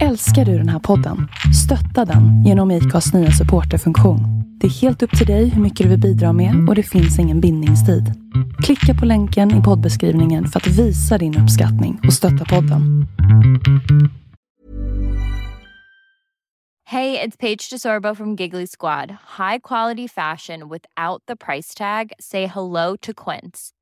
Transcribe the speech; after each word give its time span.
Älskar 0.00 0.44
du 0.44 0.58
den 0.58 0.68
här 0.68 0.78
podden? 0.78 1.28
Stötta 1.64 2.12
den 2.12 2.44
genom 2.44 2.70
IKAs 2.70 3.14
nya 3.14 3.30
supporterfunktion. 3.30 4.20
Det 4.60 4.66
är 4.66 4.70
helt 4.70 5.02
upp 5.02 5.18
till 5.18 5.26
dig 5.26 5.48
hur 5.48 5.62
mycket 5.62 5.84
du 5.84 5.90
vill 5.90 6.00
bidra 6.00 6.32
med 6.32 6.68
och 6.68 6.74
det 6.74 6.82
finns 6.82 7.18
ingen 7.18 7.40
bindningstid. 7.40 8.04
Klicka 8.64 9.00
på 9.00 9.06
länken 9.06 9.60
i 9.60 9.62
poddbeskrivningen 9.62 10.46
för 10.46 10.60
att 10.60 10.66
visa 10.66 11.18
din 11.18 11.38
uppskattning 11.38 12.00
och 12.06 12.12
stötta 12.12 12.44
podden. 12.44 13.06
Hej, 16.84 17.12
det 17.12 17.22
är 17.22 17.30
Paige 17.30 17.70
DeSorbo 17.72 18.14
från 18.14 18.36
Giggly 18.36 18.66
Squad. 18.66 19.10
High 19.10 19.58
quality 19.62 20.08
fashion 20.08 20.60
without 20.60 21.26
the 21.28 21.36
price 21.36 21.78
tag. 21.78 22.12
Say 22.18 22.46
hello 22.46 22.96
to 23.00 23.12
Quince. 23.16 23.81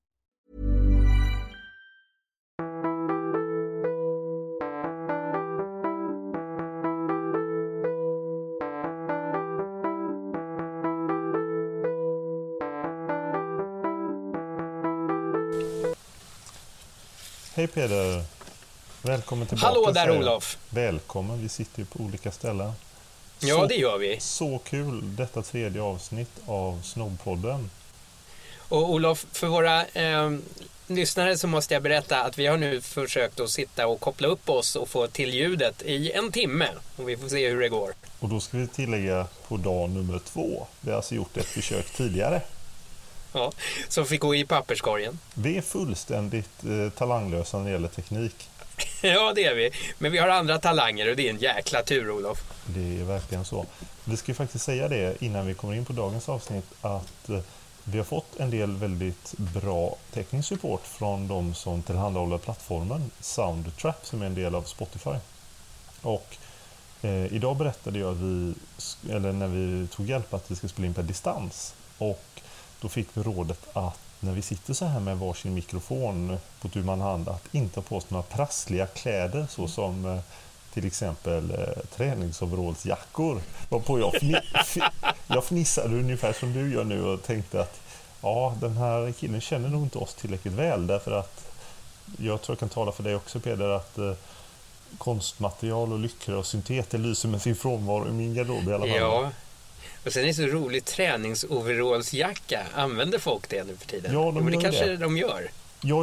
Hej 17.61 17.67
Peder! 17.67 18.23
Välkommen 19.01 19.47
tillbaka. 19.47 19.67
Hallå 19.67 19.91
där. 19.91 20.17
Olof! 20.17 20.57
Välkommen, 20.69 21.41
vi 21.41 21.49
sitter 21.49 21.79
ju 21.79 21.85
på 21.85 21.99
olika 21.99 22.31
ställen. 22.31 22.71
Ja, 23.39 23.55
så, 23.55 23.65
det 23.65 23.75
gör 23.75 23.97
vi. 23.97 24.19
Så 24.19 24.57
kul, 24.57 25.15
detta 25.15 25.41
tredje 25.41 25.81
avsnitt 25.81 26.29
av 26.45 26.81
Snobbpodden. 26.83 27.69
Och 28.57 28.89
Olof, 28.89 29.25
för 29.31 29.47
våra 29.47 29.85
eh, 29.85 30.31
lyssnare 30.87 31.37
så 31.37 31.47
måste 31.47 31.73
jag 31.73 31.83
berätta 31.83 32.23
att 32.23 32.37
vi 32.37 32.47
har 32.47 32.57
nu 32.57 32.81
försökt 32.81 33.39
att 33.39 33.49
sitta 33.49 33.87
och 33.87 33.99
koppla 33.99 34.27
upp 34.27 34.49
oss 34.49 34.75
och 34.75 34.89
få 34.89 35.07
till 35.07 35.33
ljudet 35.33 35.81
i 35.81 36.11
en 36.11 36.31
timme. 36.31 36.67
Och 36.95 37.09
vi 37.09 37.17
får 37.17 37.27
se 37.27 37.49
hur 37.49 37.61
det 37.61 37.69
går. 37.69 37.93
Och 38.19 38.29
då 38.29 38.39
ska 38.39 38.57
vi 38.57 38.67
tillägga 38.67 39.27
på 39.47 39.57
dag 39.57 39.89
nummer 39.89 40.19
två. 40.19 40.67
Vi 40.81 40.89
har 40.89 40.97
alltså 40.97 41.15
gjort 41.15 41.37
ett 41.37 41.45
försök 41.45 41.85
tidigare. 41.93 42.41
Ja, 43.33 43.51
som 43.87 44.05
fick 44.05 44.21
gå 44.21 44.35
i 44.35 44.45
papperskorgen. 44.45 45.19
Vi 45.33 45.57
är 45.57 45.61
fullständigt 45.61 46.63
eh, 46.63 46.89
talanglösa 46.89 47.57
när 47.57 47.65
det 47.65 47.71
gäller 47.71 47.87
teknik. 47.87 48.49
Ja, 49.01 49.33
det 49.35 49.45
är 49.45 49.55
vi. 49.55 49.71
Men 49.97 50.11
vi 50.11 50.17
har 50.17 50.27
andra 50.27 50.59
talanger 50.59 51.09
och 51.09 51.15
det 51.15 51.27
är 51.27 51.29
en 51.29 51.39
jäkla 51.39 51.83
tur, 51.83 52.11
Olof. 52.11 52.43
Det 52.65 52.99
är 52.99 53.03
verkligen 53.03 53.45
så. 53.45 53.65
Vi 54.03 54.17
ska 54.17 54.31
ju 54.31 54.35
faktiskt 54.35 54.65
säga 54.65 54.87
det 54.87 55.23
innan 55.23 55.47
vi 55.47 55.53
kommer 55.53 55.73
in 55.73 55.85
på 55.85 55.93
dagens 55.93 56.29
avsnitt 56.29 56.65
att 56.81 57.29
eh, 57.29 57.39
vi 57.83 57.97
har 57.97 58.05
fått 58.05 58.39
en 58.39 58.49
del 58.49 58.75
väldigt 58.75 59.33
bra 59.37 59.95
teknisk 60.13 60.47
support 60.47 60.87
från 60.87 61.27
de 61.27 61.53
som 61.53 61.81
tillhandahåller 61.83 62.37
plattformen 62.37 63.11
Soundtrap 63.19 64.05
som 64.05 64.21
är 64.21 64.25
en 64.25 64.35
del 64.35 64.55
av 64.55 64.63
Spotify. 64.63 65.15
Och 66.01 66.37
eh, 67.01 67.33
idag 67.33 67.57
berättade 67.57 67.99
jag 67.99 68.11
att 68.11 68.17
vi, 68.17 68.53
eller 69.09 69.31
när 69.31 69.47
vi 69.47 69.87
tog 69.87 70.09
hjälp 70.09 70.33
att 70.33 70.51
vi 70.51 70.55
ska 70.55 70.67
spela 70.67 70.87
in 70.87 70.93
på 70.93 71.01
distans. 71.01 71.73
Och 71.97 72.23
då 72.81 72.89
fick 72.89 73.07
vi 73.13 73.23
rådet 73.23 73.67
att 73.73 73.99
när 74.19 74.31
vi 74.31 74.41
sitter 74.41 74.73
så 74.73 74.85
här 74.85 74.99
med 74.99 75.17
varsin 75.17 75.53
mikrofon 75.53 76.37
på 76.61 76.69
tu 76.69 76.83
man 76.83 77.01
hand 77.01 77.29
att 77.29 77.55
inte 77.55 77.79
ha 77.79 77.83
på 77.83 77.97
oss 77.97 78.09
några 78.09 78.23
prassliga 78.23 78.87
kläder 78.87 79.47
såsom 79.49 80.05
eh, 80.05 80.19
till 80.73 80.87
exempel 80.87 81.51
eh, 81.51 81.83
träningsoverallsjackor. 81.95 83.41
Varpå 83.69 83.99
jag, 83.99 84.15
fni, 84.15 84.35
jag 85.27 85.43
fnissade 85.43 85.95
ungefär 85.95 86.33
som 86.33 86.53
du 86.53 86.73
gör 86.73 86.83
nu 86.83 87.03
och 87.03 87.23
tänkte 87.23 87.61
att 87.61 87.81
ja, 88.21 88.55
den 88.61 88.77
här 88.77 89.11
killen 89.11 89.41
känner 89.41 89.69
nog 89.69 89.83
inte 89.83 89.97
oss 89.97 90.13
tillräckligt 90.13 90.53
väl 90.53 90.87
därför 90.87 91.11
att 91.11 91.45
jag 92.17 92.41
tror 92.41 92.53
jag 92.53 92.59
kan 92.59 92.69
tala 92.69 92.91
för 92.91 93.03
dig 93.03 93.15
också 93.15 93.39
Peder 93.39 93.69
att 93.69 93.97
eh, 93.97 94.13
konstmaterial 94.97 95.93
och 95.93 95.99
lyckra 95.99 96.37
och 96.37 96.45
synteter 96.45 96.97
lyser 96.97 97.29
med 97.29 97.41
sin 97.41 97.55
frånvaro 97.55 98.07
i 98.07 98.11
min 98.11 98.33
garderob 98.33 98.67
i 98.67 98.73
alla 98.73 98.85
fall. 98.85 98.95
Ja. 98.95 99.31
Och 100.05 100.13
sen 100.13 100.23
är 100.23 100.27
det 100.27 100.33
så 100.33 100.41
roligt, 100.43 100.85
träningsoverallsjacka. 100.85 102.61
Använder 102.75 103.19
folk 103.19 103.49
det 103.49 103.63
nu 103.63 103.75
för 103.77 103.87
tiden? 103.87 104.13
Ja, 104.13 104.19
de 104.19 104.35
Jo, 104.37 104.43
det 104.49 104.53
gör 104.55 104.61
kanske 104.61 104.85
det. 104.85 104.97
de 104.97 105.17
gör. 105.17 105.51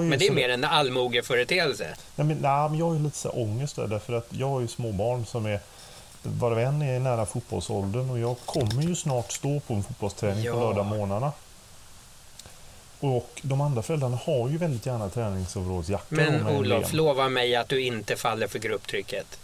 Men 0.00 0.10
det 0.18 0.24
är 0.24 0.28
så- 0.28 0.32
mer 0.32 0.48
en 0.48 0.64
allmogeföreteelse. 0.64 1.84
Nej, 2.16 2.26
men, 2.26 2.36
nej, 2.36 2.68
men 2.68 2.78
jag 2.78 2.86
har 2.86 2.94
ju 2.94 3.00
lite 3.02 3.16
så 3.18 3.30
ångest 3.30 3.76
där, 3.76 3.86
därför 3.86 4.12
att 4.12 4.26
jag 4.30 4.48
har 4.48 4.60
ju 4.60 4.68
små 4.68 4.92
barn 4.92 5.26
som 5.26 5.46
är 5.46 5.60
varav 6.22 6.58
en 6.58 6.82
är 6.82 7.00
nära 7.00 7.26
fotbollsåldern 7.26 8.10
och 8.10 8.18
jag 8.18 8.36
kommer 8.44 8.82
ju 8.82 8.94
snart 8.96 9.32
stå 9.32 9.60
på 9.60 9.74
en 9.74 9.82
fotbollsträning 9.82 10.42
på 10.44 10.48
Ja. 10.48 10.60
lördagmorgnarna. 10.70 11.32
Och 13.00 13.40
de 13.42 13.60
andra 13.60 13.82
föräldrarna 13.82 14.18
har 14.24 14.48
ju 14.48 14.56
väldigt 14.58 14.86
gärna 14.86 15.08
träningsoverallsjackor. 15.08 16.16
Men 16.16 16.46
Olof, 16.46 16.92
lova 16.92 17.28
mig 17.28 17.56
att 17.56 17.68
du 17.68 17.80
inte 17.80 18.16
faller 18.16 18.46
för 18.46 18.58
grupptrycket. 18.58 19.38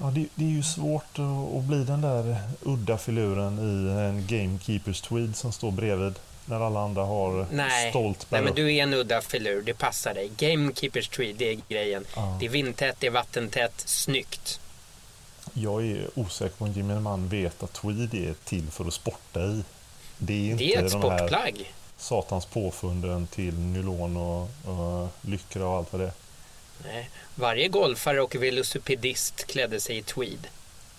Ja, 0.00 0.06
det, 0.06 0.26
det 0.34 0.44
är 0.44 0.48
ju 0.48 0.62
svårt 0.62 1.18
att, 1.58 1.64
bli 1.64 1.84
den 1.84 2.00
där 2.00 2.36
udda 2.62 2.98
filuren 2.98 3.58
i 3.58 4.00
en 4.00 4.26
Gamekeepers 4.26 5.00
tweed 5.00 5.36
som 5.36 5.52
står 5.52 5.70
bredvid 5.70 6.14
när 6.44 6.60
alla 6.60 6.80
andra 6.80 7.04
har 7.04 7.46
Nej, 7.52 7.90
stolt 7.90 8.26
Nej 8.30 8.42
men 8.42 8.54
du 8.54 8.74
är 8.74 8.82
en 8.82 8.94
udda 8.94 9.20
filur, 9.20 9.62
det 9.62 9.74
passar 9.74 10.14
dig. 10.14 10.30
Gamekeepers 10.36 11.08
tree, 11.08 11.32
det 11.32 11.50
är 11.52 11.58
grejen. 11.68 12.04
Ja. 12.16 12.36
Det 12.40 12.46
är 12.46 12.50
vindtätt, 12.50 12.96
det 12.98 13.06
är 13.06 13.10
vattentätt, 13.10 13.80
snyggt. 13.86 14.60
Jag 15.52 15.86
är 15.86 16.06
osäker 16.14 16.56
på 16.56 16.64
om 16.64 16.72
gemene 16.72 17.00
man 17.00 17.28
vet 17.28 17.62
att 17.62 17.72
tweed 17.72 18.14
är 18.14 18.34
till 18.44 18.70
för 18.70 18.84
att 18.84 18.94
sporta 18.94 19.40
i. 19.40 19.64
Det 20.18 20.32
är 20.32 20.50
inte 20.50 20.64
Det 20.64 20.74
är 20.74 20.84
ett 20.84 20.92
de 20.92 21.00
sportplagg. 21.02 21.72
satans 21.96 22.46
påfunden 22.46 23.26
till 23.26 23.54
nylon 23.58 24.16
och, 24.16 24.42
och 24.42 25.08
lyckra 25.22 25.66
och 25.66 25.76
allt 25.76 25.92
vad 25.92 26.00
det 26.00 26.06
är. 26.06 26.12
Nej. 26.84 27.10
Varje 27.34 27.68
golfare 27.68 28.20
och 28.20 28.34
velocipedist 28.34 29.46
klädde 29.46 29.80
sig 29.80 29.96
i 29.98 30.02
tweed. 30.02 30.46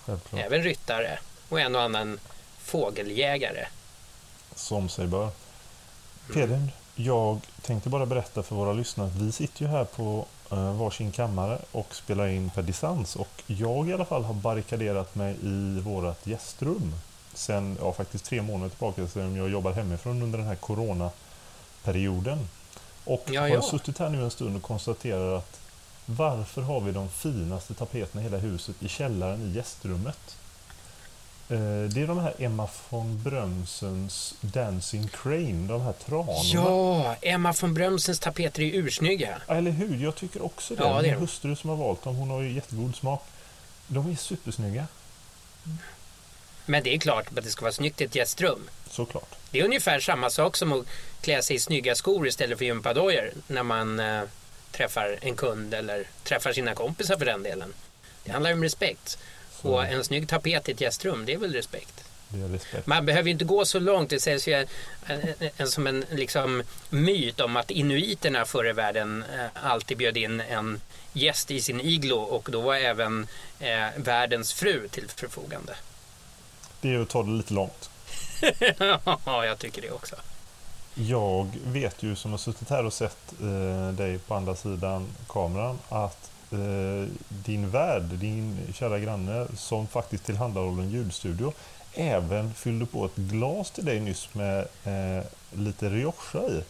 Självklart. 0.06 0.42
Även 0.46 0.64
ryttare 0.64 1.20
och 1.50 1.60
en 1.60 1.76
och 1.76 1.82
annan 1.82 2.20
fågeljägare. 2.60 3.68
Som 4.56 4.90
sig 4.90 5.08
bör. 5.08 5.22
Mm. 5.22 5.34
Peder, 6.34 6.70
jag 6.96 7.40
tänkte 7.62 7.90
bara 7.90 8.06
berätta 8.06 8.44
för 8.44 8.56
våra 8.56 8.74
lyssnare 8.74 9.08
att 9.08 9.16
vi 9.16 9.32
sitter 9.32 9.62
ju 9.62 9.68
här 9.68 9.86
på 9.86 10.26
uh, 10.52 10.74
varsin 10.74 11.12
kammare 11.12 11.58
och 11.72 11.96
spelar 11.96 12.28
in 12.28 12.50
per 12.50 12.62
distans. 12.62 13.16
Och 13.16 13.44
jag 13.48 13.90
i 13.90 13.94
alla 13.94 14.06
fall 14.06 14.24
har 14.24 14.34
barrikaderat 14.34 15.16
mig 15.16 15.36
i 15.44 15.80
vårt 15.80 16.28
gästrum. 16.28 16.96
Sen, 17.34 17.78
ja 17.82 17.94
faktiskt 17.94 18.26
tre 18.26 18.42
månader 18.42 18.70
tillbaka 18.70 19.08
sedan 19.08 19.36
jag 19.36 19.50
jobbar 19.50 19.72
hemifrån 19.72 20.22
under 20.22 20.38
den 20.40 20.48
här 20.48 20.56
coronaperioden. 20.56 22.50
Och 23.06 23.24
Ja, 23.32 23.42
har 23.42 23.48
ja. 23.48 23.62
suttit 23.62 23.98
här 23.98 24.10
nu 24.10 24.24
en 24.24 24.32
stund 24.32 24.56
och 24.56 24.62
konstaterar 24.62 25.38
att 25.38 25.60
varför 26.06 26.62
har 26.62 26.82
vi 26.82 26.92
de 26.92 27.10
finaste 27.10 27.74
tapeterna 27.74 28.22
i 28.22 28.24
hela 28.24 28.38
huset 28.38 28.76
i 28.84 28.88
källaren 28.88 29.42
i 29.42 29.56
gästrummet? 29.56 30.38
Eh, 31.50 31.58
Det 31.94 32.02
är 32.02 32.08
de 32.08 32.18
här 32.20 32.34
Emma 32.40 32.68
von 32.90 33.24
Brömsens 33.24 34.34
Dancing 34.42 35.08
Crane, 35.08 35.68
de 35.68 35.82
här 35.82 35.94
tranorna. 35.94 36.40
Ja, 36.44 37.16
Emma 37.22 37.54
von 37.62 37.74
Brömsens 37.74 38.20
tapeter 38.20 38.62
är 38.64 38.72
ursnygga. 38.74 39.42
Eller 39.48 39.72
hur? 39.72 39.98
Jag 40.04 40.16
tycker 40.16 40.46
också 40.46 40.76
det. 40.76 40.84
Ja, 40.84 41.02
det 41.02 41.08
är 41.08 41.12
Min 41.12 41.20
hustru 41.20 41.56
som 41.56 41.70
har 41.70 41.78
valt 41.78 42.04
dem, 42.04 42.16
hon 42.16 42.30
har 42.30 42.42
ju 42.42 42.52
jättegod 42.52 42.96
smak. 42.96 43.24
De 43.88 44.12
är 44.12 44.16
supersnygga, 44.16 44.88
Men 46.66 46.84
det 46.84 46.96
är 46.96 47.00
klart 47.00 47.28
att 47.38 47.44
det 47.44 47.50
ska 47.50 47.62
vara 47.62 47.74
snyggt 47.74 48.02
i 48.02 48.04
ett 48.04 48.16
gästrum. 48.16 48.70
såklart. 48.90 49.36
Det 49.52 49.60
är 49.60 49.66
ungefär 49.66 50.00
samma 50.00 50.30
sak 50.30 50.58
som 50.58 50.74
att 50.74 50.86
klä 51.22 51.42
sig 51.44 51.56
i 51.56 51.60
snygga 51.60 51.96
skor 51.96 52.28
istället 52.28 52.58
för 52.58 52.66
gympadojor 52.66 53.32
när 53.48 53.64
man 53.64 54.00
eh, 54.00 54.22
träffar 54.72 55.18
en 55.22 55.36
kund 55.36 55.74
eller 55.74 56.08
träffar 56.24 56.54
sina 56.54 56.76
kompisar 56.76 57.18
för 57.18 57.26
den 57.26 57.44
delen. 57.44 57.74
Det 58.24 58.32
handlar 58.32 58.54
om 58.54 58.64
respekt. 58.64 59.18
Så 59.62 59.68
Och 59.68 59.86
en 59.86 60.04
snygg 60.04 60.30
tapet 60.30 60.70
i 60.70 60.72
ett 60.72 60.82
gästrum, 60.82 61.26
det 61.26 61.34
är 61.34 61.38
väl 61.38 61.54
respekt. 61.54 62.04
det 62.30 62.46
är 62.46 62.48
respekt. 62.48 62.88
Man 62.88 63.06
behöver 63.06 63.28
ju 63.28 63.32
inte 63.32 63.46
gå 63.46 63.66
så 63.66 63.80
långt. 63.80 64.10
Det 64.10 64.20
sägs 64.20 64.48
ju 64.48 64.68
en, 65.58 65.68
som 65.68 65.88
en 65.88 66.06
liksom, 66.10 66.64
myt 66.90 67.40
om 67.40 67.58
att 67.58 67.72
inuiterna 67.72 68.46
förr 68.46 68.70
i 68.70 68.74
världen 68.74 69.24
eh, 69.34 69.66
alltid 69.66 69.98
bjöd 69.98 70.18
in 70.18 70.40
en 70.40 70.82
gäst 71.14 71.52
i 71.52 71.62
sin 71.62 71.82
iglo 71.82 72.18
och 72.18 72.50
då 72.52 72.62
var 72.62 72.76
även 72.76 73.28
eh, 73.60 73.88
världens 73.96 74.54
fru 74.54 74.88
till 74.88 75.10
förfogande. 75.16 75.76
Det 76.82 76.88
är 76.88 76.92
ju 76.92 77.02
att 77.02 77.10
ta 77.10 77.24
det 77.24 77.32
lite 77.32 77.54
långt. 77.54 77.90
ja, 79.26 79.46
jag 79.46 79.60
tycker 79.60 79.82
det 79.82 79.92
också. 79.92 80.16
Jag 80.96 81.48
vet 81.66 82.04
ju 82.04 82.16
som 82.16 82.32
har 82.32 82.38
suttit 82.38 82.70
här 82.70 82.86
och 82.86 82.94
sett 82.94 83.34
eh, 83.42 83.94
dig 83.94 84.20
på 84.20 84.36
andra 84.36 84.56
sidan 84.56 85.08
kameran 85.30 85.80
att 85.90 86.32
eh, 86.52 87.08
din 87.30 87.70
värd, 87.70 88.04
din 88.04 88.60
kära 88.74 89.00
granne 89.00 89.48
som 89.58 89.88
faktiskt 89.88 90.26
tillhandahåller 90.26 90.84
en 90.84 90.90
ljudstudio, 90.90 91.54
även 91.94 92.54
fyllde 92.54 92.86
på 92.86 93.06
ett 93.06 93.16
glas 93.16 93.72
till 93.72 93.86
dig 93.86 94.00
nyss 94.00 94.30
med 94.34 94.60
eh, 94.84 95.26
lite 95.52 95.90
Rioja 95.90 96.48
i. 96.50 96.64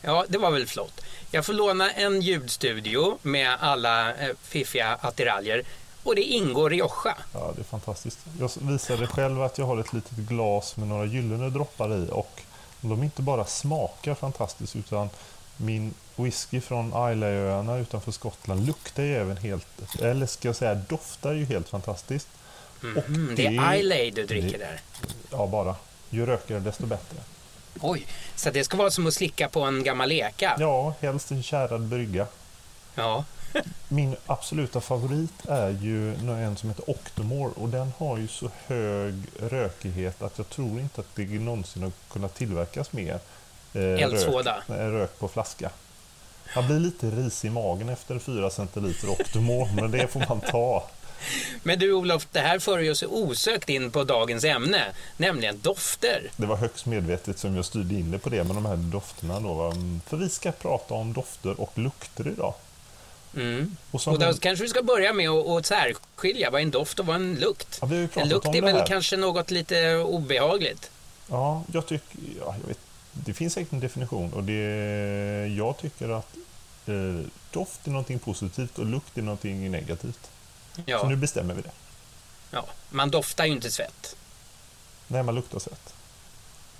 Ja, 0.00 0.24
det 0.28 0.38
var 0.38 0.50
väl 0.50 0.66
flott. 0.66 1.00
Jag 1.30 1.46
får 1.46 1.52
låna 1.52 1.90
en 1.90 2.20
ljudstudio 2.20 3.18
med 3.22 3.56
alla 3.60 4.14
eh, 4.14 4.30
fiffiga 4.42 4.98
attiraljer 5.00 5.62
och 6.02 6.14
det 6.14 6.22
ingår 6.22 6.70
Rioja. 6.70 7.16
Ja, 7.32 7.52
det 7.56 7.62
är 7.62 7.64
fantastiskt. 7.64 8.18
Jag 8.40 8.50
visade 8.60 9.06
själv 9.06 9.42
att 9.42 9.58
jag 9.58 9.66
har 9.66 9.78
ett 9.78 9.92
litet 9.92 10.18
glas 10.18 10.76
med 10.76 10.88
några 10.88 11.04
gyllene 11.04 11.50
droppar 11.50 11.94
i 11.94 12.08
och 12.10 12.42
de 12.88 13.02
inte 13.02 13.22
bara 13.22 13.44
smakar 13.44 14.14
fantastiskt 14.14 14.76
utan 14.76 15.08
min 15.56 15.94
whisky 16.16 16.60
från 16.60 16.86
Islayöarna 16.88 17.76
utanför 17.78 18.12
Skottland 18.12 18.66
luktar 18.66 19.02
ju 19.02 19.16
även 19.16 19.36
helt, 19.36 20.00
eller 20.02 20.26
ska 20.26 20.48
jag 20.48 20.56
säga 20.56 20.74
doftar 20.74 21.32
ju 21.32 21.44
helt 21.44 21.68
fantastiskt. 21.68 22.28
Mm, 22.82 22.96
och 22.96 23.04
det, 23.10 23.34
det 23.34 23.56
är 23.56 23.74
Islay 23.74 24.10
du 24.10 24.26
dricker 24.26 24.58
det, 24.58 24.64
där? 24.64 24.80
Ja, 25.30 25.46
bara. 25.46 25.76
Ju 26.10 26.26
rökigare 26.26 26.60
desto 26.60 26.86
bättre. 26.86 27.16
Oj, 27.80 28.06
så 28.36 28.50
det 28.50 28.64
ska 28.64 28.76
vara 28.76 28.90
som 28.90 29.06
att 29.06 29.14
slicka 29.14 29.48
på 29.48 29.60
en 29.60 29.84
gammal 29.84 30.12
eka? 30.12 30.56
Ja, 30.58 30.94
helst 31.00 31.30
en 31.30 31.42
kärad 31.42 31.80
brygga. 31.80 32.26
Ja. 32.94 33.24
Min 33.88 34.16
absoluta 34.26 34.80
favorit 34.80 35.46
är 35.48 35.70
ju 35.70 36.14
en 36.14 36.56
som 36.56 36.68
heter 36.68 36.90
Octomore 36.90 37.52
och 37.56 37.68
den 37.68 37.92
har 37.98 38.18
ju 38.18 38.28
så 38.28 38.50
hög 38.66 39.14
rökighet 39.40 40.22
att 40.22 40.38
jag 40.38 40.48
tror 40.48 40.80
inte 40.80 41.00
att 41.00 41.06
det 41.14 41.24
någonsin 41.24 41.82
har 41.82 41.92
kunnat 42.12 42.34
tillverkas 42.34 42.92
mer 42.92 43.18
eh. 43.72 43.80
Rök, 43.80 44.64
rök 44.68 45.18
på 45.18 45.28
flaska. 45.28 45.70
Man 46.56 46.66
blir 46.66 46.78
lite 46.78 47.10
risig 47.10 47.48
i 47.48 47.50
magen 47.50 47.88
efter 47.88 48.18
4 48.18 48.50
centiliter 48.50 49.10
Octomore, 49.10 49.72
men 49.74 49.90
det 49.90 50.06
får 50.06 50.24
man 50.28 50.40
ta. 50.40 50.84
Men 51.62 51.78
du 51.78 51.92
Olof, 51.92 52.26
det 52.32 52.40
här 52.40 52.58
för 52.58 52.90
oss 52.90 53.02
osökt 53.02 53.68
in 53.68 53.90
på 53.90 54.04
dagens 54.04 54.44
ämne, 54.44 54.84
nämligen 55.16 55.60
dofter. 55.60 56.30
Det 56.36 56.46
var 56.46 56.56
högst 56.56 56.86
medvetet 56.86 57.38
som 57.38 57.56
jag 57.56 57.64
styrde 57.64 57.94
in 57.94 58.10
det 58.10 58.18
på 58.18 58.28
det 58.28 58.44
med 58.44 58.56
de 58.56 58.66
här 58.66 58.76
dofterna. 58.76 59.40
Då. 59.40 59.72
För 60.06 60.16
vi 60.16 60.28
ska 60.28 60.52
prata 60.52 60.94
om 60.94 61.12
dofter 61.12 61.60
och 61.60 61.78
lukter 61.78 62.28
idag. 62.28 62.54
Mm. 63.36 63.76
Och, 63.90 64.08
och 64.08 64.18
då 64.18 64.26
man... 64.26 64.34
kanske 64.34 64.62
vi 64.62 64.68
ska 64.68 64.82
börja 64.82 65.12
med 65.12 65.28
att, 65.30 65.46
att 65.46 65.66
särskilja 65.66 66.50
vad 66.50 66.60
är 66.60 66.64
en 66.64 66.70
doft 66.70 66.98
och 66.98 67.06
vad 67.06 67.16
är 67.16 67.20
en 67.20 67.34
lukt. 67.34 67.78
Ja, 67.82 67.88
en 68.14 68.28
lukt 68.28 68.54
är 68.54 68.62
väl 68.62 68.86
kanske 68.86 69.16
något 69.16 69.50
lite 69.50 69.96
obehagligt. 69.96 70.90
Ja, 71.30 71.64
jag 71.72 71.86
tycker... 71.86 72.18
Ja, 72.40 72.56
jag 72.60 72.68
vet, 72.68 72.78
det 73.12 73.34
finns 73.34 73.52
säkert 73.52 73.72
en 73.72 73.80
definition 73.80 74.32
och 74.32 74.44
det, 74.44 74.52
jag 75.56 75.78
tycker 75.78 76.08
att 76.08 76.36
eh, 76.86 76.94
doft 77.50 77.86
är 77.86 77.90
någonting 77.90 78.18
positivt 78.18 78.78
och 78.78 78.86
lukt 78.86 79.18
är 79.18 79.22
någonting 79.22 79.70
negativt. 79.70 80.30
Ja. 80.86 81.00
Så 81.00 81.08
nu 81.08 81.16
bestämmer 81.16 81.54
vi 81.54 81.62
det. 81.62 81.70
Ja, 82.50 82.66
man 82.90 83.10
doftar 83.10 83.44
ju 83.44 83.52
inte 83.52 83.70
svett. 83.70 84.16
Nej, 85.06 85.22
man 85.22 85.34
luktar 85.34 85.58
svett. 85.58 85.94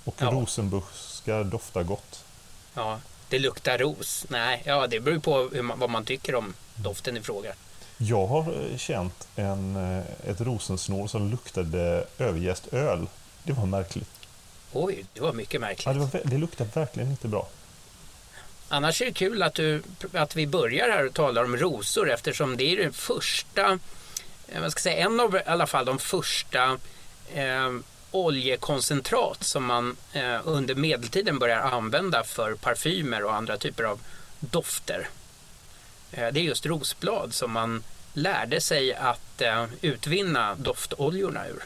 Och 0.03 0.15
ja. 0.17 0.31
rosenbuskar 0.31 1.43
doftar 1.43 1.83
gott. 1.83 2.23
Ja, 2.73 2.99
det 3.35 3.39
luktar 3.39 3.77
ros. 3.77 4.25
Nej, 4.29 4.61
ja, 4.65 4.87
det 4.87 4.99
beror 4.99 5.19
på 5.19 5.49
man, 5.61 5.79
vad 5.79 5.89
man 5.89 6.05
tycker 6.05 6.35
om 6.35 6.53
doften 6.75 7.17
i 7.17 7.21
fråga. 7.21 7.53
Jag 7.97 8.27
har 8.27 8.71
eh, 8.71 8.77
känt 8.77 9.27
en, 9.35 9.75
eh, 9.75 10.29
ett 10.29 10.41
rosensnår 10.41 11.07
som 11.07 11.31
luktade 11.31 12.07
överjäst 12.17 12.73
öl. 12.73 13.07
Det 13.43 13.53
var 13.53 13.65
märkligt. 13.65 14.09
Oj, 14.73 15.05
det 15.13 15.21
var 15.21 15.33
mycket 15.33 15.61
märkligt. 15.61 15.85
Ja, 15.85 15.93
det, 15.93 15.99
var, 15.99 16.21
det 16.23 16.37
luktade 16.37 16.69
verkligen 16.73 17.09
inte 17.09 17.27
bra. 17.27 17.47
Annars 18.69 19.01
är 19.01 19.05
det 19.05 19.13
kul 19.13 19.43
att, 19.43 19.53
du, 19.53 19.83
att 20.13 20.35
vi 20.35 20.47
börjar 20.47 20.89
här 20.89 21.05
och 21.05 21.13
talar 21.13 21.43
om 21.43 21.57
rosor 21.57 22.11
eftersom 22.11 22.57
det 22.57 22.63
är 22.63 22.77
den 22.77 22.93
första, 22.93 23.79
eh, 24.47 24.61
vad 24.61 24.71
ska 24.71 24.81
säga, 24.81 25.05
en 25.05 25.19
av 25.19 25.35
i 25.35 25.41
alla 25.45 25.67
fall 25.67 25.85
de 25.85 25.99
första 25.99 26.79
eh, 27.33 27.71
oljekoncentrat 28.15 29.43
som 29.43 29.65
man 29.65 29.97
eh, 30.13 30.39
under 30.43 30.75
medeltiden 30.75 31.39
börjar 31.39 31.59
använda 31.59 32.23
för 32.23 32.55
parfymer 32.55 33.23
och 33.23 33.35
andra 33.35 33.57
typer 33.57 33.83
av 33.83 33.99
dofter. 34.39 35.07
Eh, 36.11 36.27
det 36.33 36.39
är 36.39 36.43
just 36.43 36.65
rosblad 36.65 37.33
som 37.33 37.51
man 37.51 37.83
lärde 38.13 38.61
sig 38.61 38.93
att 38.93 39.41
eh, 39.41 39.65
utvinna 39.81 40.55
doftoljorna 40.55 41.47
ur. 41.47 41.63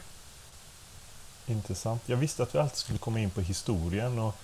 Intressant. 1.46 2.02
Jag 2.06 2.16
visste 2.16 2.42
att 2.42 2.54
vi 2.54 2.58
alltid 2.58 2.78
skulle 2.78 2.98
komma 2.98 3.20
in 3.20 3.30
på 3.30 3.40
historien. 3.40 4.18
Och... 4.18 4.34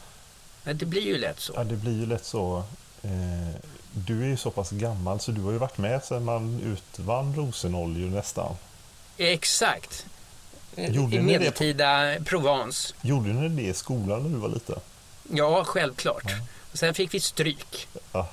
Det 0.65 0.87
blir 0.87 1.03
ju 1.03 1.19
lätt 1.19 1.41
så. 1.41 1.53
Ja, 1.57 1.65
det 1.65 1.77
blir 1.77 2.01
ju 2.01 2.07
lätt 2.07 2.25
så. 2.25 2.65
Eh, 3.03 3.61
du 3.93 4.23
är 4.23 4.27
ju 4.27 4.37
så 4.37 4.51
pass 4.51 4.71
gammal 4.71 5.21
så 5.21 5.33
du 5.33 5.43
har 5.43 5.53
ju 5.53 5.59
varit 5.59 5.79
med 5.79 6.05
sedan 6.05 6.25
man 6.25 6.61
utvann 6.61 7.35
rosenoljor 7.37 8.09
nästan. 8.09 8.57
Exakt. 9.17 10.07
Gjorde 10.77 11.17
I 11.17 11.21
medeltida 11.21 12.01
det... 12.01 12.25
Provence. 12.25 12.95
Gjorde 13.03 13.29
ni 13.29 13.49
det 13.49 13.63
i 13.63 13.75
skolan 13.75 14.23
när 14.23 14.31
du 14.31 14.37
var 14.37 14.49
liten? 14.49 14.81
Ja, 15.33 15.65
självklart. 15.65 16.25
Ja. 16.27 16.39
Och 16.73 16.79
sen 16.79 16.95
fick 16.95 17.15
vi 17.15 17.21
stryk. 17.21 17.89
Ja. 18.13 18.29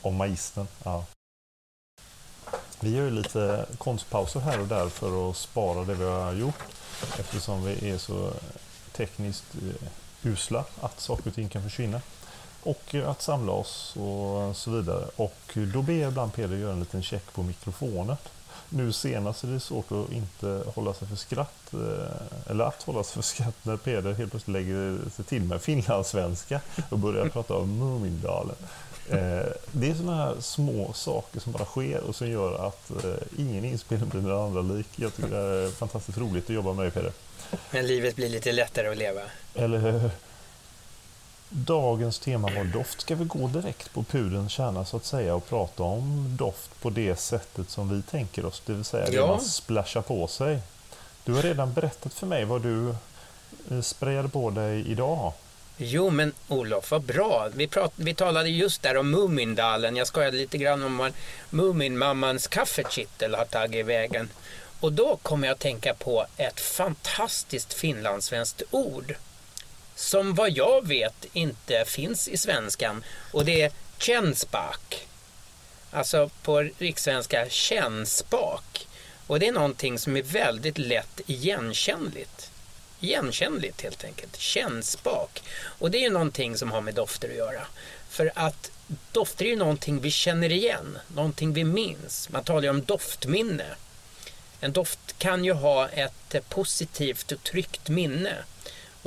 Om 0.00 0.14
magistern. 0.14 0.66
Ja. 0.84 1.04
Vi 2.80 2.96
gör 2.96 3.04
ju 3.04 3.10
lite 3.10 3.66
konstpauser 3.78 4.40
här 4.40 4.60
och 4.60 4.66
där 4.66 4.88
för 4.88 5.30
att 5.30 5.36
spara 5.36 5.84
det 5.84 5.94
vi 5.94 6.04
har 6.04 6.32
gjort. 6.32 6.62
Eftersom 7.18 7.64
vi 7.64 7.90
är 7.90 7.98
så 7.98 8.32
tekniskt 8.92 9.44
eh, 9.54 9.88
usla 10.30 10.64
att 10.80 11.00
saker 11.00 11.26
och 11.30 11.34
ting 11.34 11.48
kan 11.48 11.62
försvinna. 11.62 12.00
Och 12.62 12.94
att 12.94 13.22
samla 13.22 13.52
oss 13.52 13.96
och 13.96 14.56
så 14.56 14.70
vidare. 14.70 15.04
Och 15.16 15.58
då 15.72 15.82
ber 15.82 15.92
jag 15.92 16.10
ibland 16.10 16.34
Peder 16.34 16.56
göra 16.56 16.72
en 16.72 16.80
liten 16.80 17.02
check 17.02 17.32
på 17.32 17.42
mikrofonen. 17.42 18.16
Nu 18.68 18.92
senast 18.92 19.44
är 19.44 19.48
det 19.48 19.60
svårt 19.60 19.92
att 19.92 20.12
inte 20.12 20.62
hålla 20.74 20.94
sig 20.94 21.08
för 21.08 21.16
skratt, 21.16 21.72
eh, 21.72 22.50
eller 22.50 22.64
att 22.64 22.82
hålla 22.82 23.04
sig 23.04 23.14
för 23.14 23.22
skratt 23.22 23.54
när 23.62 23.76
Peder 23.76 24.12
helt 24.12 24.30
plötsligt 24.30 24.52
lägger 24.52 25.10
sig 25.10 25.24
till 25.24 25.42
med 25.42 25.62
finlandssvenska 25.62 26.60
och 26.90 26.98
börjar 26.98 27.28
prata 27.32 27.54
om 27.54 27.78
Mumindalen. 27.78 28.56
Eh, 29.08 29.46
det 29.72 29.90
är 29.90 29.94
sådana 29.94 30.16
här 30.16 30.34
små 30.40 30.92
saker 30.92 31.40
som 31.40 31.52
bara 31.52 31.64
sker 31.64 32.00
och 32.00 32.16
som 32.16 32.30
gör 32.30 32.66
att 32.68 32.90
eh, 33.04 33.14
ingen 33.38 33.64
inspelning 33.64 34.08
blir 34.08 34.20
den 34.20 34.32
andra 34.32 34.62
lik. 34.62 34.88
Jag 34.96 35.14
tycker 35.14 35.30
det 35.30 35.66
är 35.66 35.70
fantastiskt 35.70 36.18
roligt 36.18 36.44
att 36.44 36.54
jobba 36.54 36.72
med 36.72 36.84
dig 36.84 36.90
Peder. 36.90 37.12
Men 37.70 37.86
livet 37.86 38.16
blir 38.16 38.28
lite 38.28 38.52
lättare 38.52 38.88
att 38.88 38.96
leva. 38.96 39.20
Eller 39.54 39.78
hur? 39.78 40.10
Dagens 41.50 42.18
tema 42.18 42.50
var 42.56 42.64
doft. 42.64 43.00
Ska 43.00 43.14
vi 43.14 43.24
gå 43.24 43.48
direkt 43.48 43.92
på 43.92 44.02
pudelns 44.02 44.52
kärna 44.52 44.84
så 44.84 44.96
att 44.96 45.04
säga 45.04 45.34
och 45.34 45.48
prata 45.48 45.82
om 45.82 46.36
doft 46.38 46.80
på 46.80 46.90
det 46.90 47.16
sättet 47.16 47.70
som 47.70 47.96
vi 47.96 48.02
tänker 48.02 48.44
oss, 48.44 48.62
det 48.66 48.72
vill 48.72 48.84
säga 48.84 49.06
ja. 49.10 49.22
det 49.22 49.28
man 49.28 49.40
splashar 49.40 50.02
på 50.02 50.26
sig. 50.26 50.58
Du 51.24 51.32
har 51.32 51.42
redan 51.42 51.72
berättat 51.72 52.14
för 52.14 52.26
mig 52.26 52.44
vad 52.44 52.62
du 52.62 52.94
eh, 53.70 53.80
sprayade 53.80 54.28
på 54.28 54.50
dig 54.50 54.90
idag. 54.90 55.32
Jo, 55.76 56.10
men 56.10 56.32
Olof, 56.48 56.90
vad 56.90 57.02
bra. 57.02 57.48
Vi, 57.54 57.66
prat, 57.66 57.92
vi 57.96 58.14
talade 58.14 58.48
just 58.48 58.82
där 58.82 58.96
om 58.96 59.10
Mumindalen. 59.10 59.96
Jag 59.96 60.06
skojade 60.06 60.36
lite 60.36 60.58
grann 60.58 60.82
om 60.82 60.96
vad 60.96 61.12
Muminmammans 61.50 62.46
kaffekittel 62.46 63.34
har 63.34 63.44
tagit 63.44 63.86
vägen. 63.86 64.28
Och 64.80 64.92
då 64.92 65.18
kom 65.22 65.44
jag 65.44 65.52
att 65.52 65.58
tänka 65.58 65.94
på 65.94 66.26
ett 66.36 66.60
fantastiskt 66.60 67.72
finlandssvenskt 67.72 68.62
ord 68.70 69.14
som 69.98 70.34
vad 70.34 70.50
jag 70.50 70.86
vet 70.86 71.26
inte 71.32 71.84
finns 71.86 72.28
i 72.28 72.36
svenskan 72.36 73.04
och 73.32 73.44
det 73.44 73.62
är 73.62 73.72
känsbak. 73.98 75.06
Alltså 75.90 76.30
på 76.42 76.70
rikssvenska 76.78 77.48
känsbak. 77.48 78.88
Och 79.26 79.40
det 79.40 79.48
är 79.48 79.52
någonting 79.52 79.98
som 79.98 80.16
är 80.16 80.22
väldigt 80.22 80.78
lätt 80.78 81.20
igenkännligt. 81.26 82.50
Igenkännligt 83.00 83.82
helt 83.82 84.04
enkelt. 84.04 84.36
Känsbak. 84.36 85.42
Och 85.60 85.90
det 85.90 85.98
är 85.98 86.02
ju 86.02 86.10
någonting 86.10 86.56
som 86.56 86.70
har 86.70 86.80
med 86.80 86.94
dofter 86.94 87.28
att 87.28 87.36
göra. 87.36 87.66
För 88.08 88.32
att 88.34 88.70
dofter 89.12 89.44
är 89.44 89.50
ju 89.50 89.56
någonting 89.56 90.00
vi 90.00 90.10
känner 90.10 90.52
igen, 90.52 90.98
någonting 91.14 91.52
vi 91.52 91.64
minns. 91.64 92.28
Man 92.28 92.44
talar 92.44 92.62
ju 92.62 92.70
om 92.70 92.84
doftminne. 92.84 93.66
En 94.60 94.72
doft 94.72 95.18
kan 95.18 95.44
ju 95.44 95.52
ha 95.52 95.88
ett 95.88 96.48
positivt 96.48 97.32
och 97.32 97.42
tryggt 97.42 97.88
minne. 97.88 98.36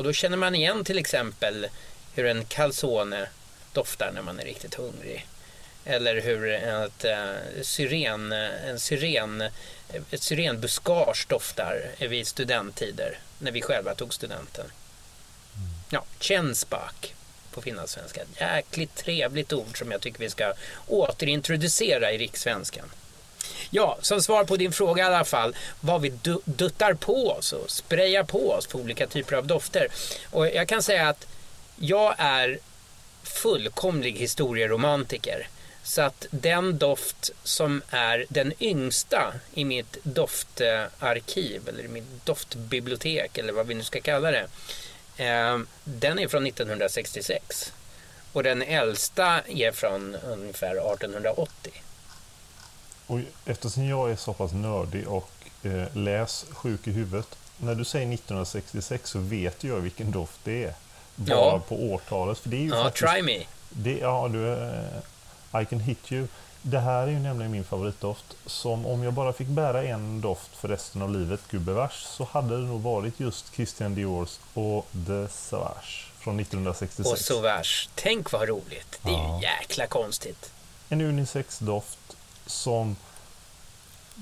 Och 0.02 0.06
då 0.06 0.14
känner 0.14 0.38
man 0.38 0.56
igen 0.56 0.84
till 0.84 0.98
exempel 0.98 1.68
hur 2.14 2.26
en 2.26 2.46
calzone 2.46 3.30
doftar 3.74 4.12
när 4.16 4.22
man 4.22 4.40
är 4.40 4.46
riktigt 4.46 4.74
hungrig. 4.74 5.28
Eller 5.86 6.22
hur 6.22 6.52
ett, 6.52 7.06
uh, 7.06 7.62
syren, 7.62 8.32
en 8.32 8.80
syren, 8.80 9.44
ett 10.12 10.22
syrenbuskage 10.22 11.26
doftar 11.30 11.92
vid 12.00 12.28
studenttider, 12.28 13.20
när 13.40 13.52
vi 13.52 13.62
själva 13.62 13.96
tog 13.96 14.14
studenten. 14.14 14.66
Ja, 15.90 16.04
känspak 16.20 17.16
på 17.52 17.62
finlandssvenska. 17.62 18.22
Jäkligt 18.40 18.96
trevligt 18.96 19.54
ord 19.54 19.78
som 19.78 19.92
jag 19.92 20.02
tycker 20.02 20.20
vi 20.20 20.30
ska 20.30 20.54
återintroducera 20.88 22.12
i 22.12 22.18
rikssvenskan. 22.18 22.92
Ja, 23.70 23.98
som 24.02 24.22
svar 24.22 24.44
på 24.44 24.58
din 24.58 24.72
fråga 24.72 25.04
i 25.04 25.06
alla 25.06 25.26
fall, 25.26 25.56
vad 25.80 26.02
vi 26.02 26.14
duttar 26.46 26.94
på 26.94 27.30
oss 27.32 27.54
och 27.54 27.72
sprayar 27.72 28.24
på 28.24 28.52
oss 28.52 28.68
på 28.68 28.78
olika 28.78 29.08
typer 29.08 29.36
av 29.36 29.48
dofter. 29.48 29.88
Och 30.30 30.48
jag 30.48 30.68
kan 30.68 30.84
säga 30.84 31.10
att 31.10 31.28
jag 31.76 32.16
är 32.18 32.60
fullkomlig 33.24 34.18
historieromantiker. 34.18 35.48
Så 35.84 36.02
att 36.02 36.26
den 36.32 36.78
doft 36.78 37.32
som 37.44 37.82
är 37.90 38.26
den 38.30 38.54
yngsta 38.60 39.34
i 39.54 39.66
mitt 39.66 39.98
doftarkiv 40.04 41.70
eller 41.70 41.84
i 41.84 41.88
mitt 41.88 42.26
doftbibliotek 42.26 43.38
eller 43.38 43.54
vad 43.54 43.68
vi 43.68 43.74
nu 43.74 43.84
ska 43.84 44.02
kalla 44.02 44.32
det. 44.32 44.48
Eh, 45.18 45.60
den 45.84 46.20
är 46.20 46.28
från 46.28 46.48
1966 46.48 47.74
och 48.34 48.44
den 48.44 48.62
äldsta 48.62 49.42
är 49.48 49.72
från 49.72 50.16
ungefär 50.16 50.94
1880. 50.94 51.72
Och 53.12 53.20
eftersom 53.46 53.86
jag 53.86 54.12
är 54.12 54.16
så 54.16 54.34
pass 54.34 54.52
nördig 54.54 55.08
och 55.08 55.30
eh, 55.64 55.84
läs 55.96 56.46
sjuk 56.52 56.88
i 56.88 56.92
huvudet. 56.92 57.28
När 57.58 57.76
du 57.76 57.86
säger 57.86 58.14
1966 58.14 59.10
så 59.10 59.20
vet 59.20 59.64
jag 59.64 59.76
vilken 59.80 60.12
doft 60.12 60.40
det 60.44 60.64
är. 60.64 60.74
Bara 61.16 61.38
Ja. 61.38 61.62
på 61.68 61.76
årtalet. 61.76 62.38
För 62.40 62.50
det 62.50 62.58
är 62.58 62.62
ju 62.62 62.70
Ja, 62.70 62.84
faktiskt, 62.84 63.12
try 63.14 63.22
me. 63.22 63.44
Det, 63.70 63.98
ja, 63.98 64.28
du, 64.28 64.54
eh, 64.54 65.62
I 65.62 65.66
can 65.66 65.80
hit 65.80 66.12
you. 66.12 66.28
Det 66.62 66.80
här 66.80 67.02
är 67.04 67.08
ju 67.08 67.20
nämligen 67.20 67.52
min 67.52 67.64
favoritdoft. 67.64 68.26
Som 68.46 68.86
om 68.86 69.04
jag 69.04 69.14
bara 69.14 69.34
fick 69.34 69.48
bära 69.48 69.84
en 69.84 70.22
doft 70.22 70.56
för 70.56 70.68
resten 70.68 71.02
av 71.02 71.12
livet, 71.12 71.40
gubevars, 71.52 71.94
så 72.04 72.28
hade 72.32 72.58
det 72.62 72.64
nog 72.68 72.82
varit 72.82 73.20
just 73.20 73.54
Christian 73.56 73.96
Diors 73.96 74.40
och 74.54 74.88
The 75.08 75.28
Savage 75.28 76.08
från 76.20 76.40
1966. 76.40 77.10
Och 77.12 77.18
Sauvage. 77.18 77.90
Tänk 77.96 78.32
vad 78.32 78.48
roligt. 78.50 79.00
Det 79.04 79.10
är 79.10 79.14
Ja. 79.14 79.38
ju 79.42 79.44
jäkla 79.48 79.88
konstigt. 79.88 80.52
En 80.90 81.02
unisex-doft 81.02 81.98
som 82.52 82.96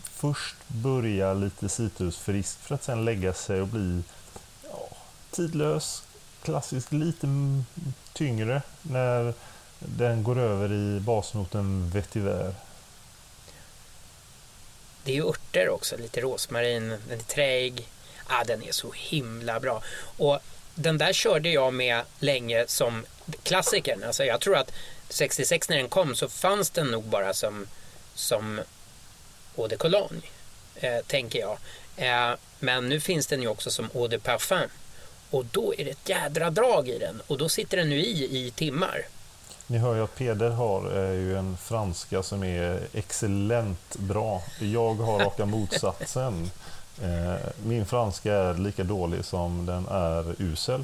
först 0.03 0.55
börjar 0.67 1.35
lite 1.35 1.69
citrusfrisk 1.69 2.59
för 2.59 2.75
att 2.75 2.83
sen 2.83 3.05
lägga 3.05 3.33
sig 3.33 3.61
och 3.61 3.67
bli 3.67 4.03
ja, 4.63 4.89
tidlös, 5.31 6.03
klassisk, 6.43 6.91
lite 6.91 7.27
tyngre 8.13 8.61
när 8.81 9.33
den 9.79 10.23
går 10.23 10.39
över 10.39 10.71
i 10.71 10.99
basnoten 10.99 11.89
vetiver. 11.89 12.55
Det 15.03 15.11
är 15.11 15.15
ju 15.15 15.27
örter 15.27 15.69
också, 15.69 15.97
lite 15.97 16.21
rosmarin, 16.21 16.89
den 16.89 17.19
är 17.19 17.23
träig. 17.23 17.87
Ah, 18.27 18.43
den 18.43 18.63
är 18.63 18.71
så 18.71 18.91
himla 18.95 19.59
bra. 19.59 19.83
Och 20.17 20.39
den 20.75 20.97
där 20.97 21.13
körde 21.13 21.49
jag 21.49 21.73
med 21.73 22.03
länge 22.19 22.65
som 22.67 23.05
klassikern. 23.43 24.03
Alltså 24.03 24.23
jag 24.23 24.41
tror 24.41 24.57
att 24.57 24.71
66 25.09 25.69
när 25.69 25.77
den 25.77 25.89
kom 25.89 26.15
så 26.15 26.29
fanns 26.29 26.69
den 26.69 26.87
nog 26.87 27.03
bara 27.03 27.33
som, 27.33 27.67
som 28.19 28.59
eau 29.57 29.67
de 29.67 29.77
cologne, 29.77 30.21
eh, 30.75 30.99
tänker 31.07 31.39
jag. 31.39 31.57
Eh, 31.97 32.35
men 32.59 32.89
nu 32.89 32.99
finns 32.99 33.27
den 33.27 33.41
ju 33.41 33.47
också 33.47 33.71
som 33.71 33.89
eau 33.95 34.07
de 34.07 34.19
parfum. 34.19 34.69
Och 35.29 35.45
då 35.45 35.73
är 35.77 35.85
det 35.85 35.91
ett 35.91 36.09
jädra 36.09 36.49
drag 36.49 36.87
i 36.89 36.99
den 36.99 37.21
och 37.27 37.37
då 37.37 37.49
sitter 37.49 37.77
den 37.77 37.89
nu 37.89 37.99
i 37.99 38.37
i 38.47 38.51
timmar. 38.51 39.01
Ni 39.67 39.77
hör 39.77 39.95
ju 39.95 40.03
att 40.03 40.15
Peder 40.15 40.49
har 40.49 40.91
är 40.91 41.13
ju 41.13 41.37
en 41.37 41.57
franska 41.57 42.23
som 42.23 42.43
är 42.43 42.79
excellent 42.93 43.95
bra. 43.97 44.43
Jag 44.59 44.93
har 44.93 45.19
raka 45.19 45.45
motsatsen. 45.55 46.51
Eh, 47.01 47.35
Min 47.63 47.85
franska 47.85 48.33
är 48.33 48.53
lika 48.53 48.83
dålig 48.83 49.25
som 49.25 49.65
den 49.65 49.87
är 49.87 50.35
usel. 50.41 50.83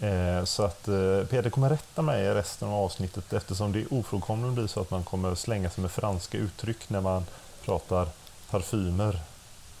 Eh, 0.00 0.44
Så 0.44 0.62
att 0.62 0.88
eh, 0.88 1.24
Peder 1.30 1.50
kommer 1.50 1.68
rätta 1.70 2.02
mig 2.02 2.24
i 2.24 2.28
resten 2.34 2.68
av 2.68 2.74
avsnittet 2.74 3.32
eftersom 3.32 3.72
det 3.72 3.86
ofrånkomligen 3.90 4.54
blir 4.54 4.66
så 4.66 4.80
att 4.80 4.90
man 4.90 5.04
kommer 5.04 5.34
slänga 5.34 5.70
sig 5.70 5.82
med 5.82 5.90
franska 5.90 6.38
uttryck 6.38 6.88
när 6.90 7.00
man 7.00 7.26
pratar 7.64 8.08
parfymer. 8.50 9.18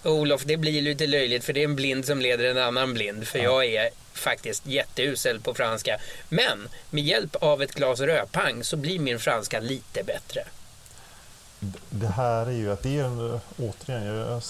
Olof, 0.04 0.44
det 0.44 0.56
blir 0.56 0.82
lite 0.82 1.06
löjligt 1.06 1.44
för 1.44 1.52
det 1.52 1.60
är 1.60 1.64
en 1.64 1.76
blind 1.76 2.04
som 2.04 2.20
leder 2.20 2.44
en 2.44 2.58
annan 2.58 2.94
blind. 2.94 3.26
För 3.26 3.38
jag 3.38 3.64
är 3.66 3.90
faktiskt 4.12 4.66
jätteusel 4.66 5.40
på 5.40 5.54
franska. 5.54 5.98
Men 6.28 6.68
med 6.90 7.04
hjälp 7.04 7.36
av 7.36 7.62
ett 7.62 7.74
glas 7.74 8.00
rödpang 8.00 8.64
så 8.64 8.76
blir 8.76 8.98
min 8.98 9.18
franska 9.18 9.60
lite 9.60 10.02
bättre. 10.04 10.44
Det 11.90 12.06
här 12.06 12.46
är 12.46 12.50
ju 12.50 12.72
att 12.72 12.82
det 12.82 12.98
är 12.98 13.04
en, 13.04 13.40
återigen, 13.58 14.04
jag 14.04 14.42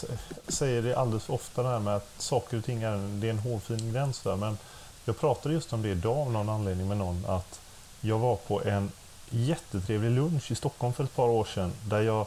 säger 0.48 0.82
det 0.82 0.96
alldeles 0.96 1.24
för 1.24 1.32
ofta 1.34 1.62
det 1.62 1.68
här 1.68 1.78
med 1.80 1.96
att 1.96 2.08
saker 2.18 2.58
och 2.58 2.64
ting 2.64 2.82
är, 2.82 3.20
det 3.20 3.26
är 3.26 3.30
en 3.30 3.38
hårfin 3.38 3.92
gräns 3.92 4.20
där. 4.20 4.36
Men 4.36 4.58
jag 5.06 5.18
pratade 5.18 5.54
just 5.54 5.72
om 5.72 5.82
det 5.82 5.88
idag 5.88 6.18
av 6.18 6.32
någon 6.32 6.48
anledning 6.48 6.88
med 6.88 6.96
någon 6.96 7.24
att 7.28 7.60
jag 8.00 8.18
var 8.18 8.36
på 8.36 8.64
en 8.64 8.92
jättetrevlig 9.30 10.10
lunch 10.10 10.50
i 10.50 10.54
Stockholm 10.54 10.92
för 10.92 11.04
ett 11.04 11.16
par 11.16 11.28
år 11.28 11.44
sedan 11.44 11.72
där 11.84 12.00
jag 12.00 12.26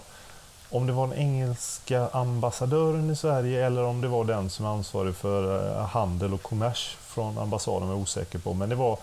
om 0.69 0.87
det 0.87 0.93
var 0.93 1.07
den 1.07 1.17
engelska 1.17 2.07
ambassadören 2.07 3.09
i 3.09 3.15
Sverige 3.15 3.65
eller 3.65 3.83
om 3.83 4.01
det 4.01 4.07
var 4.07 4.25
den 4.25 4.49
som 4.49 4.65
är 4.65 4.69
ansvarig 4.69 5.15
för 5.15 5.71
eh, 5.77 5.85
handel 5.85 6.33
och 6.33 6.41
kommers 6.41 6.97
från 6.99 7.37
ambassaden 7.37 7.87
var 7.87 7.95
jag 7.95 8.01
osäker 8.01 8.39
på. 8.39 8.53
Men 8.53 8.69
det 8.69 8.75
var 8.75 8.97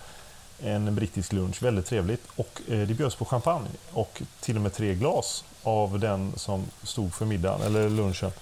en 0.62 0.94
brittisk 0.94 1.32
lunch, 1.32 1.62
väldigt 1.62 1.86
trevligt. 1.86 2.22
Och 2.36 2.60
eh, 2.68 2.78
det 2.78 2.94
bjöds 2.94 3.14
på 3.14 3.24
champagne 3.24 3.68
och 3.92 4.22
till 4.40 4.56
och 4.56 4.62
med 4.62 4.74
tre 4.74 4.94
glas 4.94 5.44
av 5.62 5.98
den 5.98 6.32
som 6.36 6.64
stod 6.82 7.14
för 7.14 7.24
middagen 7.24 7.62
eller 7.62 7.90
lunchen. 7.90 8.32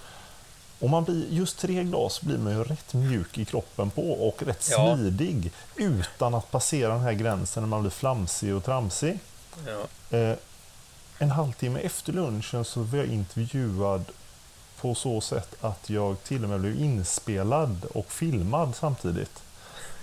Och 0.84 0.90
man 0.90 1.04
blir, 1.04 1.26
just 1.30 1.58
tre 1.58 1.82
glas 1.84 2.20
blir 2.20 2.38
man 2.38 2.52
ju 2.52 2.64
rätt 2.64 2.94
mjuk 2.94 3.38
i 3.38 3.44
kroppen 3.44 3.90
på 3.90 4.12
och 4.28 4.42
rätt 4.42 4.68
Ja. 4.70 4.96
smidig 4.96 5.52
utan 5.76 6.34
att 6.34 6.50
passera 6.50 6.92
den 6.92 7.00
här 7.02 7.12
gränsen 7.12 7.62
när 7.62 7.68
man 7.68 7.80
blir 7.80 7.90
flamsig 7.90 8.54
och 8.54 8.64
tramsig. 8.64 9.18
Ja. 9.66 10.16
Eh, 10.18 10.36
en 11.18 11.30
halvtimme 11.30 11.80
efter 11.80 12.12
lunchen 12.12 12.64
så 12.64 12.82
var 12.82 12.98
jag 12.98 13.06
intervjuad 13.06 14.04
på 14.80 14.94
så 14.94 15.20
sätt 15.20 15.54
att 15.60 15.90
jag 15.90 16.22
till 16.22 16.42
och 16.44 16.50
med 16.50 16.60
blev 16.60 16.80
inspelad 16.80 17.84
och 17.94 18.12
filmad 18.12 18.74
samtidigt. 18.76 19.42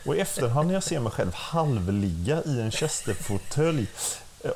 Och 0.05 0.15
i 0.15 0.19
efterhand 0.19 0.67
när 0.67 0.73
jag 0.73 0.83
ser 0.83 0.99
mig 0.99 1.11
själv 1.11 1.33
halvligga 1.33 2.43
i 2.43 2.61
en 2.61 2.71
Chesterfåtölj 2.71 3.87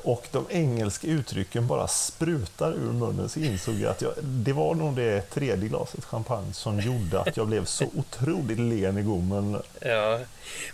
och 0.04 0.27
de 0.32 0.46
engelska 0.50 1.08
uttrycken 1.08 1.68
bara 1.68 1.88
sprutar 1.88 2.72
ur 2.74 2.94
munnen 2.94 3.30
så 3.30 3.39
insåg 3.39 3.75
jag 3.75 3.92
att 3.92 4.01
jag, 4.01 4.13
det 4.22 4.54
var 4.54 4.75
nog 4.75 4.96
det 4.96 5.22
tredje 5.22 5.70
glaset 5.70 6.06
champagne 6.06 6.54
som 6.54 6.80
gjorde 6.80 7.20
att 7.20 7.38
jag 7.38 7.48
blev 7.48 7.65
så 7.65 7.86
otroligt 7.96 8.60
len 8.60 8.98
i 8.98 9.01
gommen. 9.01 9.62
Ja. 9.80 10.20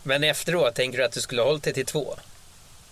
Men 0.03 0.23
efteråt, 0.23 0.75
tänker 0.75 0.97
du 0.97 1.05
att 1.05 1.11
du 1.11 1.21
skulle 1.21 1.41
ha 1.41 1.49
hållit 1.49 1.63
det 1.63 1.73
till 1.73 1.85
två? 1.85 2.15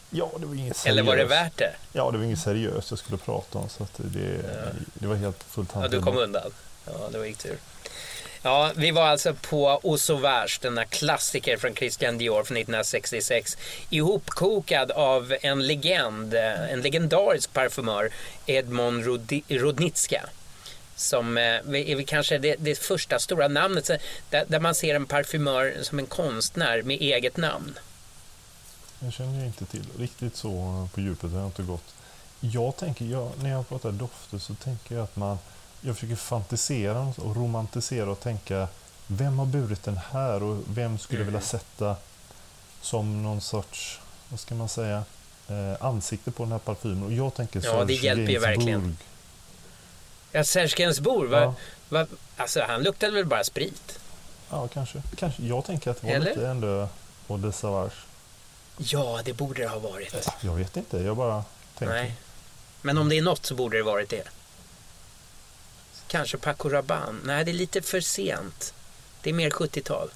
Ja, 0.09 0.31
det 0.37 0.45
var 0.45 0.55
inget 0.55 0.77
seriöst. 0.77 0.87
Eller 0.87 1.03
var 1.03 1.17
det 1.17 1.25
värt 1.25 1.57
det? 1.57 1.73
Ja, 1.93 2.11
det 2.11 2.17
var 2.17 2.25
inget 2.25 2.39
seriöst 2.39 2.91
jag 2.91 2.99
skulle 2.99 3.17
prata 3.17 3.59
om 3.59 3.69
så 3.69 3.87
det, 3.97 4.41
det 4.93 5.07
var 5.07 5.15
helt 5.15 5.43
fullt 5.43 5.69
Ja, 5.73 5.87
du 5.87 6.01
kom 6.01 6.17
undan. 6.17 6.51
Ja, 6.85 7.09
det 7.11 7.17
var 7.17 7.25
gick 7.25 7.37
tur. 7.37 7.57
Ja, 8.41 8.71
vi 8.75 8.91
var 8.91 9.07
alltså 9.07 9.33
på 9.33 9.69
Eau 9.83 9.97
Sauvage, 9.97 10.59
denna 10.61 10.85
klassiker 10.85 11.57
från 11.57 11.75
Christian 11.75 12.17
Dior 12.17 12.43
från 12.43 12.57
1966. 12.57 13.57
Ihopkokad 13.89 14.91
av 14.91 15.35
en 15.41 15.67
legend, 15.67 16.33
eh, 16.33 16.71
en 16.71 16.81
legendarisk 16.81 17.53
parfymör, 17.53 18.09
Edmond 18.45 19.03
Rudi- 19.05 19.43
Rudnitska. 19.47 20.25
Som 20.95 21.37
eh, 21.37 21.43
är 21.43 21.95
väl 21.95 22.05
kanske 22.05 22.37
det, 22.37 22.55
det 22.59 22.75
första 22.75 23.19
stora 23.19 23.47
namnet, 23.47 23.89
där, 24.29 24.45
där 24.47 24.59
man 24.59 24.75
ser 24.75 24.95
en 24.95 25.05
parfymör 25.05 25.75
som 25.81 25.99
en 25.99 26.05
konstnär 26.05 26.81
med 26.81 27.01
eget 27.01 27.37
namn. 27.37 27.79
Jag 28.99 29.13
känner 29.13 29.37
jag 29.39 29.45
inte 29.47 29.65
till. 29.65 29.85
Riktigt 29.99 30.35
så 30.35 30.87
på 30.93 31.01
djupet 31.01 31.31
har 31.31 31.39
jag 31.39 31.47
inte 31.47 31.61
gått. 31.63 31.93
Jag 32.39 32.77
tänker, 32.77 33.05
jag, 33.05 33.31
när 33.41 33.49
jag 33.49 33.69
pratar 33.69 33.91
dofter 33.91 34.37
så 34.37 34.53
tänker 34.55 34.95
jag 34.95 35.03
att 35.03 35.15
man 35.15 35.37
jag 35.81 35.95
försöker 35.95 36.15
fantisera 36.15 37.13
och 37.17 37.35
romantisera 37.35 38.11
och 38.11 38.19
tänka 38.19 38.67
vem 39.07 39.39
har 39.39 39.45
burit 39.45 39.83
den 39.83 39.99
här 40.11 40.43
och 40.43 40.63
vem 40.67 40.97
skulle 40.99 41.21
Mm. 41.21 41.33
vilja 41.33 41.47
sätta 41.47 41.95
som 42.81 43.23
någon 43.23 43.41
sorts, 43.41 43.99
vad 44.29 44.39
ska 44.39 44.55
man 44.55 44.69
säga, 44.69 45.03
eh, 45.47 45.85
ansikte 45.85 46.31
på 46.31 46.43
den 46.43 46.51
här 46.51 46.59
parfymen. 46.59 47.03
Och 47.03 47.13
jag 47.13 47.33
tänker 47.33 47.61
Ja, 47.65 47.71
det 47.71 47.87
Serge 47.87 47.93
hjälper 48.05 48.33
ju 48.33 48.39
verkligen. 48.39 48.97
Ja, 50.31 50.43
Serge 50.43 50.75
Gainsbourg, 50.77 51.31
Ja, 51.33 51.53
va, 51.89 52.05
alltså 52.37 52.61
han 52.67 52.83
luktade 52.83 53.11
väl 53.13 53.25
bara 53.25 53.43
sprit? 53.43 53.99
ja, 54.49 54.67
kanske. 54.67 55.01
kanske. 55.17 55.43
Jag 55.43 55.65
tänker 55.65 55.91
att 55.91 56.01
det 56.01 56.07
var 56.07 56.13
Eller? 56.13 56.29
lite 56.29 56.47
ändå 56.47 56.87
och 57.27 57.39
de 57.39 57.51
Savage. 57.53 57.93
Ja, 58.77 59.21
det 59.25 59.33
borde 59.33 59.61
det 59.61 59.67
ha 59.67 59.79
varit. 59.79 60.29
Jag 60.41 60.53
vet 60.55 60.77
inte, 60.77 60.97
jag 60.97 61.17
bara 61.17 61.43
tänker. 61.77 61.93
Nej. 61.95 62.15
Men 62.81 62.97
om 62.97 63.09
det 63.09 63.17
är 63.17 63.21
något 63.21 63.45
så 63.45 63.55
borde 63.55 63.77
det 63.77 63.83
varit 63.83 64.09
det. 64.09 64.23
Kanske 66.09 66.37
Paco 66.37 66.69
Rabanne. 66.69 67.19
Nej, 67.23 67.45
det 67.45 67.51
är 67.51 67.53
lite 67.53 67.81
för 67.81 68.01
sent. 68.01 68.73
Det 69.21 69.29
är 69.29 69.33
mer 69.33 69.49
70-tal. 69.49 70.09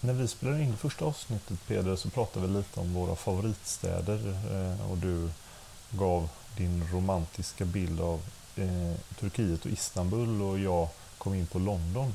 När 0.00 0.12
vi 0.12 0.28
spelade 0.28 0.62
in 0.62 0.76
första 0.76 1.04
avsnittet 1.04 1.66
Peder 1.66 1.96
så 1.96 2.10
pratade 2.10 2.46
vi 2.46 2.52
lite 2.52 2.80
om 2.80 2.94
våra 2.94 3.16
favoritstäder 3.16 4.18
eh, 4.50 4.90
och 4.90 4.98
du 4.98 5.30
gav 5.90 6.28
din 6.56 6.88
romantiska 6.92 7.64
bild 7.64 8.00
av 8.00 8.20
eh, 8.56 8.94
Turkiet 9.20 9.64
och 9.64 9.70
Istanbul 9.70 10.42
och 10.42 10.58
jag 10.58 10.88
kom 11.18 11.34
in 11.34 11.46
på 11.46 11.58
London. 11.58 12.14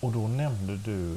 Och 0.00 0.12
då 0.12 0.28
nämnde 0.28 0.76
du 0.76 1.16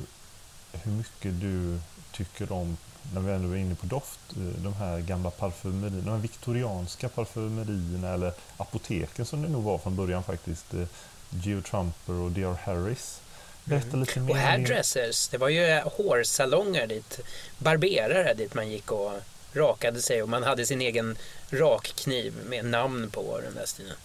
hur 0.72 0.92
mycket 0.92 1.42
du 1.42 1.80
tycker 2.12 2.52
om, 2.52 2.78
när 3.14 3.22
vi 3.22 3.32
ändå 3.32 3.52
är 3.52 3.58
inne 3.58 3.76
på 3.76 3.86
doft, 3.86 4.20
eh, 4.32 4.62
de 4.64 4.74
här 4.74 5.00
gamla 5.00 5.32
parfümerierna, 5.32 6.02
de 6.06 6.12
här 6.12 6.18
viktorianska 6.18 7.10
parfümerierna 7.10 8.14
eller 8.14 8.34
apoteken 8.58 9.26
som 9.26 9.42
det 9.42 9.50
nog 9.50 9.64
var 9.64 9.78
från 9.78 9.96
början 9.96 10.24
faktiskt. 10.24 10.74
eh, 10.74 10.84
Geo 11.30 11.62
Trumper 11.62 12.14
och 12.14 12.32
D.R. 12.32 12.58
Harris. 12.64 13.22
Berätta 13.64 13.98
lite 13.98 14.20
mer 14.20 14.32
Mm. 14.32 14.32
Och 14.32 14.50
hairdressers, 14.50 15.28
det 15.28 15.38
var 15.38 15.50
ju 15.50 15.80
hårsalonger 15.80 16.88
dit, 16.88 17.20
barberare 17.58 18.34
dit 18.34 18.54
man 18.54 18.70
gick 18.70 18.92
och 18.92 19.12
rakade 19.54 20.02
sig 20.02 20.24
och 20.24 20.30
man 20.30 20.44
hade 20.44 20.66
sin 20.66 20.82
egen 20.82 21.18
rakkniv 21.50 22.34
med 22.46 22.66
namn 22.66 23.10
på 23.10 23.40
den 23.44 23.56
där 23.56 23.66
stilen. 23.66 23.96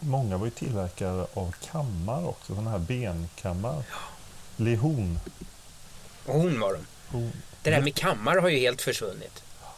Många 0.00 0.36
var 0.36 0.46
ju 0.46 0.50
tillverkare 0.50 1.26
av 1.34 1.54
kammar 1.72 2.28
också, 2.28 2.46
sådana 2.54 2.70
här 2.70 2.78
benkammar. 2.78 3.82
Lehon. 4.56 5.20
Och 6.26 6.34
hon 6.34 6.60
var 6.60 6.72
de. 6.72 6.86
Hon. 7.08 7.32
Det 7.70 7.76
där 7.76 7.82
med 7.82 7.94
kammar 7.94 8.36
har 8.36 8.48
ju 8.48 8.58
helt 8.58 8.82
försvunnit. 8.82 9.42
Ja, 9.62 9.68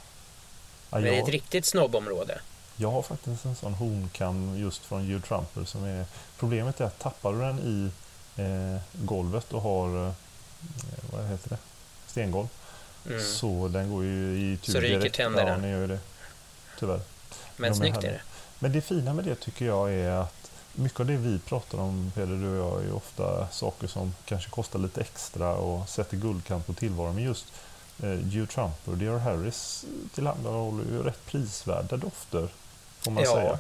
Men 0.91 1.03
det 1.03 1.09
är 1.09 1.13
ett 1.13 1.19
jag, 1.19 1.35
riktigt 1.35 1.67
snobbområde. 1.67 2.41
jag 2.77 2.91
har 2.91 3.03
faktiskt 3.03 3.45
en 3.45 3.57
sån 3.57 3.75
hornkam 3.75 4.59
just 4.59 4.85
från 4.85 5.07
Hugh 5.07 5.23
Trumper 5.23 5.65
som 5.65 5.85
är... 5.85 6.05
Problemet 6.39 6.81
är 6.81 6.85
att 6.85 6.99
tappar 6.99 7.33
du 7.33 7.39
den 7.39 7.59
i 7.59 7.91
eh, 8.41 8.81
golvet 8.93 9.53
och 9.53 9.63
har... 9.63 10.07
Eh, 10.07 10.13
vad 11.13 11.29
heter 11.29 11.49
det? 11.49 11.59
Stengolv. 12.07 12.49
Mm. 13.07 13.23
Så 13.23 13.69
den 13.69 13.91
går 13.91 14.05
ju 14.05 14.53
i 14.53 14.57
tur 14.57 14.73
Så 14.73 14.81
ryker 14.81 15.11
tänderna. 15.11 15.51
Ja, 15.51 15.57
den 15.57 15.71
gör 15.71 15.87
det. 15.87 15.99
Tyvärr. 16.79 17.01
Men 17.57 17.75
snyggt 17.75 17.97
är 17.97 18.13
det. 18.13 18.21
Men 18.59 18.73
det 18.73 18.81
fina 18.81 19.13
med 19.15 19.25
det 19.25 19.35
tycker 19.35 19.65
jag 19.65 19.93
är 19.93 20.11
att 20.11 20.51
mycket 20.73 21.01
av 21.01 21.07
det 21.07 21.17
vi 21.17 21.39
pratar 21.39 21.79
om, 21.79 22.13
Peder, 22.15 22.37
du 22.37 22.61
och 22.61 22.79
jag, 22.79 22.85
är 22.85 22.95
ofta 22.95 23.49
saker 23.49 23.87
som 23.87 24.15
kanske 24.25 24.51
kostar 24.51 24.79
lite 24.79 25.01
extra 25.01 25.55
och 25.55 25.89
sätter 25.89 26.17
guldkant 26.17 26.67
på 26.67 26.73
tillvaron. 26.73 27.15
Men 27.15 27.25
just 27.25 27.47
eh, 28.03 28.09
Hugh 28.09 28.47
Trumper 28.49 28.93
och 28.93 28.99
D.R. 28.99 29.19
Harris 29.19 29.85
tillhandahåller 30.15 30.85
ju 30.85 31.03
rätt 31.03 31.27
prisvärda 31.27 31.97
dofter, 31.97 32.49
får 33.01 33.11
man 33.11 33.25
Ja. 33.25 33.35
säga. 33.35 33.59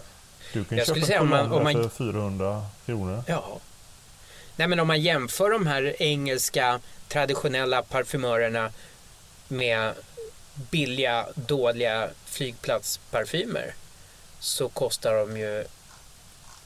Du 0.52 0.64
kan 0.64 0.78
ju 0.78 0.85
köpa 0.85 1.00
säga 1.06 1.20
en 1.20 1.28
man- 1.28 1.52
om 1.52 1.62
man- 1.64 1.73
för 1.75 1.88
400 1.88 2.66
kronor. 2.87 3.23
Ja. 3.26 3.59
Nej 4.56 4.68
men 4.68 4.80
om 4.80 4.87
man 4.87 5.00
jämför 5.00 5.50
de 5.50 5.66
här 5.66 6.02
engelska 6.02 6.80
traditionella 7.09 7.82
parfymörerna 7.82 8.70
med 9.49 9.94
billiga, 10.54 11.26
dåliga 11.35 12.09
flygplatsparfymer 12.25 13.75
så 14.40 14.68
kostar 14.68 15.14
de 15.14 15.37
ju 15.37 15.64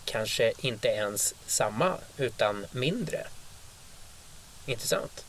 kanske 0.04 0.52
inte 0.59 0.88
ens 0.88 1.35
samma 1.47 1.95
utan 2.16 2.66
mindre. 2.73 3.26
Intressant. 4.66 5.25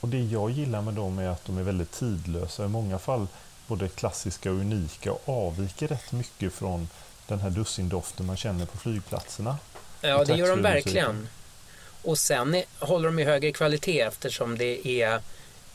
Och 0.00 0.08
det 0.08 0.22
jag 0.24 0.50
gillar 0.50 0.82
med 0.82 0.94
dem 0.94 1.18
är 1.18 1.28
att 1.28 1.44
de 1.44 1.58
är 1.58 1.62
väldigt 1.62 1.92
tidlösa. 1.92 2.64
I 2.64 2.68
många 2.68 2.98
fall 2.98 3.26
både 3.66 3.88
klassiska 3.88 4.50
och 4.50 4.56
unika 4.56 5.12
och 5.12 5.46
avviker 5.46 5.88
rätt 5.88 6.12
mycket 6.12 6.52
från 6.52 6.88
den 7.26 7.40
här 7.40 7.50
dussindoften 7.50 8.26
man 8.26 8.36
känner 8.36 8.66
på 8.66 8.78
flygplatserna. 8.78 9.58
Ja, 10.00 10.24
det 10.24 10.34
gör 10.34 10.48
de 10.48 10.62
verkligen. 10.62 11.28
Och 12.02 12.18
sen 12.18 12.54
är, 12.54 12.64
håller 12.78 13.06
de 13.06 13.18
i 13.18 13.24
högre 13.24 13.52
kvalitet 13.52 14.00
eftersom 14.00 14.58
det 14.58 14.88
är 14.88 15.20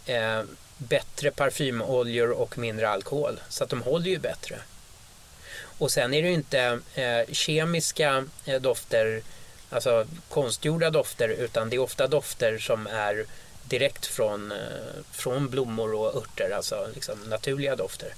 eh, 0.06 0.44
bättre 0.78 1.32
parfymoljor 1.32 2.32
och 2.32 2.58
mindre 2.58 2.90
alkohol. 2.90 3.40
Så 3.50 3.64
att 3.64 3.70
de 3.70 3.82
håller 3.82 4.10
ju 4.10 4.20
bättre. 4.20 4.60
Och 5.78 5.92
sen 5.92 6.14
är 6.14 6.22
det 6.22 6.28
ju 6.28 6.34
inte 6.34 6.80
eh, 6.94 7.34
kemiska 7.34 8.26
eh, 8.46 8.62
dofter, 8.62 9.22
alltså 9.70 10.06
konstgjorda 10.30 10.90
dofter, 10.90 11.30
utan 11.30 11.70
det 11.70 11.76
är 11.76 11.80
ofta 11.80 12.08
dofter 12.08 12.58
som 12.58 12.88
är 12.88 13.26
direkt 13.72 14.06
från, 14.06 14.52
eh, 14.52 14.58
från 15.12 15.50
blommor 15.50 15.94
och 15.94 16.16
örter, 16.16 16.52
alltså 16.56 16.88
liksom 16.94 17.20
naturliga 17.20 17.76
dofter. 17.76 18.14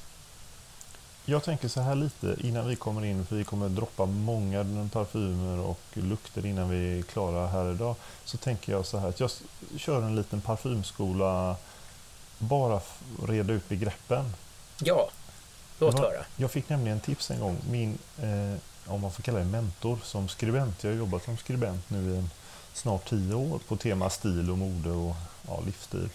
Jag 1.26 1.44
tänker 1.44 1.68
så 1.68 1.82
här 1.82 1.96
lite 1.96 2.36
innan 2.42 2.68
vi 2.68 2.76
kommer 2.76 3.06
in, 3.06 3.26
för 3.26 3.36
vi 3.36 3.44
kommer 3.44 3.70
droppa 3.70 4.06
många 4.06 4.90
parfymer 4.94 5.60
och 5.60 5.80
lukter 5.94 6.46
innan 6.46 6.70
vi 6.70 7.00
är 7.00 7.04
klara 7.04 7.48
här 7.48 7.72
idag. 7.72 7.96
Så 8.26 8.38
tänker 8.38 8.72
jag 8.72 8.86
så 8.86 8.98
här 8.98 9.10
att 9.10 9.20
jag 9.20 9.32
kör 9.78 10.02
en 10.02 10.16
liten 10.16 10.42
parfymskola 10.42 11.56
bara 12.38 12.82
reda 13.28 13.54
ut 13.54 13.70
begreppen. 13.70 14.34
Ja, 14.80 15.10
låt 15.80 16.00
höra. 16.00 16.26
Jag 16.38 16.52
fick 16.52 16.70
nämligen 16.70 17.00
tips 17.00 17.32
en 17.32 17.40
gång, 17.40 17.58
min, 17.70 17.98
eh, 18.22 18.92
om 18.94 19.02
man 19.02 19.12
får 19.12 19.24
kalla 19.24 19.40
det 19.40 19.46
mentor, 19.46 20.00
som 20.04 20.30
skribent. 20.30 20.84
Jag 20.84 20.92
har 20.92 20.98
jobbat 20.98 21.24
som 21.24 21.38
skribent 21.38 21.90
nu 21.90 22.14
i 22.14 22.18
en, 22.18 22.30
snart 22.74 23.10
tio 23.10 23.36
år 23.36 23.60
på 23.68 23.76
tema 23.76 24.10
stil 24.10 24.52
och 24.52 24.58
mode 24.58 24.90
och 24.90 25.16
ja, 25.48 25.60
livsstil. 25.66 26.10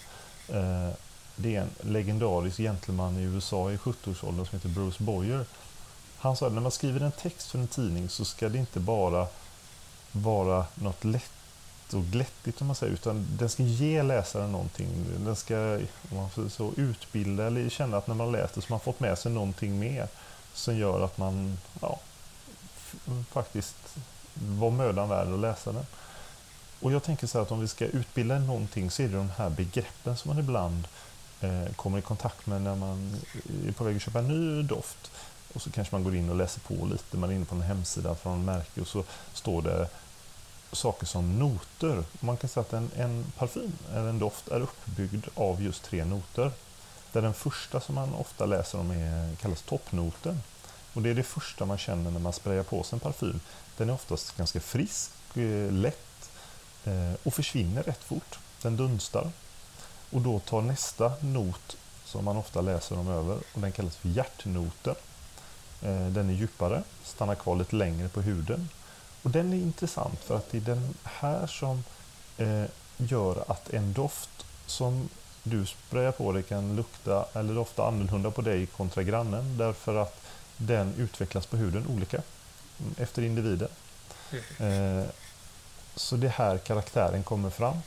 Eh, 0.47 0.89
det 1.35 1.55
är 1.55 1.61
en 1.61 1.91
legendarisk 1.93 2.57
gentleman 2.57 3.17
i 3.17 3.21
USA 3.21 3.71
i 3.71 3.77
70-årsåldern 3.77 4.45
som 4.45 4.57
heter 4.57 4.69
Bruce 4.69 5.03
Boyer. 5.03 5.45
Han 6.17 6.35
sa 6.35 6.47
att 6.47 6.53
när 6.53 6.61
man 6.61 6.71
skriver 6.71 6.99
en 7.01 7.11
text 7.11 7.51
för 7.51 7.59
en 7.59 7.67
tidning 7.67 8.09
så 8.09 8.25
ska 8.25 8.49
det 8.49 8.57
inte 8.57 8.79
bara 8.79 9.27
vara 10.11 10.65
något 10.75 11.03
lätt 11.03 11.31
och 11.93 12.03
glättigt 12.03 12.61
om 12.61 12.67
man 12.67 12.75
säger, 12.75 12.93
utan 12.93 13.27
den 13.37 13.49
ska 13.49 13.63
ge 13.63 14.03
läsaren 14.03 14.51
någonting. 14.51 15.05
Den 15.17 15.35
ska 15.35 15.79
om 16.11 16.17
man 16.17 16.29
får 16.29 16.49
så, 16.49 16.71
utbilda 16.77 17.47
eller 17.47 17.69
känna 17.69 17.97
att 17.97 18.07
när 18.07 18.15
man 18.15 18.31
läser 18.31 18.61
så 18.61 18.67
har 18.67 18.73
man 18.73 18.79
fått 18.79 18.99
med 18.99 19.17
sig 19.17 19.31
någonting 19.31 19.79
mer 19.79 20.07
som 20.53 20.77
gör 20.77 21.05
att 21.05 21.17
man 21.17 21.57
ja, 21.81 21.99
faktiskt 23.31 23.97
var 24.33 24.71
mödan 24.71 25.09
värd 25.09 25.27
att 25.27 25.39
läsa 25.39 25.71
den. 25.71 25.85
Och 26.81 26.91
jag 26.91 27.03
tänker 27.03 27.27
så 27.27 27.37
här 27.37 27.45
att 27.45 27.51
om 27.51 27.61
vi 27.61 27.67
ska 27.67 27.85
utbilda 27.85 28.37
i 28.37 28.39
någonting 28.39 28.91
så 28.91 29.01
är 29.01 29.07
det 29.07 29.17
de 29.17 29.29
här 29.29 29.49
begreppen 29.49 30.17
som 30.17 30.29
man 30.29 30.39
ibland 30.39 30.87
eh, 31.41 31.73
kommer 31.75 31.99
i 31.99 32.01
kontakt 32.01 32.47
med 32.47 32.61
när 32.61 32.75
man 32.75 33.15
är 33.67 33.71
på 33.71 33.83
väg 33.83 33.95
att 33.95 34.01
köpa 34.01 34.19
en 34.19 34.27
ny 34.27 34.63
doft. 34.63 35.11
Och 35.53 35.61
så 35.61 35.71
kanske 35.71 35.95
man 35.95 36.03
går 36.03 36.15
in 36.15 36.29
och 36.29 36.35
läser 36.35 36.59
på 36.59 36.85
lite, 36.85 37.17
man 37.17 37.29
är 37.29 37.33
inne 37.33 37.45
på 37.45 37.55
en 37.55 37.61
hemsida 37.61 38.15
från 38.15 38.45
märke 38.45 38.81
och 38.81 38.87
så 38.87 39.03
står 39.33 39.61
det 39.61 39.87
saker 40.71 41.05
som 41.05 41.39
noter. 41.39 42.03
Man 42.19 42.37
kan 42.37 42.49
säga 42.49 42.61
att 42.61 42.73
en, 42.73 42.91
en 42.95 43.25
parfym 43.37 43.71
eller 43.93 44.09
en 44.09 44.19
doft 44.19 44.47
är 44.47 44.61
uppbyggd 44.61 45.25
av 45.35 45.63
just 45.63 45.83
tre 45.83 46.05
noter. 46.05 46.51
Där 47.11 47.21
den 47.21 47.33
första 47.33 47.81
som 47.81 47.95
man 47.95 48.13
ofta 48.13 48.45
läser 48.45 48.79
om 48.79 48.91
är, 48.91 49.35
kallas 49.35 49.61
toppnoten. 49.61 50.41
Och 50.93 51.01
det 51.01 51.09
är 51.09 51.13
det 51.13 51.23
första 51.23 51.65
man 51.65 51.77
känner 51.77 52.11
när 52.11 52.19
man 52.19 52.33
sprayar 52.33 52.63
på 52.63 52.83
sig 52.83 52.95
en 52.95 52.99
parfym. 52.99 53.39
Den 53.77 53.89
är 53.89 53.93
oftast 53.93 54.37
ganska 54.37 54.59
frisk, 54.59 55.11
eh, 55.37 55.71
lätt 55.71 56.08
och 57.23 57.33
försvinner 57.33 57.83
rätt 57.83 58.03
fort. 58.03 58.39
Den 58.61 58.77
dunstar. 58.77 59.31
Och 60.11 60.21
då 60.21 60.39
tar 60.39 60.61
nästa 60.61 61.13
not 61.21 61.77
som 62.05 62.25
man 62.25 62.37
ofta 62.37 62.61
läser 62.61 62.97
om 62.99 63.07
över 63.07 63.37
och 63.53 63.61
den 63.61 63.71
kallas 63.71 63.95
för 63.95 64.09
hjärtnoten. 64.09 64.95
Eh, 65.81 66.07
Den 66.07 66.29
är 66.29 66.33
djupare, 66.33 66.83
stannar 67.03 67.35
kvar 67.35 67.55
lite 67.55 67.75
längre 67.75 68.09
på 68.09 68.21
huden 68.21 68.69
och 69.23 69.29
den 69.31 69.53
är 69.53 69.57
intressant 69.57 70.19
för 70.19 70.37
att 70.37 70.51
det 70.51 70.57
är 70.57 70.61
den 70.61 70.93
här 71.03 71.47
som 71.47 71.83
eh, 72.37 72.63
gör 72.97 73.43
att 73.51 73.69
en 73.69 73.93
doft 73.93 74.45
som 74.65 75.09
du 75.43 75.65
sprayar 75.65 76.11
på 76.11 76.31
dig 76.31 76.43
kan 76.43 76.75
lukta 76.75 77.25
eller 77.33 77.53
dofta 77.55 77.87
annorlunda 77.87 78.31
på 78.31 78.41
dig 78.41 78.65
kontra 78.65 79.03
grannen 79.03 79.57
därför 79.57 79.95
att 79.95 80.21
den 80.57 80.93
utvecklas 80.97 81.45
på 81.45 81.57
huden 81.57 81.87
olika 81.87 82.17
mm, 82.79 82.95
efter 82.97 83.21
individen. 83.21 83.69
Eh, 84.59 85.03
så 85.99 86.15
det 86.15 86.27
här 86.29 86.57
karaktären 86.57 87.23
kommer 87.23 87.49
fram. 87.49 87.77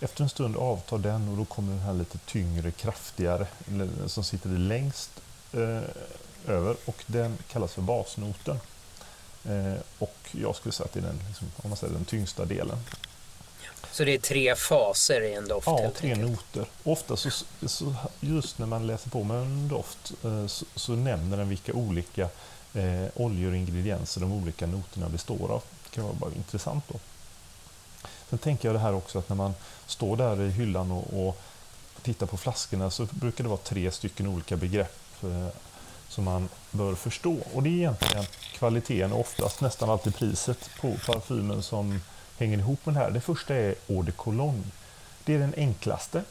Efter 0.00 0.22
en 0.22 0.28
stund 0.28 0.56
avtar 0.56 0.98
den 0.98 1.28
och 1.28 1.36
då 1.36 1.44
kommer 1.44 1.72
den 1.72 1.82
här 1.82 1.92
lite 1.94 2.18
tyngre, 2.18 2.70
kraftigare 2.70 3.46
som 4.06 4.24
sitter 4.24 4.48
längst 4.48 5.10
eh, 5.52 5.80
över 6.46 6.76
och 6.84 7.04
den 7.06 7.38
kallas 7.52 7.72
för 7.72 7.82
basnoten. 7.82 8.60
Eh, 9.44 9.74
och 9.98 10.16
jag 10.30 10.56
skulle 10.56 10.72
säga 10.72 10.84
att 10.84 10.92
det 10.92 11.00
är 11.00 11.04
den, 11.04 11.20
liksom, 11.28 11.52
om 11.56 11.70
man 11.70 11.76
säger 11.76 11.94
den 11.94 12.04
tyngsta 12.04 12.44
delen. 12.44 12.78
Så 13.92 14.04
det 14.04 14.14
är 14.14 14.18
tre 14.18 14.54
faser 14.56 15.20
i 15.20 15.34
en 15.34 15.48
doft 15.48 15.66
Ja, 15.66 15.90
tre 15.96 16.12
enkelt. 16.12 16.30
noter. 16.30 16.66
Ofta 16.84 17.16
så, 17.16 17.30
så 17.66 17.94
just 18.20 18.58
när 18.58 18.66
man 18.66 18.86
läser 18.86 19.10
på 19.10 19.22
med 19.22 19.36
en 19.36 19.68
doft 19.68 20.12
eh, 20.24 20.46
så, 20.46 20.64
så 20.74 20.92
nämner 20.92 21.36
den 21.36 21.48
vilka 21.48 21.72
olika 21.72 22.28
eh, 22.74 23.04
oljor 23.14 23.50
och 23.50 23.56
ingredienser 23.56 24.20
de 24.20 24.32
olika 24.32 24.66
noterna 24.66 25.08
består 25.08 25.52
av. 25.52 25.62
Det 25.84 25.94
kan 25.94 26.04
vara 26.04 26.14
bara 26.14 26.30
intressant 26.34 26.84
då. 26.88 26.98
Sen 28.32 28.38
tänker 28.38 28.68
jag 28.68 28.74
det 28.74 28.80
här 28.80 28.94
också 28.94 29.18
att 29.18 29.28
när 29.28 29.36
man 29.36 29.54
står 29.86 30.16
där 30.16 30.42
i 30.42 30.50
hyllan 30.50 30.90
och, 30.90 31.28
och 31.28 31.38
tittar 32.02 32.26
på 32.26 32.36
flaskorna 32.36 32.90
så 32.90 33.06
brukar 33.10 33.44
det 33.44 33.50
vara 33.50 33.60
tre 33.60 33.90
stycken 33.90 34.26
olika 34.26 34.56
begrepp 34.56 35.22
eh, 35.22 35.48
som 36.08 36.24
man 36.24 36.48
bör 36.70 36.94
förstå. 36.94 37.36
Och 37.54 37.62
det 37.62 37.68
är 37.68 37.72
egentligen 37.72 38.24
kvaliteten 38.54 39.12
och 39.12 39.20
oftast 39.20 39.60
nästan 39.60 39.90
alltid 39.90 40.14
priset 40.14 40.70
på 40.80 40.96
parfymen 41.06 41.62
som 41.62 42.00
hänger 42.38 42.58
ihop 42.58 42.86
med 42.86 42.94
det 42.94 43.00
här. 43.00 43.10
Det 43.10 43.20
första 43.20 43.54
är 43.54 43.74
Eau 43.88 44.02
de 44.02 44.12
Cologne. 44.12 44.64
Det 45.24 45.34
är 45.34 45.38
den 45.38 45.54
enklaste. 45.56 46.22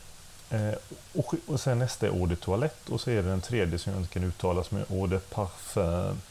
Eh, 0.49 0.73
och, 1.13 1.33
och 1.47 1.59
sen 1.59 1.79
nästa 1.79 2.07
är 2.07 2.11
Eau 2.11 2.25
de 2.25 2.35
Toilette 2.35 2.91
och 2.91 3.01
så 3.01 3.09
är 3.09 3.15
det 3.15 3.29
den 3.29 3.41
tredje 3.41 3.79
som 3.79 3.93
jag 3.93 4.01
inte 4.01 4.13
kan 4.13 4.23
uttala 4.23 4.63
som 4.63 4.77
är 4.77 4.85
Eau 4.89 5.07
de 5.07 5.19
Parfum. 5.19 6.21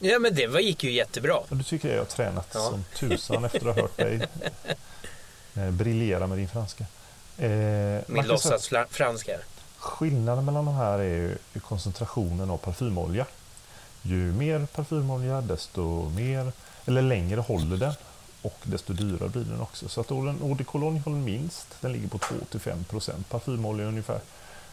Ja 0.00 0.18
men 0.18 0.34
det 0.34 0.46
var, 0.46 0.60
gick 0.60 0.84
ju 0.84 0.92
jättebra. 0.92 1.34
Och 1.36 1.56
du 1.56 1.62
tycker 1.62 1.88
jag 1.92 1.98
har 1.98 2.04
tränat 2.04 2.48
Ja. 2.54 2.60
som 2.60 2.84
tusan 2.96 3.44
efter 3.44 3.68
att 3.68 3.74
ha 3.74 3.82
hört 3.82 3.96
dig 3.96 4.20
eh, 5.54 5.70
briljera 5.70 6.26
med 6.26 6.38
din 6.38 6.48
franska. 6.48 6.84
Eh, 7.38 8.00
Min 8.06 8.26
låtsasfranska. 8.26 9.38
Skillnaden 9.78 10.44
mellan 10.44 10.64
de 10.64 10.74
här 10.74 10.98
är 10.98 11.04
ju 11.54 11.60
koncentrationen 11.60 12.50
av 12.50 12.56
parfymolja. 12.56 13.26
Ju 14.02 14.16
mer 14.32 14.66
parfymolja 14.66 15.40
desto 15.40 16.08
mer, 16.16 16.52
eller 16.86 17.02
längre 17.02 17.40
håller 17.40 17.76
den 17.76 17.92
och 18.42 18.58
desto 18.62 18.92
dyrare 18.92 19.28
blir 19.28 19.44
den 19.44 19.60
också. 19.60 19.88
Så 19.88 20.00
att 20.00 20.10
Eau 20.10 20.54
de 20.58 20.64
Cologne 20.64 21.00
håller 21.04 21.16
minst, 21.18 21.66
den 21.80 21.92
ligger 21.92 22.08
på 22.08 22.18
2-5% 22.18 23.12
parfymolja 23.28 23.86
ungefär. 23.86 24.20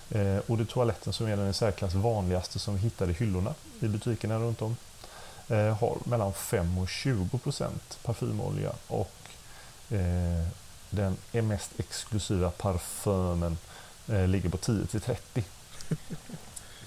Eh, 0.09 0.21
Eau 0.35 0.55
de 0.55 0.65
toaletten 0.65 1.13
som 1.13 1.27
är 1.27 1.37
den 1.37 1.47
i 1.49 1.53
särklass 1.53 1.93
vanligaste 1.93 2.59
som 2.59 2.73
vi 2.75 2.79
hittar 2.81 3.09
i 3.09 3.13
hyllorna 3.13 3.53
i 3.79 3.87
butikerna 3.87 4.35
runt 4.39 4.61
om 4.61 4.77
eh, 5.51 5.77
har 5.77 5.97
mellan 6.05 6.33
5 6.33 6.77
och 6.77 6.89
20 6.89 7.37
procent 7.37 7.99
parfymolja 8.03 8.71
och 8.87 9.13
eh, 9.89 10.47
den 10.89 11.17
mest 11.31 11.71
exklusiva 11.77 12.51
parfymen 12.51 13.57
eh, 14.07 14.27
ligger 14.27 14.49
på 14.49 14.57
10 14.57 14.85
till 14.85 15.01
30. 15.01 15.43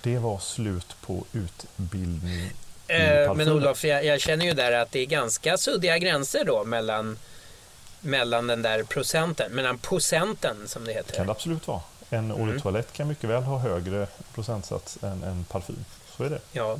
Det 0.03 0.19
var 0.19 0.39
slut 0.39 0.97
på 1.01 1.25
utbildning 1.33 2.51
Eh, 2.87 3.35
men 3.35 3.49
Olof, 3.49 3.85
jag, 3.85 4.05
jag, 4.05 4.21
känner 4.21 4.45
ju 4.45 4.53
där 4.53 4.73
att 4.73 4.93
det 4.93 5.01
är 5.01 5.07
ganska 5.07 5.57
suddiga 5.57 5.99
gränser 5.99 6.45
då 6.45 6.65
mellan, 6.65 7.19
mellan 8.01 8.47
den 8.47 8.63
där 8.63 8.83
procenten, 8.83 9.53
mellan 9.53 9.79
procenten 9.79 10.57
som 10.69 10.85
det 10.85 10.93
heter. 10.93 11.15
kan 11.15 11.27
det 11.27 11.33
absolut 11.33 11.67
vara. 11.67 11.81
En 12.11 12.31
mm. 12.31 12.51
Eau 12.51 12.61
toalett 12.61 12.93
kan 12.93 13.09
mycket 13.09 13.31
väl 13.31 13.43
ha 13.43 13.59
högre 13.59 14.07
procentsats 14.35 14.99
än 15.03 15.23
en 15.23 15.45
parfym. 15.45 15.85
Så 16.17 16.25
är 16.25 16.31
det. 16.31 16.41
Ja. 16.53 16.79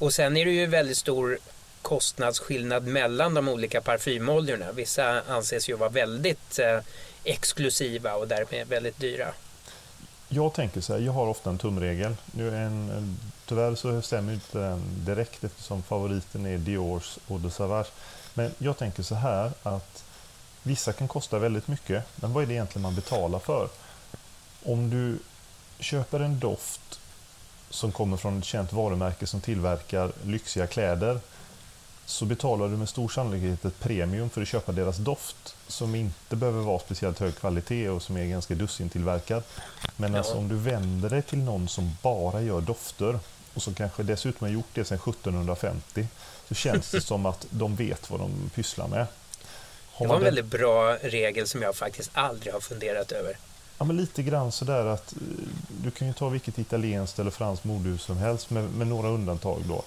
Och 0.00 0.12
sen 0.12 0.36
är 0.36 0.44
det 0.44 0.50
ju 0.50 0.66
väldigt 0.66 0.98
stor 0.98 1.38
kostnadsskillnad 1.82 2.86
mellan 2.86 3.34
de 3.34 3.48
olika 3.48 3.80
parfymoljorna. 3.80 4.72
Vissa 4.72 5.22
anses 5.28 5.68
ju 5.68 5.76
vara 5.76 5.90
väldigt 5.90 6.58
eh, 6.58 6.78
exklusiva 7.24 8.14
och 8.14 8.28
därmed 8.28 8.68
väldigt 8.68 8.98
dyra. 8.98 9.28
Jag 10.28 10.52
tänker 10.54 10.80
så 10.80 10.92
här, 10.92 11.00
jag 11.00 11.12
har 11.12 11.26
ofta 11.26 11.50
en 11.50 11.58
tumregel. 11.58 12.16
Nu 12.32 12.56
en, 12.56 13.18
tyvärr 13.46 13.74
så 13.74 14.02
stämmer 14.02 14.32
inte 14.32 14.58
den 14.58 14.82
direkt 15.04 15.44
eftersom 15.44 15.82
favoriten 15.82 16.46
är 16.46 16.58
Diors 16.58 17.18
och 17.28 17.40
de 17.40 17.50
Savage. 17.50 17.88
Men 18.34 18.54
jag 18.58 18.78
tänker 18.78 19.02
så 19.02 19.14
här 19.14 19.52
att 19.62 20.04
vissa 20.62 20.92
kan 20.92 21.08
kosta 21.08 21.38
väldigt 21.38 21.68
mycket, 21.68 22.04
men 22.16 22.32
vad 22.32 22.42
är 22.42 22.46
det 22.46 22.54
egentligen 22.54 22.82
man 22.82 22.94
betalar 22.94 23.38
för? 23.38 23.68
Om 24.64 24.90
du 24.90 25.18
köper 25.78 26.20
en 26.20 26.38
doft 26.38 27.00
som 27.70 27.92
kommer 27.92 28.16
från 28.16 28.38
ett 28.38 28.44
känt 28.44 28.72
varumärke 28.72 29.26
som 29.26 29.40
tillverkar 29.40 30.12
lyxiga 30.24 30.66
kläder 30.66 31.20
så 32.10 32.24
betalar 32.24 32.68
du 32.68 32.76
med 32.76 32.88
stor 32.88 33.08
sannolikhet 33.08 33.64
ett 33.64 33.80
premium 33.80 34.30
för 34.30 34.42
att 34.42 34.48
köpa 34.48 34.72
deras 34.72 34.96
doft 34.96 35.56
som 35.66 35.94
inte 35.94 36.36
behöver 36.36 36.62
vara 36.62 36.78
speciellt 36.78 37.18
hög 37.18 37.36
kvalitet 37.36 37.88
och 37.88 38.02
som 38.02 38.16
är 38.16 38.26
ganska 38.26 38.54
dussintillverkad. 38.54 39.42
Men 39.96 40.14
alltså 40.14 40.34
om 40.34 40.48
du 40.48 40.56
vänder 40.56 41.10
dig 41.10 41.22
till 41.22 41.38
någon 41.38 41.68
som 41.68 41.96
bara 42.02 42.42
gör 42.42 42.60
dofter 42.60 43.18
och 43.54 43.62
som 43.62 43.74
kanske 43.74 44.02
dessutom 44.02 44.46
har 44.46 44.52
gjort 44.52 44.74
det 44.74 44.84
sedan 44.84 44.98
1750 44.98 46.06
så 46.48 46.54
känns 46.54 46.90
det 46.90 47.00
som 47.00 47.26
att 47.26 47.46
de 47.50 47.76
vet 47.76 48.10
vad 48.10 48.20
de 48.20 48.50
pysslar 48.54 48.88
med. 48.88 49.06
Har 49.92 50.06
det 50.06 50.08
var 50.08 50.16
en 50.16 50.24
väldigt 50.24 50.44
bra 50.44 50.96
regel 50.96 51.48
som 51.48 51.62
jag 51.62 51.76
faktiskt 51.76 52.10
aldrig 52.14 52.52
har 52.52 52.60
funderat 52.60 53.12
över. 53.12 53.36
Ja, 53.80 53.84
men 53.84 53.96
lite 53.96 54.22
grann 54.22 54.52
sådär 54.52 54.86
att 54.86 55.12
eh, 55.12 55.18
du 55.82 55.90
kan 55.90 56.08
ju 56.08 56.14
ta 56.14 56.28
vilket 56.28 56.58
italienskt 56.58 57.18
eller 57.18 57.30
franskt 57.30 57.64
modehus 57.64 58.02
som 58.02 58.16
helst 58.16 58.50
med, 58.50 58.70
med 58.70 58.86
några 58.86 59.08
undantag 59.08 59.62
då. 59.68 59.84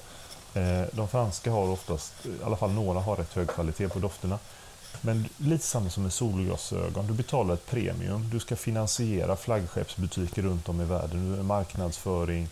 Eh, 0.59 0.85
de 0.91 1.07
franska 1.07 1.51
har 1.51 1.69
oftast, 1.69 2.13
i 2.25 2.43
alla 2.43 2.55
fall 2.55 2.71
några, 2.71 2.99
har 2.99 3.15
rätt 3.15 3.33
hög 3.33 3.47
kvalitet 3.47 3.89
på 3.89 3.99
dofterna. 3.99 4.39
Men 5.01 5.29
lite 5.37 5.65
samma 5.65 5.89
som 5.89 6.03
med 6.03 6.13
solglasögon. 6.13 7.07
Du 7.07 7.13
betalar 7.13 7.53
ett 7.53 7.65
premium. 7.65 8.29
Du 8.29 8.39
ska 8.39 8.55
finansiera 8.55 9.35
flaggskeppsbutiker 9.35 10.41
runt 10.41 10.69
om 10.69 10.81
i 10.81 10.85
världen, 10.85 11.45
marknadsföring 11.45 12.49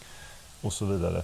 och 0.61 0.73
så 0.73 0.85
vidare. 0.85 1.23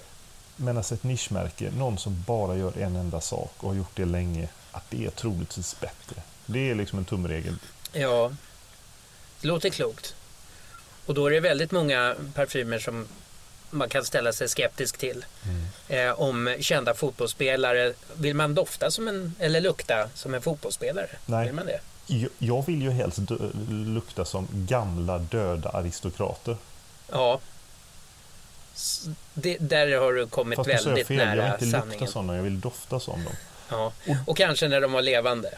Men 0.56 0.78
alltså 0.78 0.94
ett 0.94 1.04
nischmärke, 1.04 1.72
någon 1.72 1.98
som 1.98 2.24
bara 2.28 2.56
gör 2.56 2.78
en 2.78 2.96
enda 2.96 3.22
sak 3.22 3.52
och 3.58 3.70
har 3.70 3.76
gjort 3.76 3.96
det 3.96 4.06
länge, 4.06 4.50
att 4.72 4.90
det 4.90 5.06
är 5.06 5.10
troligtvis 5.10 5.80
bättre. 5.80 6.22
Det 6.46 6.70
är 6.70 6.76
liksom 6.76 7.00
en 7.00 7.06
tumregel. 7.06 7.56
Ja, 7.94 8.32
det 9.42 9.48
låter 9.48 9.70
klokt. 9.70 10.16
Och 11.06 11.14
då 11.14 11.26
är 11.26 11.32
det 11.32 11.40
väldigt 11.40 11.72
många 11.72 12.16
parfymer 12.34 12.80
som 12.80 13.08
man 13.70 13.90
kan 13.90 14.06
ställa 14.06 14.34
sig 14.34 14.50
skeptisk 14.50 14.98
till. 14.98 15.26
Mm. 15.46 16.08
Eh, 16.10 16.20
om 16.20 16.56
kända 16.60 16.94
fotbollsspelare, 16.94 17.94
vill 18.14 18.36
man 18.36 18.56
dofta 18.56 18.92
som 18.92 19.08
en, 19.08 19.36
eller 19.40 19.62
lukta 19.62 20.10
som 20.14 20.34
en 20.34 20.42
fotbollsspelare? 20.42 21.10
Nej. 21.26 21.46
Vill 21.46 21.56
man 21.56 21.66
det? 21.66 21.80
Jag 22.38 22.66
vill 22.66 22.82
ju 22.82 22.92
helst 22.92 23.20
lukta 23.70 24.26
som 24.26 24.48
gamla 24.52 25.18
döda 25.18 25.70
aristokrater. 25.70 26.58
Ja. 27.12 27.40
Det, 29.34 29.58
där 29.60 29.98
har 29.98 30.14
du 30.14 30.28
kommit 30.28 30.56
Fast 30.56 30.70
väldigt 30.70 31.08
fel. 31.08 31.18
nära 31.18 31.60
sanningen. 31.60 31.72
Jag 31.72 31.82
vill 31.82 31.92
inte 31.92 32.00
lukta 32.00 32.14
sådana, 32.14 32.36
jag 32.36 32.44
vill 32.44 32.60
dofta 32.60 33.00
som 33.00 33.24
dem. 33.24 33.34
Ja. 33.70 33.94
Och, 34.08 34.16
och 34.26 34.38
kanske 34.38 34.68
när 34.68 34.82
de 34.82 34.92
var 34.92 35.02
levande. 35.02 35.50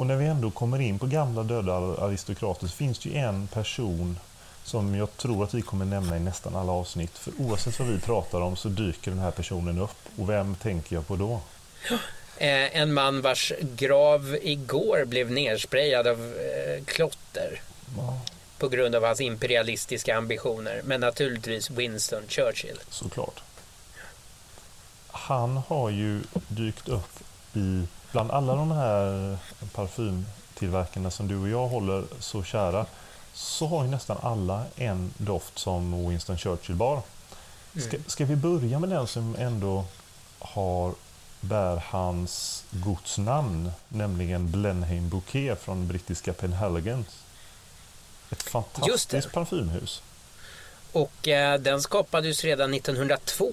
Och 0.00 0.06
när 0.06 0.16
vi 0.16 0.26
ändå 0.26 0.50
kommer 0.50 0.80
in 0.80 0.98
på 0.98 1.06
gamla 1.06 1.42
döda 1.42 1.72
aristokrater 1.74 2.66
så 2.66 2.72
finns 2.72 2.98
det 2.98 3.08
ju 3.08 3.16
en 3.16 3.46
person 3.46 4.18
som 4.64 4.94
jag 4.94 5.16
tror 5.16 5.44
att 5.44 5.54
vi 5.54 5.62
kommer 5.62 5.84
nämna 5.84 6.16
i 6.16 6.20
nästan 6.20 6.56
alla 6.56 6.72
avsnitt. 6.72 7.18
För 7.18 7.32
oavsett 7.38 7.78
vad 7.78 7.88
vi 7.88 8.00
pratar 8.00 8.40
om 8.40 8.56
så 8.56 8.68
dyker 8.68 9.10
den 9.10 9.20
här 9.20 9.30
personen 9.30 9.78
upp. 9.78 9.96
Och 10.18 10.30
vem 10.30 10.54
tänker 10.54 10.96
jag 10.96 11.06
på 11.06 11.16
då? 11.16 11.40
Eh, 12.36 12.76
en 12.76 12.92
man 12.92 13.20
vars 13.20 13.52
grav 13.60 14.36
igår 14.42 15.04
blev 15.04 15.30
nersprayad 15.30 16.06
av 16.06 16.20
eh, 16.20 16.84
klotter. 16.84 17.62
Ja. 17.96 18.20
På 18.58 18.68
grund 18.68 18.94
av 18.94 19.04
hans 19.04 19.20
imperialistiska 19.20 20.16
ambitioner. 20.16 20.82
Men 20.84 21.00
naturligtvis 21.00 21.70
Winston 21.70 22.22
Churchill. 22.28 22.78
Såklart. 22.90 23.42
Han 25.06 25.56
har 25.56 25.90
ju 25.90 26.20
dykt 26.48 26.88
upp 26.88 27.20
i, 27.54 27.86
bland 28.12 28.30
alla 28.30 28.54
de 28.54 28.70
här 28.70 29.38
parfymtillverkarna 29.72 31.10
som 31.10 31.28
du 31.28 31.36
och 31.36 31.48
jag 31.48 31.68
håller 31.68 32.04
så 32.18 32.42
kära 32.42 32.86
så 33.32 33.66
har 33.66 33.84
ju 33.84 33.90
nästan 33.90 34.16
alla 34.22 34.64
en 34.76 35.12
doft 35.16 35.58
som 35.58 36.08
Winston 36.08 36.38
Churchill 36.38 36.76
bar. 36.76 37.02
Ska, 37.72 37.96
mm. 37.96 38.04
ska 38.06 38.24
vi 38.24 38.36
börja 38.36 38.78
med 38.78 38.88
den 38.88 39.06
som 39.06 39.36
ändå 39.38 39.84
har 40.38 40.94
bär 41.40 41.82
hans 41.86 42.64
godsnamn, 42.70 43.72
nämligen 43.88 44.50
Blenheim 44.50 45.08
Bouquet 45.08 45.62
från 45.62 45.88
brittiska 45.88 46.32
Penhaligon. 46.32 47.04
Ett 48.30 48.42
fantastiskt 48.42 49.32
parfymhus. 49.32 50.02
Och 50.92 51.28
eh, 51.28 51.60
den 51.60 51.82
skapades 51.82 52.44
redan 52.44 52.74
1902. 52.74 53.52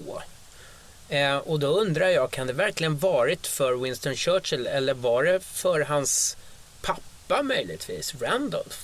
Eh, 1.08 1.36
och 1.36 1.58
då 1.58 1.66
undrar 1.66 2.08
jag, 2.08 2.30
kan 2.30 2.46
det 2.46 2.52
verkligen 2.52 2.98
varit 2.98 3.46
för 3.46 3.74
Winston 3.74 4.14
Churchill 4.14 4.66
eller 4.66 4.94
var 4.94 5.24
det 5.24 5.40
för 5.40 5.80
hans 5.80 6.36
pappa 6.82 7.42
möjligtvis, 7.42 8.14
Randolph? 8.20 8.78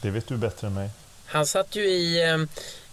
Det 0.00 0.10
vet 0.10 0.26
du 0.26 0.36
bättre 0.36 0.66
än 0.66 0.74
mig. 0.74 0.90
Han 1.26 1.46
satt 1.46 1.76
ju 1.76 1.84
i, 1.84 2.22
eh, 2.22 2.38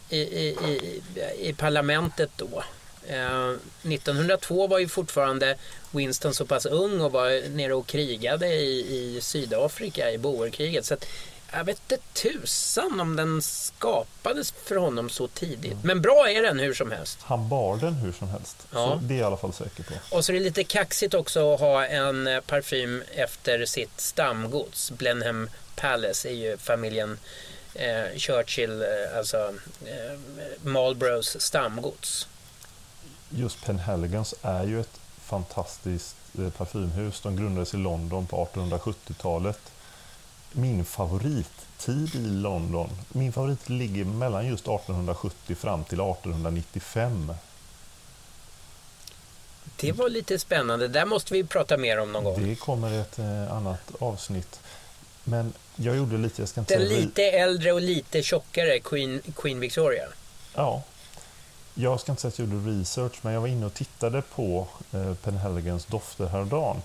i, 0.09 0.19
i, 0.19 1.01
i 1.39 1.53
parlamentet 1.53 2.29
då. 2.37 2.63
Eh, 3.07 3.49
1902 3.83 4.67
var 4.67 4.79
ju 4.79 4.87
fortfarande 4.87 5.55
Winston 5.91 6.33
så 6.33 6.45
pass 6.45 6.65
ung 6.65 7.01
och 7.01 7.11
var 7.11 7.49
nere 7.49 7.73
och 7.73 7.87
krigade 7.87 8.47
i, 8.47 8.95
i 8.95 9.21
Sydafrika 9.21 10.11
i 10.11 10.17
boerkriget. 10.17 10.85
Så 10.85 10.95
jag 11.51 11.63
vet 11.63 11.81
inte 11.91 12.03
tusan 12.13 12.99
om 12.99 13.15
den 13.15 13.41
skapades 13.41 14.51
för 14.51 14.75
honom 14.75 15.09
så 15.09 15.27
tidigt. 15.27 15.71
Mm. 15.71 15.87
Men 15.87 16.01
bra 16.01 16.29
är 16.29 16.41
den 16.41 16.59
hur 16.59 16.73
som 16.73 16.91
helst. 16.91 17.17
Han 17.21 17.49
bar 17.49 17.77
den 17.77 17.93
hur 17.93 18.11
som 18.11 18.27
helst. 18.29 18.67
Ja. 18.71 18.87
Så 18.87 18.95
det 18.95 19.13
är 19.13 19.17
jag 19.17 19.23
i 19.23 19.27
alla 19.27 19.37
fall 19.37 19.53
säker 19.53 19.83
på. 19.83 19.93
Och 20.15 20.25
så 20.25 20.31
är 20.31 20.33
det 20.33 20.39
lite 20.39 20.63
kaxigt 20.63 21.13
också 21.13 21.53
att 21.53 21.59
ha 21.59 21.85
en 21.85 22.27
eh, 22.27 22.41
parfym 22.41 23.03
efter 23.15 23.65
sitt 23.65 24.01
stamgods. 24.01 24.91
Blenheim 24.91 25.49
Palace 25.75 26.29
är 26.29 26.33
ju 26.33 26.57
familjen 26.57 27.17
eh, 27.73 28.17
Churchill, 28.17 28.81
eh, 28.81 29.17
alltså 29.17 29.53
eh, 29.85 30.19
Marlboroughs 30.61 31.41
stamgods. 31.41 32.27
Just 33.29 33.65
Penhaligons 33.65 34.35
är 34.41 34.63
ju 34.63 34.81
ett 34.81 34.99
fantastiskt 35.21 36.15
eh, 36.37 36.49
parfymhus. 36.49 37.21
De 37.21 37.35
grundades 37.35 37.73
i 37.73 37.77
London 37.77 38.27
på 38.27 38.47
1870-talet. 38.53 39.59
Min 40.51 40.85
favorittid 40.85 42.15
i 42.15 42.27
London, 42.27 42.89
min 43.09 43.33
favorit 43.33 43.69
ligger 43.69 44.05
mellan 44.05 44.47
just 44.47 44.67
1870 44.67 45.55
fram 45.55 45.83
till 45.83 45.99
1895. 45.99 47.33
Det 49.75 49.91
var 49.91 50.09
lite 50.09 50.39
spännande. 50.39 50.87
Där 50.87 51.05
måste 51.05 51.33
vi 51.33 51.43
prata 51.43 51.77
mer 51.77 51.99
om 51.99 52.11
någon 52.11 52.23
gång. 52.23 52.43
Det 52.43 52.55
kommer 52.55 53.01
ett 53.01 53.19
eh, 53.19 53.53
annat 53.53 53.91
avsnitt. 53.99 54.59
Men 55.23 55.53
jag 55.75 55.97
gjorde 55.97 56.17
lite, 56.17 56.41
jag 56.41 56.49
ska 56.49 56.61
inte 56.61 56.77
Den 56.77 56.87
säga... 56.87 56.99
lite 56.99 57.23
äldre 57.23 57.71
och 57.71 57.81
lite 57.81 58.23
tjockare 58.23 58.79
Queen, 58.79 59.21
Queen 59.35 59.59
Victoria. 59.59 60.07
Ja. 60.55 60.83
Jag 61.73 61.99
ska 61.99 62.11
inte 62.11 62.21
säga 62.21 62.29
att 62.29 62.39
jag 62.39 62.47
gjorde 62.47 62.79
research, 62.79 63.13
men 63.21 63.33
jag 63.33 63.41
var 63.41 63.47
inne 63.47 63.65
och 63.65 63.73
tittade 63.73 64.21
på 64.21 64.67
eh, 64.91 65.13
Penhaligans 65.13 65.85
dofter 65.85 66.25
häromdagen. 66.25 66.81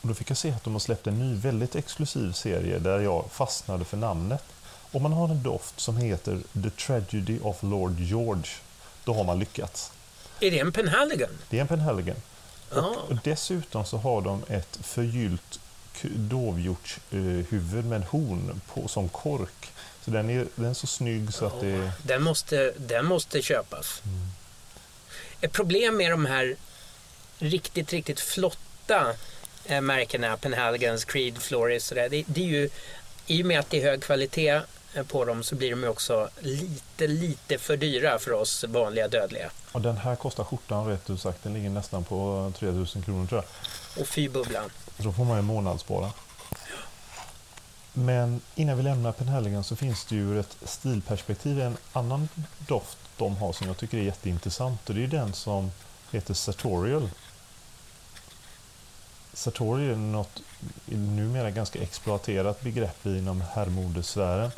Och 0.00 0.08
då 0.08 0.14
fick 0.14 0.30
jag 0.30 0.36
se 0.36 0.50
att 0.50 0.64
de 0.64 0.72
har 0.72 0.80
släppt 0.80 1.06
en 1.06 1.18
ny 1.18 1.40
väldigt 1.40 1.76
exklusiv 1.76 2.32
serie 2.32 2.78
där 2.78 3.00
jag 3.00 3.24
fastnade 3.30 3.84
för 3.84 3.96
namnet. 3.96 4.44
Om 4.92 5.02
man 5.02 5.12
har 5.12 5.28
en 5.28 5.42
doft 5.42 5.80
som 5.80 5.96
heter 5.96 6.40
The 6.62 6.70
Tragedy 6.70 7.40
of 7.42 7.62
Lord 7.62 8.00
George, 8.00 8.50
då 9.04 9.14
har 9.14 9.24
man 9.24 9.38
lyckats. 9.38 9.92
Är 10.40 10.50
det 10.50 10.58
en 10.58 10.72
Penhaligon? 10.72 11.30
Det 11.50 11.56
är 11.56 11.60
en 11.60 11.68
Penhaligon. 11.68 12.16
Ah. 12.72 12.80
Och 12.80 13.16
dessutom 13.24 13.84
så 13.84 13.96
har 13.96 14.22
de 14.22 14.44
ett 14.48 14.78
förgyllt 14.82 15.60
dovhjortshuvud 16.02 17.84
med 17.84 18.04
horn 18.04 18.60
på, 18.74 18.88
som 18.88 19.08
kork 19.08 19.72
Så 20.04 20.10
den 20.10 20.30
är, 20.30 20.46
den 20.54 20.66
är 20.66 20.74
så 20.74 20.86
snygg 20.86 21.34
så 21.34 21.46
att 21.46 21.60
det... 21.60 21.92
Den 22.02 22.22
måste, 22.22 22.74
den 22.76 23.06
måste 23.06 23.42
köpas. 23.42 24.02
Ett 25.40 25.52
problem 25.52 25.96
med 25.96 26.10
de 26.10 26.26
här 26.26 26.56
riktigt, 27.38 27.92
riktigt 27.92 28.20
flotta 28.20 29.10
eh, 29.10 29.16
märkena, 29.68 30.36
Penhagans, 30.36 31.04
Creed, 31.04 31.38
Floris 31.38 31.90
och 31.90 31.96
det, 31.96 32.08
det, 32.08 32.24
det 32.26 32.40
är 32.40 32.46
ju 32.46 32.70
i 33.26 33.42
och 33.42 33.46
med 33.46 33.60
att 33.60 33.70
det 33.70 33.82
är 33.82 33.90
hög 33.90 34.02
kvalitet 34.02 34.60
eh, 34.94 35.02
på 35.06 35.24
dem 35.24 35.42
så 35.42 35.54
blir 35.54 35.70
de 35.70 35.82
ju 35.82 35.88
också 35.88 36.28
lite, 36.40 37.06
lite 37.06 37.58
för 37.58 37.76
dyra 37.76 38.18
för 38.18 38.32
oss 38.32 38.64
vanliga 38.68 39.08
dödliga. 39.08 39.50
Och 39.72 39.80
den 39.80 39.96
här 39.96 40.16
kostar 40.16 40.44
skjortan 40.44 40.86
rätt 40.86 41.10
ut 41.10 41.20
sagt. 41.20 41.42
Den 41.42 41.54
ligger 41.54 41.70
nästan 41.70 42.04
på 42.04 42.52
3000 42.58 43.02
kronor 43.02 43.26
tror 43.26 43.42
jag. 43.42 44.02
Och 44.02 44.08
fy 44.08 44.28
bubblan. 44.28 44.70
Då 44.96 45.12
får 45.12 45.24
man 45.24 45.36
ju 45.36 45.42
månadsspara. 45.42 46.12
Men 47.92 48.40
innan 48.54 48.76
vi 48.76 48.82
lämnar 48.82 49.12
Penhaligon 49.12 49.64
så 49.64 49.76
finns 49.76 50.04
det 50.04 50.14
ju 50.14 50.20
ur 50.20 50.38
ett 50.38 50.56
stilperspektiv 50.62 51.60
en 51.60 51.76
annan 51.92 52.28
doft 52.58 52.98
de 53.16 53.36
har 53.36 53.52
som 53.52 53.66
jag 53.66 53.76
tycker 53.76 53.98
är 53.98 54.02
jätteintressant 54.02 54.88
och 54.88 54.94
det 54.94 55.02
är 55.04 55.06
den 55.06 55.32
som 55.32 55.70
heter 56.10 56.34
Sartorial. 56.34 57.10
Sartorial 59.40 59.90
är 59.90 59.96
något 59.96 60.42
numera 60.86 61.50
ganska 61.50 61.82
exploaterat 61.82 62.60
begrepp 62.60 63.06
inom 63.06 63.40
herrmodesfären. 63.54 64.50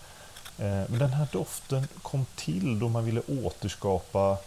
Eh, 0.58 0.82
Men 0.88 0.98
den 0.98 1.12
här 1.12 1.26
doften 1.32 1.88
kom 2.02 2.26
till 2.36 2.78
då 2.78 2.88
man 2.88 3.04
ville 3.04 3.20
återskapa 3.20 4.38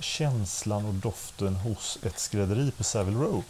känslan 0.00 0.86
och 0.86 0.94
doften 0.94 1.56
hos 1.56 1.98
ett 2.02 2.18
skrädderi 2.18 2.70
på 2.70 2.84
Savile 2.84 3.18
Row. 3.18 3.42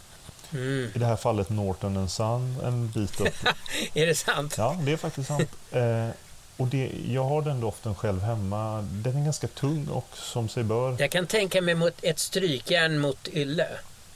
Mm. 0.53 0.91
I 0.95 0.99
det 0.99 1.07
här 1.07 1.17
fallet 1.17 1.51
Norton 1.51 2.09
Son, 2.09 2.57
en 2.65 2.89
bit 2.91 3.21
upp. 3.21 3.35
Är 3.95 4.07
det 4.07 4.15
sant? 4.15 4.55
Ja, 4.59 4.77
det 4.83 4.93
är 4.93 4.97
faktiskt 4.97 5.29
sant. 5.29 5.51
Eh, 5.71 6.09
och 6.57 6.67
det, 6.67 6.93
jag 7.09 7.25
har 7.25 7.43
den 7.43 7.61
doften 7.61 7.95
själv 7.95 8.21
hemma. 8.23 8.89
Den 8.91 9.17
är 9.17 9.25
ganska 9.25 9.49
tung 9.49 9.89
och 9.89 10.09
som 10.15 10.49
sig 10.49 10.65
bör. 10.65 10.97
Jag 10.99 11.11
kan 11.11 11.27
tänka 11.27 11.63
mig 11.63 11.75
mot 11.75 11.95
ett 12.03 12.19
strykjärn 12.19 12.99
mot 12.99 13.29
ylle. 13.29 13.69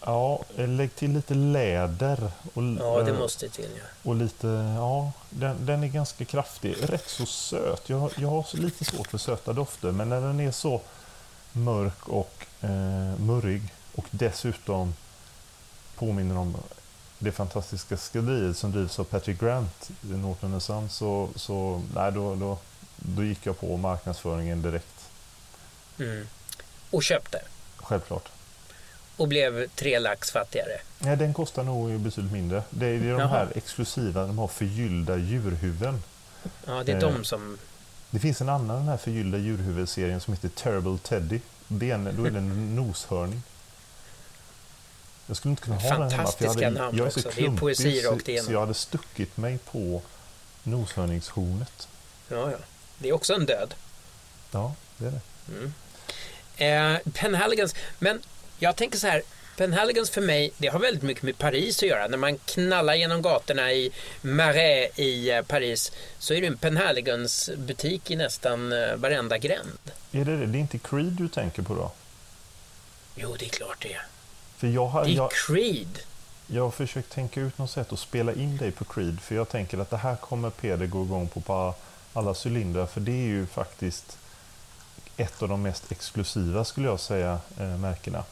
Ja, 0.05 0.45
lägg 0.57 0.95
till 0.95 1.13
lite 1.13 1.35
läder. 1.35 2.31
Och, 2.55 2.63
Ja, 2.63 3.03
det 3.03 3.11
eh, 3.11 3.19
måste 3.19 3.49
till. 3.49 3.71
Ja. 3.77 4.11
och 4.11 4.17
lite, 4.17 4.47
ja, 4.77 5.13
den, 5.31 5.67
den 5.67 5.83
är 5.83 5.89
ganska 5.89 6.25
kraftig. 6.25 6.77
Rätt 6.83 7.09
så 7.09 7.27
söt. 7.27 7.89
Jag, 7.89 8.11
jag 8.17 8.29
har 8.29 8.57
lite 8.57 8.85
svårt 8.85 9.07
för 9.07 9.19
söta 9.19 9.53
dofter, 9.53 9.91
men 9.91 10.09
när 10.09 10.21
den 10.21 10.41
är 10.41 10.51
så 10.51 10.81
mörk 11.53 12.09
och 12.09 12.47
eh, 12.61 13.19
murrig 13.19 13.63
och 13.95 14.07
dessutom 14.11 14.95
påminner 15.95 16.39
om 16.39 16.57
det 17.19 17.33
fantastiska 17.33 17.97
skrädderiet 17.97 18.57
som 18.57 18.73
drivs 18.73 18.99
av 18.99 19.05
Patrick 19.05 19.41
Grant 19.41 19.91
i 20.03 20.07
Norton 20.07 20.61
Son 20.61 20.89
så, 20.89 21.29
så 21.35 21.83
nej, 21.95 22.13
då, 22.13 22.35
då, 22.35 22.59
då 22.97 23.25
gick 23.25 23.47
jag 23.47 23.61
på 23.61 23.77
marknadsföringen 23.77 24.63
direkt. 24.63 25.09
Mm. 25.99 26.27
Och 26.91 27.03
köpte. 27.03 27.43
Självklart. 27.77 28.29
Och 29.20 29.28
blev 29.28 29.68
tre 29.68 29.98
lax 29.98 30.30
fattigare. 30.30 30.80
Nej, 30.98 31.16
den 31.16 31.35
kostar 31.35 31.62
nog 31.64 32.00
betydligt 32.00 32.33
mindre. 32.33 32.62
Det 32.70 32.87
är, 32.87 32.98
det 33.00 33.09
är 33.09 33.18
de 33.18 33.28
här 33.28 33.48
exklusiva, 33.54 34.26
de 34.26 34.38
har 34.38 34.48
förgyllda 34.48 35.16
djurhuvuden. 35.16 36.02
Ja, 36.66 36.83
det 36.85 36.92
är 36.92 36.96
Eh. 36.96 37.00
de 37.12 37.24
som... 37.24 37.59
Det 38.11 38.18
finns 38.18 38.40
en 38.40 38.48
annan 38.48 38.76
den 38.76 38.88
här 38.88 38.96
förgyllda 38.96 39.38
djurhuvudserien 39.38 40.20
som 40.20 40.35
heter 40.35 40.48
Terrible 40.48 40.98
Teddy. 40.98 41.40
Det 41.68 41.90
är 41.90 41.94
en, 41.94 42.16
då 42.16 42.24
är 42.24 42.30
det 42.30 42.38
en 42.38 42.76
noshörning. 42.76 43.42
Jag 45.26 45.37
skulle 45.37 45.50
inte 45.50 45.62
kunna 45.62 45.76
ha 45.76 45.88
den 45.88 45.92
hemma. 45.92 46.11
För 46.11 46.16
jag, 46.16 46.22
Fantastiska 46.24 46.64
hade, 46.66 46.70
namn 46.80 46.98
jag 46.98 47.06
är 47.06 47.11
så 47.11 47.18
också. 47.20 47.28
Det 47.28 47.35
är 47.35 47.44
klumpig 47.44 47.61
poesi 47.61 48.00
rakt 48.02 48.28
igenom. 48.28 48.46
så 48.46 48.52
jag 48.52 48.61
hade 48.61 48.74
stuckit 48.74 49.37
mig 49.37 49.59
på 49.59 50.02
noshörningshornet. 50.62 51.88
Ja, 52.28 52.50
ja. 52.50 52.56
Det 52.98 53.09
är 53.09 53.12
också 53.12 53.35
en 53.35 53.46
död. 53.46 53.74
Ja, 54.50 54.74
det 54.96 55.06
är 55.06 55.11
det. 55.11 55.20
Mm. 55.56 55.72
Eh, 56.56 57.12
Penhaligans, 57.12 57.74
men 57.98 58.20
jag 58.61 58.77
tänker 58.77 58.99
så 58.99 59.07
här. 59.07 59.23
Penhaligans 59.57 60.11
för 60.11 60.20
mig, 60.20 60.53
det 60.59 60.68
har 60.68 60.79
väldigt 60.79 61.03
mycket 61.03 61.23
med 61.23 61.38
Paris 61.38 61.77
att 61.83 61.88
göra. 61.88 62.07
När 62.09 62.16
man 62.18 62.38
knallar 62.38 62.94
genom 62.94 63.23
gatorna 63.23 63.73
i 63.73 63.90
Marais 64.23 64.99
i 64.99 65.31
eh, 65.31 65.42
Paris 65.42 65.92
så 66.18 66.35
är 66.35 66.40
det 66.40 66.46
en 66.46 66.57
Penhaligans 66.57 67.51
butik 67.57 68.11
i 68.11 68.16
nästan 68.16 68.73
eh, 68.73 68.94
varenda 68.96 69.38
gränd. 69.38 69.79
Är 70.12 70.25
det 70.25 70.37
det? 70.37 70.46
Det 70.46 70.59
är 70.59 70.61
inte 70.61 70.79
Creed 70.79 71.12
du 71.12 71.29
tänker 71.29 71.62
på 71.62 71.75
då? 71.75 71.92
Jo, 73.16 73.37
det 73.38 73.44
är 73.44 73.49
klart 73.49 73.77
det 73.83 73.92
är. 73.92 74.03
För 74.57 74.66
jag 74.66 74.87
har, 74.87 75.05
Det 75.05 75.11
är 75.11 75.14
jag, 75.14 75.31
Creed. 75.33 75.99
jag 76.46 76.62
har 76.62 76.70
försökt 76.70 77.11
tänka 77.12 77.40
ut 77.40 77.59
något 77.59 77.70
sätt 77.70 77.92
att 77.92 77.99
spela 77.99 78.33
in 78.33 78.57
dig 78.57 78.70
på 78.70 78.85
Creed. 78.85 79.20
För 79.20 79.35
jag 79.35 79.49
tänker 79.49 79.79
att 79.79 79.90
det 79.90 79.96
här 79.96 80.16
kommer 80.16 80.51
Peder 80.51 80.87
gå 80.87 81.05
igång 81.05 81.29
på 81.29 81.40
på 81.40 81.75
alla 82.12 82.35
cylindrar. 82.44 82.87
För 82.87 83.01
det 83.01 83.12
är 83.12 83.27
ju 83.29 83.46
faktiskt 83.46 84.18
ett 85.16 85.42
av 85.42 85.49
de 85.49 85.62
mest 85.62 85.92
exklusiva 85.92 86.64
skulle 86.64 86.87
jag 86.88 87.01
säga 87.01 87.38
eh, 87.61 87.66
märkena. 87.79 88.25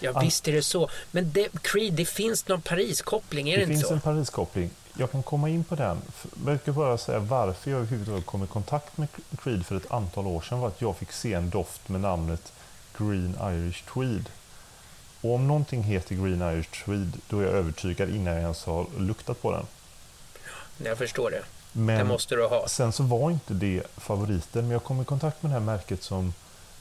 Ja, 0.00 0.12
Ah. 0.14 0.20
visst 0.20 0.48
är 0.48 0.52
det 0.52 0.62
så. 0.62 0.88
Men 1.10 1.32
det, 1.32 1.48
Creed, 1.62 1.92
det 1.94 2.04
finns 2.04 2.48
någon 2.48 2.60
Paris-koppling, 2.62 3.48
är 3.50 3.52
det, 3.52 3.58
Det 3.58 3.62
inte 3.62 3.74
finns 3.74 3.88
så? 3.88 3.94
en 3.94 4.00
Paris-koppling. 4.00 4.70
Jag 4.96 5.10
kan 5.10 5.22
komma 5.22 5.48
in 5.48 5.64
på 5.64 5.74
den. 5.74 6.02
Jag 6.64 6.74
bara 6.74 6.98
säga 6.98 7.18
varför 7.18 7.70
jag 7.70 7.78
överhuvudtaget 7.80 8.26
kom 8.26 8.44
i 8.44 8.46
kontakt 8.46 8.98
med 8.98 9.08
Creed 9.42 9.66
för 9.66 9.76
ett 9.76 9.90
antal 9.92 10.26
år 10.26 10.40
sedan 10.40 10.60
var 10.60 10.68
att 10.68 10.80
jag 10.80 10.96
fick 10.96 11.12
se 11.12 11.32
en 11.34 11.50
doft 11.50 11.88
med 11.88 12.00
namnet 12.00 12.52
Green 12.98 13.36
Irish 13.42 13.82
Tweed. 13.94 14.24
Och 15.20 15.34
om 15.34 15.46
någonting 15.48 15.82
heter 15.82 16.14
Green 16.14 16.42
Irish 16.42 16.84
Tweed 16.84 17.12
då 17.28 17.38
är 17.38 17.42
jag 17.44 17.52
övertygad 17.52 18.10
innan 18.10 18.32
jag 18.34 18.42
ens 18.42 18.64
har 18.64 18.86
luktat 18.98 19.42
på 19.42 19.52
den. 19.52 19.66
Jag 20.86 20.98
förstår 20.98 21.30
det. 21.30 21.42
Det 21.72 21.80
Men 21.80 22.06
måste 22.06 22.34
du 22.34 22.46
ha. 22.46 22.68
sen 22.68 22.92
så 22.92 23.02
var 23.02 23.30
inte 23.30 23.54
det 23.54 23.82
favoriten 23.96 24.62
men 24.64 24.70
jag 24.70 24.84
kom 24.84 25.02
i 25.02 25.04
kontakt 25.04 25.42
med 25.42 25.50
det 25.50 25.54
här 25.54 25.60
märket 25.60 26.02
som 26.02 26.34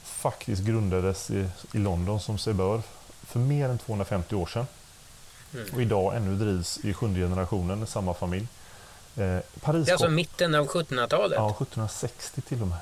faktiskt 0.04 0.62
grundades 0.62 1.30
i, 1.32 1.46
i 1.74 1.78
London 1.78 2.20
som 2.20 2.38
sig 2.38 2.54
bör 2.54 2.82
för 3.30 3.40
mer 3.40 3.70
än 3.70 3.78
250 3.78 4.36
år 4.36 4.46
sedan. 4.46 4.68
Mm. 5.54 5.68
Och 5.74 5.82
idag 5.82 6.16
ännu 6.16 6.36
drivs 6.36 6.80
i 6.84 6.94
sjunde 6.94 7.20
generationen, 7.20 7.88
samma 7.88 8.14
familj. 8.14 8.48
Eh, 9.16 9.40
Paris 9.62 9.86
Det 9.86 9.92
är 9.92 9.94
alltså 9.94 10.10
mitten 10.10 10.56
av 10.56 10.68
1700-talet? 10.68 11.36
Ja, 11.36 11.50
1760 11.50 12.42
till 12.42 12.62
och 12.62 12.68
med. 12.68 12.78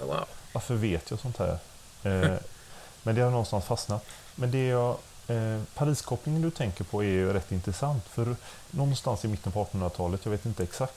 Wow. 0.00 0.24
Varför 0.52 0.74
vet 0.74 1.10
jag 1.10 1.20
sånt 1.20 1.38
här? 1.38 1.58
Eh, 2.02 2.38
men 3.02 3.14
det 3.14 3.20
har 3.20 3.30
någonstans 3.30 3.64
fastnat. 3.64 4.06
Men 4.34 4.50
det 4.50 4.66
jag, 4.66 4.96
eh, 5.26 5.60
Pariskopplingen 5.74 6.42
du 6.42 6.50
tänker 6.50 6.84
på 6.84 7.02
är 7.02 7.08
ju 7.08 7.32
rätt 7.32 7.52
intressant. 7.52 8.04
För 8.08 8.36
någonstans 8.70 9.24
i 9.24 9.28
mitten 9.28 9.52
på 9.52 9.64
1800-talet, 9.64 10.20
jag 10.24 10.32
vet 10.32 10.46
inte 10.46 10.62
exakt, 10.62 10.94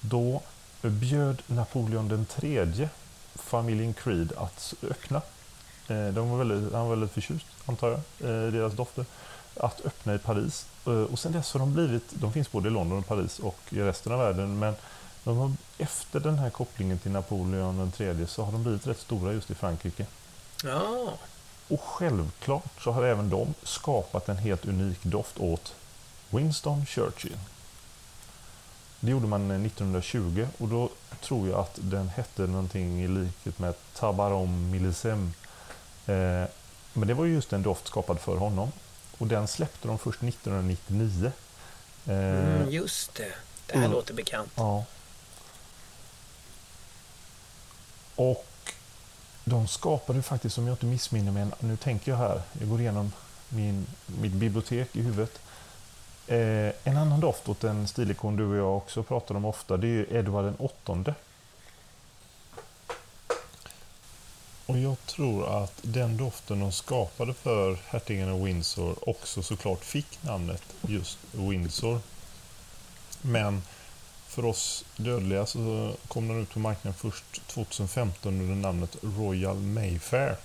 då 0.00 0.42
bjöd 0.82 1.42
Napoleon 1.46 2.08
den 2.08 2.26
tredje 2.26 2.88
familjen 3.34 3.94
Creed 3.94 4.32
att 4.36 4.74
öppna. 4.90 5.22
Eh, 5.88 6.06
de 6.06 6.30
var 6.30 6.38
väldigt, 6.44 6.72
han 6.72 6.82
var 6.82 6.90
väldigt 6.90 7.12
förtjust, 7.12 7.46
antar 7.66 7.88
jag, 7.88 8.30
eh, 8.30 8.48
i 8.48 8.50
deras 8.50 8.72
dofter. 8.72 9.04
Att 9.60 9.86
öppna 9.86 10.14
i 10.14 10.18
Paris. 10.18 10.66
Eh, 10.86 10.92
och 10.92 11.18
sen 11.18 11.32
dess 11.32 11.52
har 11.52 11.60
de 11.60 11.72
blivit, 11.74 12.04
de 12.14 12.32
finns 12.32 12.52
både 12.52 12.68
i 12.68 12.70
London 12.70 12.98
och 12.98 13.06
Paris 13.06 13.38
och 13.38 13.58
i 13.70 13.80
resten 13.80 14.12
av 14.12 14.18
världen, 14.18 14.58
men 14.58 14.74
de 15.24 15.36
har, 15.36 15.52
efter 15.78 16.20
den 16.20 16.38
här 16.38 16.50
kopplingen 16.50 16.98
till 16.98 17.10
Napoleon 17.10 17.92
tredje 17.96 18.26
så 18.26 18.44
har 18.44 18.52
de 18.52 18.62
blivit 18.62 18.86
rätt 18.86 19.00
stora 19.00 19.32
just 19.32 19.50
i 19.50 19.54
Frankrike. 19.54 20.06
Ja, 20.64 21.12
Och 21.68 21.80
självklart 21.80 22.82
så 22.82 22.92
har 22.92 23.04
även 23.04 23.30
de 23.30 23.54
skapat 23.62 24.28
en 24.28 24.36
helt 24.36 24.66
unik 24.66 25.02
doft 25.02 25.38
åt 25.38 25.74
Winston 26.30 26.86
Churchill. 26.86 27.36
Det 29.00 29.10
gjorde 29.10 29.26
man 29.26 29.50
1920 29.50 30.46
och 30.58 30.68
då 30.68 30.88
tror 31.20 31.48
jag 31.48 31.60
att 31.60 31.78
den 31.82 32.08
hette 32.08 32.46
någonting 32.46 33.02
i 33.02 33.08
likhet 33.08 33.58
med 33.58 33.74
Tabarom 33.94 34.70
Millesem. 34.70 35.32
Eh, 36.06 36.44
men 36.92 37.08
det 37.08 37.14
var 37.14 37.24
ju 37.24 37.34
just 37.34 37.52
en 37.52 37.62
doft 37.62 37.86
skapad 37.86 38.20
för 38.20 38.36
honom. 38.36 38.72
Och 39.18 39.26
den 39.26 39.48
släppte 39.48 39.88
de 39.88 39.98
först 39.98 40.22
1999. 40.22 41.32
Eh, 42.06 42.14
mm, 42.14 42.70
just 42.70 43.14
det. 43.14 43.32
Det 43.66 43.72
här 43.72 43.78
Mm. 43.80 43.90
låter 43.92 44.14
bekant. 44.14 44.52
Ja. 44.56 44.84
Och 48.16 48.46
de 49.44 49.68
skapade 49.68 50.22
faktiskt, 50.22 50.58
om 50.58 50.66
jag 50.66 50.72
inte 50.74 50.86
missminner 50.86 51.32
mig, 51.32 51.46
nu 51.60 51.76
tänker 51.76 52.10
jag 52.12 52.18
här, 52.18 52.42
jag 52.60 52.68
går 52.68 52.80
igenom 52.80 53.12
min, 53.48 53.86
mitt 54.06 54.32
bibliotek 54.32 54.96
i 54.96 55.02
huvudet. 55.02 55.40
Eh, 56.26 56.36
en 56.84 56.96
annan 56.96 57.20
doft 57.20 57.48
åt 57.48 57.64
en 57.64 57.88
stilikon 57.88 58.36
du 58.36 58.44
och 58.46 58.56
jag 58.56 58.76
också 58.76 59.02
pratar 59.02 59.34
om 59.34 59.44
ofta, 59.44 59.76
det 59.76 59.86
är 59.86 59.88
ju 59.88 60.06
Edvard 60.10 60.44
den 60.44 60.56
åttonde. 60.58 61.14
Och 64.66 64.78
jag 64.78 65.06
tror 65.06 65.62
att 65.62 65.80
den 65.82 66.16
doften 66.16 66.60
de 66.60 66.72
skapade 66.72 67.34
för 67.34 67.78
hertigen 67.86 68.28
av 68.28 68.42
Windsor 68.42 69.08
också 69.08 69.42
såklart 69.42 69.84
fick 69.84 70.22
namnet 70.22 70.62
just 70.82 71.18
Windsor. 71.32 72.00
Men 73.22 73.62
för 74.26 74.44
oss 74.44 74.84
dödliga 74.96 75.46
så 75.46 75.94
kom 76.08 76.28
den 76.28 76.42
ut 76.42 76.50
på 76.50 76.58
marknaden 76.58 76.94
först 76.98 77.46
2015 77.46 78.40
under 78.40 78.54
namnet 78.54 78.96
Royal 79.02 79.56
Mayfair. 79.56 80.36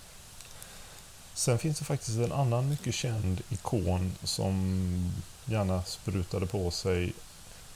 Sen 1.34 1.60
finns 1.60 1.79
det 1.79 1.86
faktiskt 1.86 2.17
en 2.17 2.31
annan 2.31 2.69
mycket 2.69 2.95
känd 2.95 3.41
ikon 3.49 4.12
som 4.23 5.12
gärna 5.45 5.84
sprutade 5.84 6.45
på 6.45 6.71
sig 6.71 7.13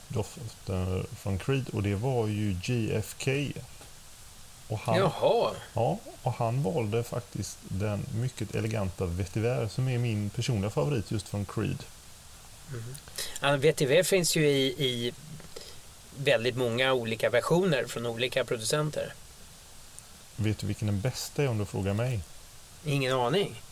doften 0.08 1.06
från 1.16 1.38
Creed 1.38 1.68
och 1.68 1.82
det 1.82 1.94
var 1.94 2.26
ju 2.26 2.52
GFK. 2.52 3.30
Och 4.68 4.78
han, 4.78 4.96
Jaha. 4.96 5.54
Ja, 5.74 5.98
och 6.22 6.32
han 6.32 6.62
valde 6.62 7.02
faktiskt 7.02 7.58
den 7.68 8.06
mycket 8.14 8.54
eleganta 8.54 9.06
Vetiver 9.06 9.68
som 9.68 9.88
är 9.88 9.98
min 9.98 10.30
personliga 10.30 10.70
favorit 10.70 11.10
just 11.10 11.28
från 11.28 11.44
Creed. 11.44 11.82
Mm. 12.70 12.96
Ja, 13.40 13.56
Vetiver 13.56 14.02
finns 14.02 14.36
ju 14.36 14.48
i, 14.48 14.66
i 14.66 15.12
väldigt 16.16 16.56
många 16.56 16.92
olika 16.92 17.30
versioner 17.30 17.84
från 17.84 18.06
olika 18.06 18.44
producenter. 18.44 19.14
Vet 20.36 20.58
du 20.58 20.66
vilken 20.66 20.86
den 20.86 21.00
bästa 21.00 21.42
är 21.42 21.48
om 21.48 21.58
du 21.58 21.64
frågar 21.64 21.94
mig? 21.94 22.20
Ingen 22.84 23.12
aning. 23.12 23.62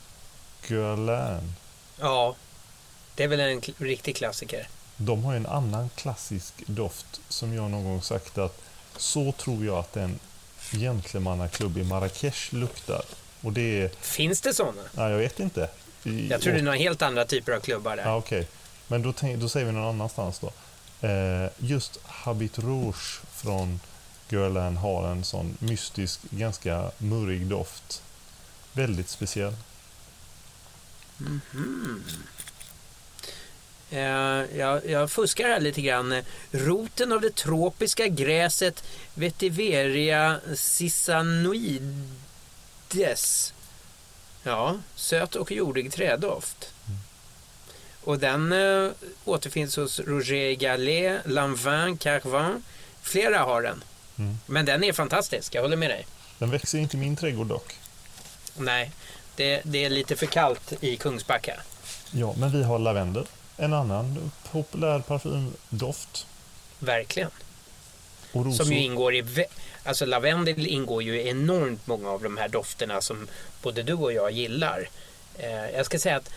Guerlain. 0.69 1.55
Ja, 2.01 2.37
det 3.15 3.25
är 3.25 3.29
väl 3.29 3.41
en 3.41 3.61
riktig 3.79 4.17
klassiker. 4.17 4.69
De 4.97 5.25
har 5.25 5.35
en 5.35 5.47
annan 5.47 5.89
klassisk 5.89 6.55
doft 6.67 7.21
som 7.29 7.55
jag 7.55 7.71
någon 7.71 7.85
gång 7.85 8.03
sagt 8.03 8.39
att 8.39 8.61
så 8.97 9.33
tror 9.33 9.65
jag 9.65 9.79
att 9.79 9.97
en 9.97 10.19
gentlemannaklubb 10.75 11.79
i 11.79 11.85
Marrakesh 11.85 12.55
luktar. 12.55 13.03
Och 13.41 13.53
det 13.53 13.83
är... 13.83 13.89
Finns 13.89 14.41
det 14.41 14.55
sådana? 14.55 14.83
Nej, 14.93 15.11
jag 15.11 15.19
vet 15.19 15.41
inte. 15.41 15.69
I, 16.05 16.29
jag 16.29 16.41
tror 16.41 16.53
det 16.53 16.59
är 16.59 16.63
några 16.63 16.79
helt 16.79 17.03
andra 17.03 17.25
typer 17.25 17.53
av 17.53 17.61
klubbar 17.61 17.97
där. 17.97 18.17
Okej, 18.17 18.39
okay. 18.39 18.51
men 18.87 19.03
då, 19.03 19.15
då 19.37 19.49
säger 19.49 19.67
vi 19.67 19.73
någon 19.73 19.85
annanstans 19.85 20.39
då. 20.39 20.53
Eh, 21.09 21.51
just 21.59 21.99
Habit 22.05 22.59
Rouge 22.59 23.21
från 23.33 23.81
Guerlain 24.29 24.77
har 24.77 25.09
en 25.09 25.25
sån 25.25 25.57
mystisk, 25.59 26.21
ganska 26.31 26.91
murrig 26.99 27.47
doft. 27.47 28.03
Väldigt 28.73 29.09
speciell. 29.09 29.55
Mm 31.21 31.41
-hmm. 31.53 32.01
Eh, 33.95 34.59
jag, 34.59 34.87
jag, 34.87 35.11
fuskar 35.11 35.49
här 35.49 35.61
lite 35.61 35.81
grann. 35.81 36.23
Roten 36.51 37.13
av 37.13 37.21
det 37.21 37.35
tropiska 37.35 38.09
gräset 38.09 38.85
Vetiveria 39.15 40.41
sisanoides. 40.55 41.95
Ja, 44.43 44.79
söt 44.95 45.37
och 45.37 45.53
jordig 45.53 45.93
trädoft. 45.93 46.73
Mm. 46.87 46.99
Och 48.05 48.19
den 48.19 48.53
eh, 48.53 48.91
återfinns 49.25 49.77
hos 49.77 50.01
Roger 50.01 50.53
Gallet, 50.53 51.21
Lanvin, 51.25 51.97
Carvin. 51.97 52.63
Flera 53.03 53.39
har 53.39 53.63
den. 53.63 53.85
Mm. 54.19 54.39
Men 54.47 54.67
den 54.67 54.85
är 54.85 54.93
fantastisk, 54.93 55.55
jag 55.55 55.63
håller 55.63 55.77
med 55.77 55.91
dig. 55.91 56.07
Den 56.39 56.51
växer 56.51 56.79
inte 56.79 56.97
i 56.97 57.01
min 57.01 57.17
trädgård 57.17 57.47
dock. 57.47 57.75
Nej, 58.57 58.91
det, 59.37 59.61
det 59.65 59.85
är 59.85 59.91
lite 59.91 60.17
för 60.17 60.27
kallt 60.27 60.73
i 60.81 60.97
Kungsbacka. 60.97 61.61
Ja, 62.11 62.35
men 62.39 62.51
vi 62.53 62.63
har 62.63 62.79
lavendel. 62.79 63.27
En 63.57 63.73
annan 63.73 64.33
populär 64.53 65.01
parfymdoft. 65.01 66.27
Verkligen. 66.79 67.31
Som 68.33 68.73
ju 68.73 68.79
ingår 68.79 69.15
i... 69.15 69.47
Alltså 69.85 70.07
lavendel 70.07 70.67
ingår 70.67 71.03
ju 71.03 71.21
i 71.21 71.29
enormt 71.29 71.87
många 71.87 72.11
av 72.11 72.23
de 72.23 72.37
här 72.37 72.49
dofterna 72.49 73.01
som 73.01 73.29
både 73.63 73.83
du 73.83 73.93
och 73.93 74.13
jag 74.13 74.31
gillar. 74.31 74.89
Eh, 75.39 75.71
jag 75.71 75.87
ska 75.87 75.99
säga 75.99 76.17
att 76.17 76.31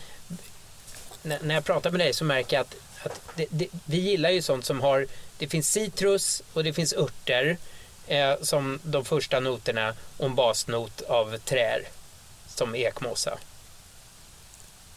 när 1.22 1.54
jag 1.54 1.64
pratar 1.64 1.90
med 1.90 2.00
dig 2.00 2.14
så 2.14 2.24
märker 2.24 2.56
jag 2.56 2.60
att, 2.60 2.76
att 3.02 3.20
det, 3.36 3.46
det, 3.50 3.68
vi 3.84 3.98
gillar 3.98 4.30
ju 4.30 4.42
sånt 4.42 4.64
som 4.64 4.80
har 4.80 5.06
det 5.38 5.48
finns 5.48 5.70
citrus 5.70 6.42
och 6.52 6.64
det 6.64 6.72
finns 6.72 6.92
örter 6.92 7.56
eh, 8.06 8.34
som 8.42 8.78
de 8.82 9.04
första 9.04 9.40
noterna 9.40 9.94
och 10.16 10.26
en 10.26 10.34
basnot 10.34 11.02
av 11.02 11.38
trär 11.38 11.88
som 12.46 12.74
ekmossa. 12.74 13.38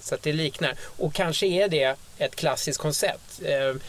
Så 0.02 0.16
att 0.16 0.24
det 0.24 0.34
liknar. 0.34 0.76
Och 0.98 1.14
kanske 1.14 1.46
är 1.46 1.68
det 1.68 1.96
ett 2.18 2.36
klassiskt 2.36 2.80
koncept. 2.80 3.42
Ehm, 3.46 3.80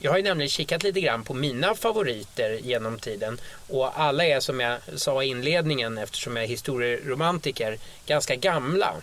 jag 0.00 0.10
har 0.10 0.18
ju 0.18 0.24
nämligen 0.24 0.48
kikat 0.48 0.82
lite 0.82 1.00
grann 1.00 1.24
på 1.24 1.34
mina 1.34 1.74
favoriter 1.74 2.58
genom 2.62 2.98
tiden 2.98 3.40
och 3.68 4.00
alla 4.00 4.24
är 4.24 4.40
som 4.40 4.60
jag 4.60 4.78
sa 4.96 5.22
i 5.22 5.26
inledningen 5.26 5.98
eftersom 5.98 6.36
jag 6.36 6.44
är 6.44 6.48
historieromantiker 6.48 7.78
ganska 8.06 8.36
gamla. 8.36 8.94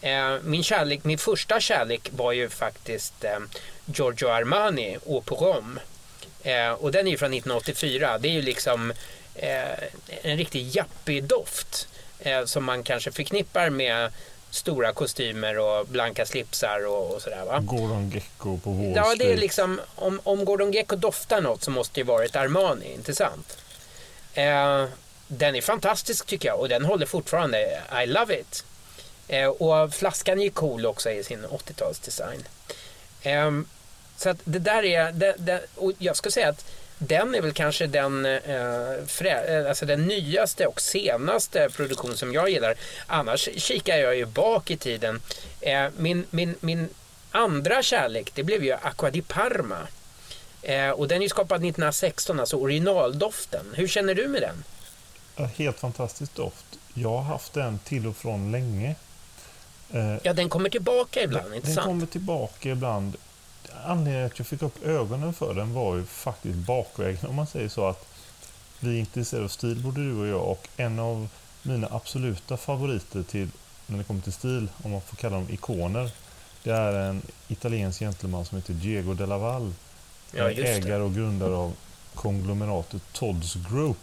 Ehm, 0.00 0.40
min, 0.44 0.64
kärlek, 0.64 1.04
min 1.04 1.18
första 1.18 1.60
kärlek 1.60 2.10
var 2.16 2.32
ju 2.32 2.48
faktiskt 2.48 3.24
ehm, 3.24 3.48
Giorgio 3.94 4.28
Armani, 4.28 4.98
och 5.04 5.24
på 5.24 5.34
Rom. 5.34 5.80
Och 6.78 6.92
den 6.92 7.06
är 7.06 7.10
ju 7.10 7.18
från 7.18 7.32
1984. 7.32 8.18
Det 8.18 8.28
är 8.28 8.32
ju 8.32 8.42
liksom 8.42 8.92
eh, 9.34 9.88
en 10.22 10.36
riktig 10.36 10.76
yuppie-doft 10.76 11.88
eh, 12.20 12.44
som 12.44 12.64
man 12.64 12.82
kanske 12.82 13.12
förknippar 13.12 13.70
med 13.70 14.12
stora 14.56 14.92
kostymer 14.92 15.58
och 15.58 15.86
blanka 15.86 16.26
slipsar 16.26 16.86
och, 16.86 17.14
och 17.14 17.22
sådär 17.22 17.44
va. 17.44 17.58
Gordon 17.60 18.10
Gecko 18.10 18.58
på 18.58 18.70
Wall 18.70 18.92
Ja, 18.96 19.14
det 19.18 19.32
är 19.32 19.36
liksom 19.36 19.80
om, 19.94 20.20
om 20.24 20.44
Gordon 20.44 20.72
Gecko 20.72 20.96
doftar 20.96 21.40
något 21.40 21.62
så 21.62 21.70
måste 21.70 21.94
det 21.94 22.00
ju 22.00 22.06
vara 22.06 22.24
ett 22.24 22.36
Armani, 22.36 22.94
inte 22.94 23.14
sant? 23.14 23.58
Eh, 24.34 24.84
den 25.28 25.56
är 25.56 25.60
fantastisk 25.60 26.26
tycker 26.26 26.48
jag 26.48 26.60
och 26.60 26.68
den 26.68 26.84
håller 26.84 27.06
fortfarande. 27.06 27.82
I 28.04 28.06
love 28.06 28.40
it. 28.40 28.64
Eh, 29.28 29.48
och 29.48 29.94
flaskan 29.94 30.38
är 30.38 30.44
ju 30.44 30.50
cool 30.50 30.86
också 30.86 31.10
i 31.10 31.24
sin 31.24 31.46
80-talsdesign. 31.46 32.44
Eh, 33.22 33.50
så 34.16 34.28
att 34.28 34.38
det 34.44 34.58
där 34.58 34.84
är, 34.84 35.12
det, 35.12 35.34
det, 35.38 35.66
och 35.74 35.92
jag 35.98 36.16
ska 36.16 36.30
säga 36.30 36.48
att 36.48 36.64
den 36.98 37.34
är 37.34 37.40
väl 37.40 37.52
kanske 37.52 37.86
den, 37.86 38.26
eh, 38.26 38.32
eh, 38.34 39.68
alltså 39.68 39.86
den 39.86 40.06
nyaste 40.06 40.66
och 40.66 40.80
senaste 40.80 41.68
produktion 41.68 42.16
som 42.16 42.32
jag 42.32 42.50
gillar. 42.50 42.74
Annars 43.06 43.48
kikar 43.56 43.96
jag 43.96 44.16
ju 44.16 44.24
bak 44.24 44.70
i 44.70 44.76
tiden. 44.76 45.20
Eh, 45.60 45.86
min, 45.96 46.24
min, 46.30 46.54
min 46.60 46.88
andra 47.30 47.82
kärlek 47.82 48.30
det 48.34 48.42
blev 48.42 48.64
ju 48.64 48.72
Aqua 48.72 49.10
di 49.10 49.22
Parma. 49.22 49.86
Eh, 50.62 50.90
och 50.90 51.08
den 51.08 51.22
är 51.22 51.28
skapad 51.28 51.56
1916, 51.56 52.40
alltså 52.40 52.56
originaldoften. 52.56 53.66
Hur 53.74 53.88
känner 53.88 54.14
du 54.14 54.28
med 54.28 54.42
den? 54.42 54.64
Helt 55.56 55.78
fantastisk 55.78 56.34
doft. 56.34 56.64
Jag 56.94 57.08
har 57.08 57.22
haft 57.22 57.52
den 57.52 57.78
till 57.78 58.06
och 58.06 58.16
från 58.16 58.52
länge. 58.52 58.94
Eh, 59.92 60.16
ja, 60.22 60.32
den 60.32 60.48
kommer 60.48 60.70
tillbaka 60.70 61.22
ibland, 61.22 61.44
den, 61.44 61.54
inte 61.54 61.66
sant? 61.66 61.76
Den 61.76 61.84
kommer 61.84 62.06
tillbaka 62.06 62.68
ibland 62.68 63.16
anledningen 63.84 64.26
att 64.26 64.38
jag 64.38 64.46
fick 64.46 64.62
upp 64.62 64.84
ögonen 64.84 65.32
för 65.32 65.54
den 65.54 65.74
var 65.74 65.96
ju 65.96 66.04
faktiskt 66.04 66.58
bakvägen 66.58 67.26
om 67.26 67.34
man 67.34 67.46
säger 67.46 67.68
så 67.68 67.88
att 67.88 68.06
vi 68.80 68.96
är 68.96 69.00
intresserade 69.00 69.44
av 69.44 69.48
stil 69.48 69.82
både 69.82 70.00
du 70.00 70.14
och 70.20 70.26
jag 70.26 70.50
och 70.50 70.68
en 70.76 70.98
av 70.98 71.28
mina 71.62 71.88
absoluta 71.90 72.56
favoriter 72.56 73.22
till 73.22 73.50
när 73.86 73.98
det 73.98 74.04
kommer 74.04 74.20
till 74.20 74.32
stil, 74.32 74.68
om 74.82 74.90
man 74.90 75.00
får 75.00 75.16
kalla 75.16 75.36
dem 75.36 75.46
ikoner, 75.50 76.10
det 76.62 76.70
är 76.70 76.92
en 76.92 77.22
italiensk 77.48 77.98
gentleman 77.98 78.44
som 78.44 78.58
heter 78.58 78.72
Diego 78.74 79.14
de 79.14 79.26
Laval. 79.26 79.74
Ja, 80.32 80.50
ägare 80.50 81.02
och 81.02 81.14
grundare 81.14 81.54
av 81.54 81.72
konglomeratet 82.14 83.02
Todds 83.12 83.54
Group. 83.54 83.98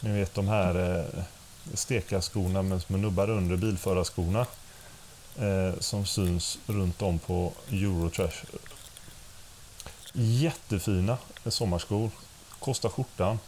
Ni 0.00 0.18
vet 0.18 0.34
de 0.34 0.48
här 0.48 0.98
eh, 0.98 1.22
stekarskorna 1.74 2.62
med 2.62 2.82
små 2.82 2.96
nubbar 2.96 3.30
under 3.30 3.56
bilförarskorna 3.56 4.46
eh, 5.38 5.78
som 5.78 6.06
syns 6.06 6.58
runt 6.66 7.02
om 7.02 7.18
på 7.18 7.52
Eurotrash 7.70 8.44
Jättefina 10.12 11.18
sommarskor. 11.46 12.10
Kostar 12.58 12.88
skjortan. 12.88 13.38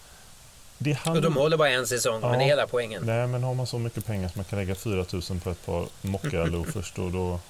Det 0.79 0.92
hand... 0.92 1.16
Och 1.16 1.22
de 1.22 1.37
håller 1.37 1.57
bara 1.57 1.70
en 1.70 1.87
säsong, 1.87 2.18
ja, 2.22 2.29
men 2.31 2.38
det 2.38 2.44
är 2.44 2.48
hela 2.48 2.66
poängen. 2.66 3.03
Nej, 3.07 3.27
men 3.27 3.42
har 3.42 3.55
man 3.55 3.66
så 3.66 3.79
mycket 3.79 4.07
pengar 4.07 4.29
som 4.29 4.38
man 4.38 4.44
kan 4.44 4.59
lägga 4.59 4.75
4000 4.75 5.40
på 5.40 5.51
ett 5.51 5.66
par 5.66 5.87
mocka 6.03 6.44
loafers 6.44 6.92
då, 6.96 7.11
då 7.11 7.40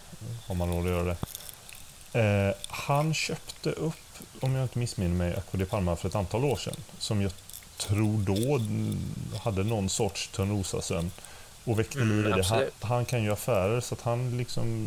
har 0.47 0.55
man 0.55 0.69
råd 0.69 0.87
att 0.87 0.91
göra 0.91 1.05
det. 1.05 1.17
Eh, 2.21 2.55
han 2.69 3.15
köpte 3.15 3.71
upp, 3.71 3.95
om 4.41 4.55
jag 4.55 4.65
inte 4.65 4.79
missminner 4.79 5.15
mig, 5.15 5.43
di 5.51 5.65
Palma 5.65 5.97
för 5.97 6.09
ett 6.09 6.15
antal 6.15 6.45
år 6.45 6.57
sedan. 6.57 6.77
Som 6.99 7.23
jag 7.23 7.33
tror 7.77 8.19
då 8.19 8.61
hade 9.39 9.65
någon 9.65 9.89
sorts 9.89 10.29
Törnrosasömn 10.29 11.11
och 11.65 11.79
väckte 11.79 11.99
liv 11.99 12.27
mm, 12.27 12.33
i 12.33 12.37
det. 12.37 12.47
Han, 12.47 12.65
han, 12.81 13.05
kan 13.05 13.23
ju 13.23 13.33
affärer 13.33 13.81
så 13.81 13.95
att 13.95 14.01
han 14.01 14.37
liksom 14.39 14.87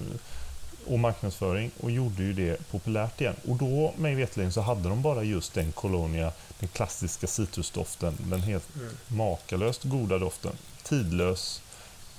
och 0.88 1.00
marknadsföring 1.00 1.72
och 1.80 1.92
gjorde 1.92 2.24
ju 2.24 2.34
det 2.34 2.72
populärt 2.72 3.22
igen. 3.22 3.36
Och 3.48 3.56
då, 3.56 3.94
mig 3.98 4.16
veterligen, 4.16 4.52
så 4.52 4.62
hade 4.62 4.90
de 4.90 5.02
bara 5.02 5.24
just 5.24 5.54
den 5.54 5.72
Colonia, 5.72 6.32
den 6.60 6.70
klassiska 6.70 7.28
citrusdoften, 7.28 8.18
den 8.20 8.42
helt 8.42 8.76
mm. 8.76 8.90
makalöst 9.08 9.84
goda 9.84 10.18
doften. 10.18 10.52
Tidlös, 10.84 11.62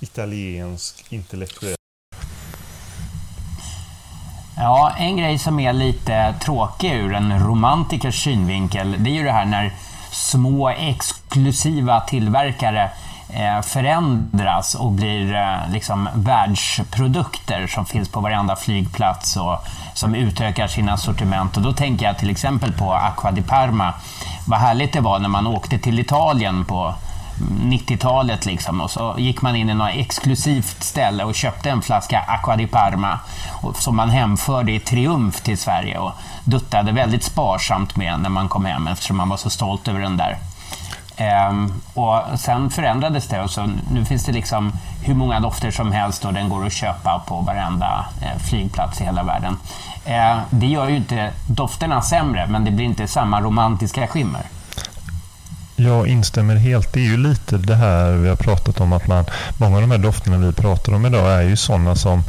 italiensk, 0.01 1.13
intellektuell. 1.13 1.77
Ja, 4.57 4.95
en 4.99 5.17
grej 5.17 5.39
som 5.39 5.61
är 5.61 5.73
lite 5.73 6.35
tråkig 6.45 6.93
ur 6.93 7.15
en 7.15 7.47
romantikers 7.47 8.25
synvinkel, 8.25 8.97
det 8.99 9.11
är 9.11 9.15
ju 9.15 9.25
det 9.25 9.33
här 9.33 9.45
när 9.45 9.75
små 10.13 10.69
exklusiva 10.69 12.01
tillverkare 12.01 12.91
Eh, 13.37 13.63
förändras 13.63 14.75
och 14.75 14.93
blir 14.93 15.35
eh, 15.35 15.73
liksom 15.73 16.09
världsprodukter 16.15 17.67
som 17.67 17.87
finns 17.87 18.09
på 18.09 18.21
varenda 18.21 18.57
flygplats 18.57 19.37
och 19.37 19.59
som 19.95 20.15
utökar 20.15 20.67
sina 20.67 20.97
sortiment. 20.97 21.57
Och 21.57 21.63
då 21.63 21.73
tänker 21.73 22.07
jag 22.07 22.19
till 22.19 22.31
exempel 22.31 22.73
på 22.73 22.95
Aqua 22.95 23.33
di 23.33 23.43
Parma. 23.43 23.95
Vad 24.47 24.59
härligt 24.59 24.93
det 24.93 25.01
var 25.01 25.19
när 25.19 25.29
man 25.29 25.47
åkte 25.47 25.79
till 25.79 25.99
Italien 25.99 26.65
på 26.65 26.95
90-talet 27.63 28.47
liksom. 28.47 28.81
Och 28.81 28.91
så 28.91 29.15
gick 29.19 29.43
man 29.43 29.57
in 29.57 29.71
i 29.71 29.75
något 29.75 29.95
exklusivt 29.95 30.83
ställe 30.83 31.25
och 31.25 31.35
köpte 31.35 31.71
en 31.71 31.83
flaska 31.83 32.21
Aqua 32.21 32.57
di 32.57 32.67
Parma 32.67 33.19
som 33.75 33.97
man 33.97 34.11
hemförde 34.11 34.73
i 34.73 34.81
triumf 34.81 35.41
till 35.41 35.59
Sverige 35.59 35.99
och 35.99 36.13
duttade 36.45 36.93
väldigt 36.93 37.25
sparsamt 37.25 37.97
med 37.97 38.21
när 38.21 38.31
man 38.31 38.49
kom 38.49 38.65
hem 38.65 38.87
eftersom 38.87 39.17
man 39.17 39.29
var 39.29 39.37
så 39.37 39.51
stolt 39.51 39.89
över 39.89 40.01
den 40.01 40.17
där. 40.17 40.39
Ehm, 41.17 41.73
och 41.95 42.23
sen 42.39 42.71
förändrades 42.71 43.29
det 43.29 43.41
och 43.41 43.51
så 43.51 43.69
nu 43.93 44.05
finns 44.05 44.25
det 44.25 44.33
liksom 44.33 44.73
hur 45.03 45.15
många 45.15 45.41
dofter 45.41 45.71
som 45.71 45.93
helst 45.93 46.25
och 46.25 46.33
den 46.33 46.49
går 46.49 46.67
att 46.67 46.73
köpa 46.73 47.23
på 47.27 47.41
varenda 47.41 48.07
eh, 48.23 48.39
flygplats 48.39 49.01
i 49.01 49.05
hela 49.05 49.23
världen. 49.23 49.57
Ehm, 50.07 50.39
det 50.51 50.67
gör 50.67 50.89
ju 50.89 50.97
inte 50.97 51.31
dofterna 51.47 52.03
sämre, 52.03 52.47
men 52.47 52.65
det 52.65 52.71
blir 52.71 52.87
inte 52.87 53.07
samma 53.07 53.41
romantiska 53.41 54.07
skimmer. 54.07 54.43
Jag 55.77 56.09
instämmer 56.09 56.57
helt. 56.57 56.93
Det 56.93 57.01
är 57.01 57.05
ju 57.05 57.17
lite 57.17 57.59
det 57.59 57.75
här 57.75 58.13
vi 58.13 58.29
har 58.29 58.37
pratat 58.37 58.81
om 58.81 58.93
att 58.93 59.07
man, 59.07 59.25
många 59.59 59.77
av 59.77 59.83
de 59.83 59.91
här 59.91 59.99
dofterna 59.99 60.39
vi 60.39 60.53
pratar 60.53 60.93
om 60.93 61.07
idag 61.07 61.33
är 61.33 61.43
ju 61.43 61.57
sådana 61.57 61.97
som 61.97 62.23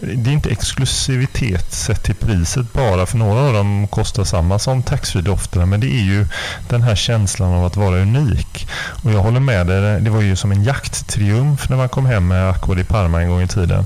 det 0.00 0.30
är 0.30 0.32
inte 0.32 0.50
exklusivitet 0.50 1.72
sett 1.72 2.02
till 2.02 2.14
priset 2.14 2.72
bara, 2.72 3.06
för 3.06 3.18
några 3.18 3.40
av 3.40 3.52
dem 3.52 3.88
kostar 3.88 4.24
samma 4.24 4.58
som 4.58 4.82
taxfree-dofterna, 4.82 5.66
men 5.66 5.80
det 5.80 5.86
är 5.86 6.04
ju 6.04 6.26
den 6.68 6.82
här 6.82 6.94
känslan 6.94 7.52
av 7.52 7.64
att 7.64 7.76
vara 7.76 8.00
unik. 8.00 8.68
Och 9.02 9.12
jag 9.12 9.22
håller 9.22 9.40
med 9.40 9.66
dig, 9.66 10.00
det 10.00 10.10
var 10.10 10.20
ju 10.20 10.36
som 10.36 10.52
en 10.52 10.64
jakttriumf 10.64 11.68
när 11.68 11.76
man 11.76 11.88
kom 11.88 12.06
hem 12.06 12.28
med 12.28 12.50
Aqua 12.50 12.74
di 12.74 12.84
Parma 12.84 13.22
en 13.22 13.28
gång 13.28 13.42
i 13.42 13.48
tiden. 13.48 13.84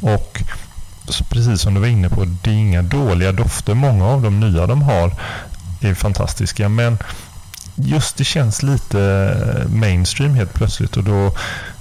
Och 0.00 0.42
precis 1.30 1.60
som 1.60 1.74
du 1.74 1.80
var 1.80 1.88
inne 1.88 2.08
på, 2.08 2.24
det 2.24 2.50
är 2.50 2.54
inga 2.54 2.82
dåliga 2.82 3.32
dofter. 3.32 3.74
Många 3.74 4.06
av 4.06 4.22
de 4.22 4.40
nya 4.40 4.66
de 4.66 4.82
har 4.82 5.14
är 5.80 5.94
fantastiska, 5.94 6.68
men 6.68 6.98
just 7.74 8.16
det 8.16 8.24
känns 8.24 8.62
lite 8.62 9.66
mainstream 9.68 10.34
helt 10.34 10.54
plötsligt 10.54 10.96
och 10.96 11.04
då 11.04 11.36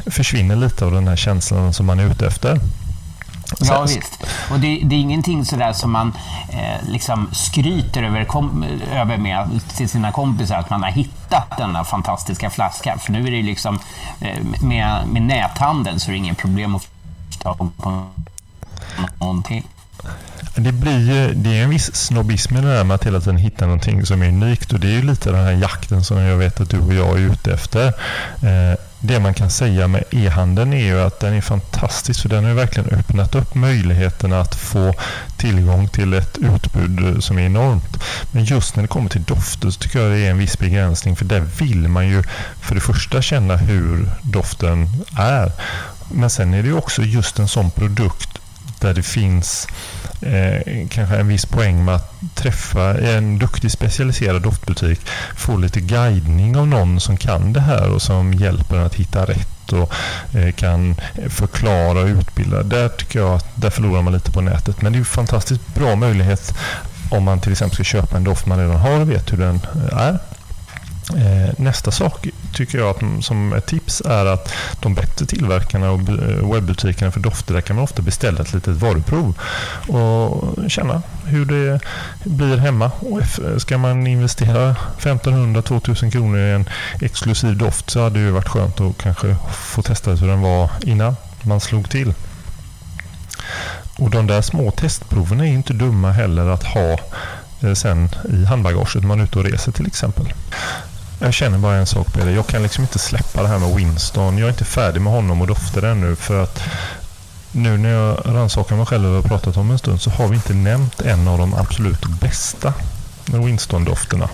försvinner 0.06 0.56
lite 0.56 0.86
av 0.86 0.92
den 0.92 1.08
här 1.08 1.16
känslan 1.16 1.74
som 1.74 1.86
man 1.86 2.00
är 2.00 2.12
ute 2.12 2.28
efter. 2.28 2.60
Ja, 3.60 3.82
visst. 3.82 4.24
Och 4.52 4.60
det, 4.60 4.82
det, 4.84 4.96
är 4.96 5.00
ingenting 5.00 5.46
sådär 5.46 5.74
som 5.74 5.92
man 5.92 6.14
eh, 6.50 6.90
liksom 6.90 7.30
skryter 7.34 8.04
över, 8.04 8.26
kom, 8.26 8.66
över 8.94 9.18
med 9.18 9.62
till 9.76 9.90
sina 9.90 10.12
kompisar, 10.12 10.56
att 10.56 10.70
man 10.70 10.84
har 10.84 10.92
hittat 10.92 11.58
denna 11.58 11.84
fantastiska 11.84 12.50
flaska. 12.50 12.98
För 12.98 13.12
nu 13.12 13.28
är 13.28 13.32
det 13.32 13.42
liksom, 13.42 13.80
eh, 14.22 14.44
med, 14.62 15.08
med 15.08 15.22
näthandeln 15.22 16.00
så 16.00 16.08
är 16.08 16.12
det 16.12 16.18
inget 16.18 16.38
problem 16.38 16.76
att 16.76 16.88
få 17.44 17.70
på 17.78 18.04
någonting. 19.20 19.68
Det, 20.56 20.72
blir, 20.72 21.34
det 21.34 21.58
är 21.58 21.64
en 21.64 21.70
viss 21.70 21.96
snobbism 21.96 22.58
i 22.58 22.62
det 22.62 22.74
där 22.74 22.84
med 22.84 22.96
att 22.96 23.06
hela 23.06 23.20
tiden 23.20 23.38
hitta 23.38 23.66
någonting 23.66 24.06
som 24.06 24.22
är 24.22 24.28
unikt 24.28 24.74
och 24.74 24.80
det 24.80 24.88
är 24.88 24.92
ju 24.92 25.02
lite 25.02 25.32
den 25.32 25.46
här 25.46 25.52
jakten 25.52 26.04
som 26.04 26.18
jag 26.18 26.38
vet 26.38 26.62
att 26.62 26.70
du 26.70 26.80
och 26.80 26.94
jag 26.94 27.20
är 27.20 27.32
ute 27.32 27.54
efter. 27.54 27.88
Eh, 27.88 28.80
det 29.00 29.20
man 29.20 29.34
kan 29.34 29.50
säga 29.50 29.88
med 29.88 30.04
e-handeln 30.12 30.74
är 30.74 30.86
ju 30.86 31.02
att 31.02 31.20
den 31.20 31.34
är 31.34 31.42
fantastisk 31.42 32.22
för 32.22 32.30
den 32.30 32.46
har 32.46 32.54
verkligen 32.54 32.90
öppnat 32.90 33.36
upp 33.36 33.56
möjligheterna 33.56 34.42
att 34.42 34.56
få 34.56 34.94
tillgång 35.38 35.88
till 35.88 36.14
ett 36.14 36.38
utbud 36.38 37.24
som 37.24 37.38
är 37.38 37.42
enormt. 37.46 38.04
Men 38.32 38.46
just 38.46 38.76
när 38.76 38.84
det 38.84 38.88
kommer 38.88 39.10
till 39.10 39.24
dofter 39.24 39.70
så 39.70 39.80
tycker 39.80 40.00
jag 40.00 40.12
det 40.12 40.26
är 40.26 40.32
en 40.32 40.38
viss 40.38 40.60
begränsning 40.60 41.16
för 41.16 41.26
där 41.26 41.40
vill 41.40 41.88
man 41.88 42.08
ju 42.08 42.24
för 42.62 42.76
det 42.76 42.82
första 42.82 43.22
känna 43.22 43.58
hur 43.58 44.10
doften 44.22 44.90
är. 45.18 45.52
Men 46.12 46.30
sen 46.30 46.54
är 46.54 46.64
det 46.64 46.74
också 46.74 47.02
just 47.02 47.40
en 47.40 47.48
sån 47.48 47.72
produkt 47.72 48.39
där 48.80 48.94
det 48.94 49.04
finns 49.04 49.68
eh, 50.22 50.88
kanske 50.90 51.16
en 51.16 51.28
viss 51.28 51.46
poäng 51.46 51.86
med 51.86 51.96
att 51.96 52.14
träffa 52.36 53.00
en 53.00 53.40
duktig 53.40 53.72
specialiserad 53.72 54.42
doftbutik, 54.42 55.00
få 55.36 55.58
lite 55.58 55.80
guidning 55.80 56.58
av 56.58 56.68
någon 56.68 57.00
som 57.00 57.18
kan 57.18 57.54
det 57.54 57.60
här 57.60 57.92
och 57.92 58.02
som 58.02 58.34
hjälper 58.34 58.78
en 58.78 58.86
att 58.86 58.96
hitta 58.96 59.26
rätt 59.26 59.74
och 59.74 59.94
eh, 60.36 60.52
kan 60.52 60.96
förklara 61.30 62.00
och 62.00 62.08
utbilda. 62.08 62.64
Där 62.64 62.90
tycker 62.90 63.20
jag 63.20 63.34
att 63.34 63.48
där 63.56 63.70
förlorar 63.70 64.02
man 64.02 64.14
lite 64.14 64.32
på 64.32 64.42
nätet. 64.42 64.82
Men 64.82 64.92
det 64.92 64.98
är 64.98 65.00
en 65.00 65.06
fantastiskt 65.06 65.76
bra 65.76 65.96
möjlighet 65.96 66.54
om 67.10 67.24
man 67.24 67.40
till 67.40 67.52
exempel 67.52 67.76
ska 67.76 67.84
köpa 67.84 68.18
en 68.18 68.24
doft 68.24 68.46
man 68.46 68.60
redan 68.60 68.76
har 68.76 69.00
och 69.00 69.12
vet 69.12 69.34
hur 69.34 69.38
den 69.38 69.56
eh, 69.56 69.98
är. 69.98 70.20
Eh, 71.18 71.54
nästa 71.58 71.92
sak 71.92 72.28
tycker 72.54 72.78
jag 72.78 72.90
att, 72.90 73.26
som 73.26 73.54
ett 73.54 73.66
tips 73.66 74.02
är 74.06 74.26
att 74.26 74.54
de 74.80 74.96
bättre 74.96 75.26
tillverkarna 75.26 75.92
och 75.92 76.00
eh, 76.00 76.52
webbutikerna 76.54 77.12
för 77.12 77.20
dofter, 77.20 77.54
där 77.54 77.62
kan 77.62 77.76
man 77.76 77.84
ofta 77.84 78.02
beställa 78.02 78.42
ett 78.42 78.54
litet 78.54 78.78
varuprov 78.78 79.40
och 79.88 80.72
känna 80.72 81.02
hur 81.26 81.46
det 81.46 81.80
blir 82.24 82.58
hemma. 82.58 82.92
Och 83.00 83.22
ska 83.62 83.78
man 83.78 84.08
investera 84.08 84.76
1500-2000 85.00 86.12
kronor 86.12 86.40
i 86.40 86.52
en 86.52 86.70
exklusiv 87.02 87.58
doft 87.58 87.90
så 87.90 88.04
hade 88.04 88.26
det 88.26 88.32
varit 88.32 88.50
skönt 88.50 88.82
att 88.82 88.98
kanske 88.98 89.36
få 89.52 89.82
testa 89.82 90.12
hur 90.12 90.28
den 90.28 90.42
var 90.42 90.70
innan 90.82 91.16
man 91.42 91.60
slog 91.60 91.90
till. 91.90 92.14
Och 93.98 94.10
de 94.10 94.28
där 94.28 94.42
små 94.42 94.72
testproven 94.72 95.42
är 95.42 95.46
inte 95.46 95.74
dumma 95.74 96.12
heller 96.12 96.48
att 96.48 96.64
ha 96.64 97.00
eh, 97.62 97.74
sen 97.74 98.10
i 98.30 98.46
handbagaget 98.46 98.96
när 98.96 99.08
man 99.08 99.20
är 99.20 99.24
ute 99.24 99.40
och 99.40 99.46
reser 99.46 99.72
till 99.72 99.88
exempel. 99.88 100.34
Jag 101.22 101.34
känner 101.34 101.58
bara 101.58 101.76
en 101.76 101.86
sak 101.86 102.14
Peder. 102.14 102.32
Jag 102.32 102.48
kan 102.48 102.64
liksom 102.64 102.84
inte 102.84 103.00
släppa 103.00 103.42
det 103.42 103.48
här 103.48 103.60
med 103.60 103.76
Winston. 103.76 104.38
Jag 104.38 104.46
är 104.46 104.52
inte 104.52 104.66
färdig 104.66 105.02
med 105.02 105.14
honom 105.14 105.42
och 105.42 105.48
dofter 105.48 105.82
ännu. 105.82 106.16
För 106.16 106.44
att 106.44 106.64
nu 107.52 107.78
när 107.78 107.90
jag 107.90 108.22
rannsakar 108.26 108.76
mig 108.76 108.86
själv 108.86 109.06
och 109.06 109.16
har 109.16 109.22
pratat 109.22 109.58
om 109.58 109.72
en 109.72 109.80
stund 109.80 110.02
så 110.02 110.10
har 110.10 110.28
vi 110.28 110.36
inte 110.36 110.54
nämnt 110.54 111.02
en 111.02 111.28
av 111.28 111.38
de 111.38 111.54
absolut 111.54 112.06
bästa 112.06 112.74
Winston-dofterna. 113.26 114.30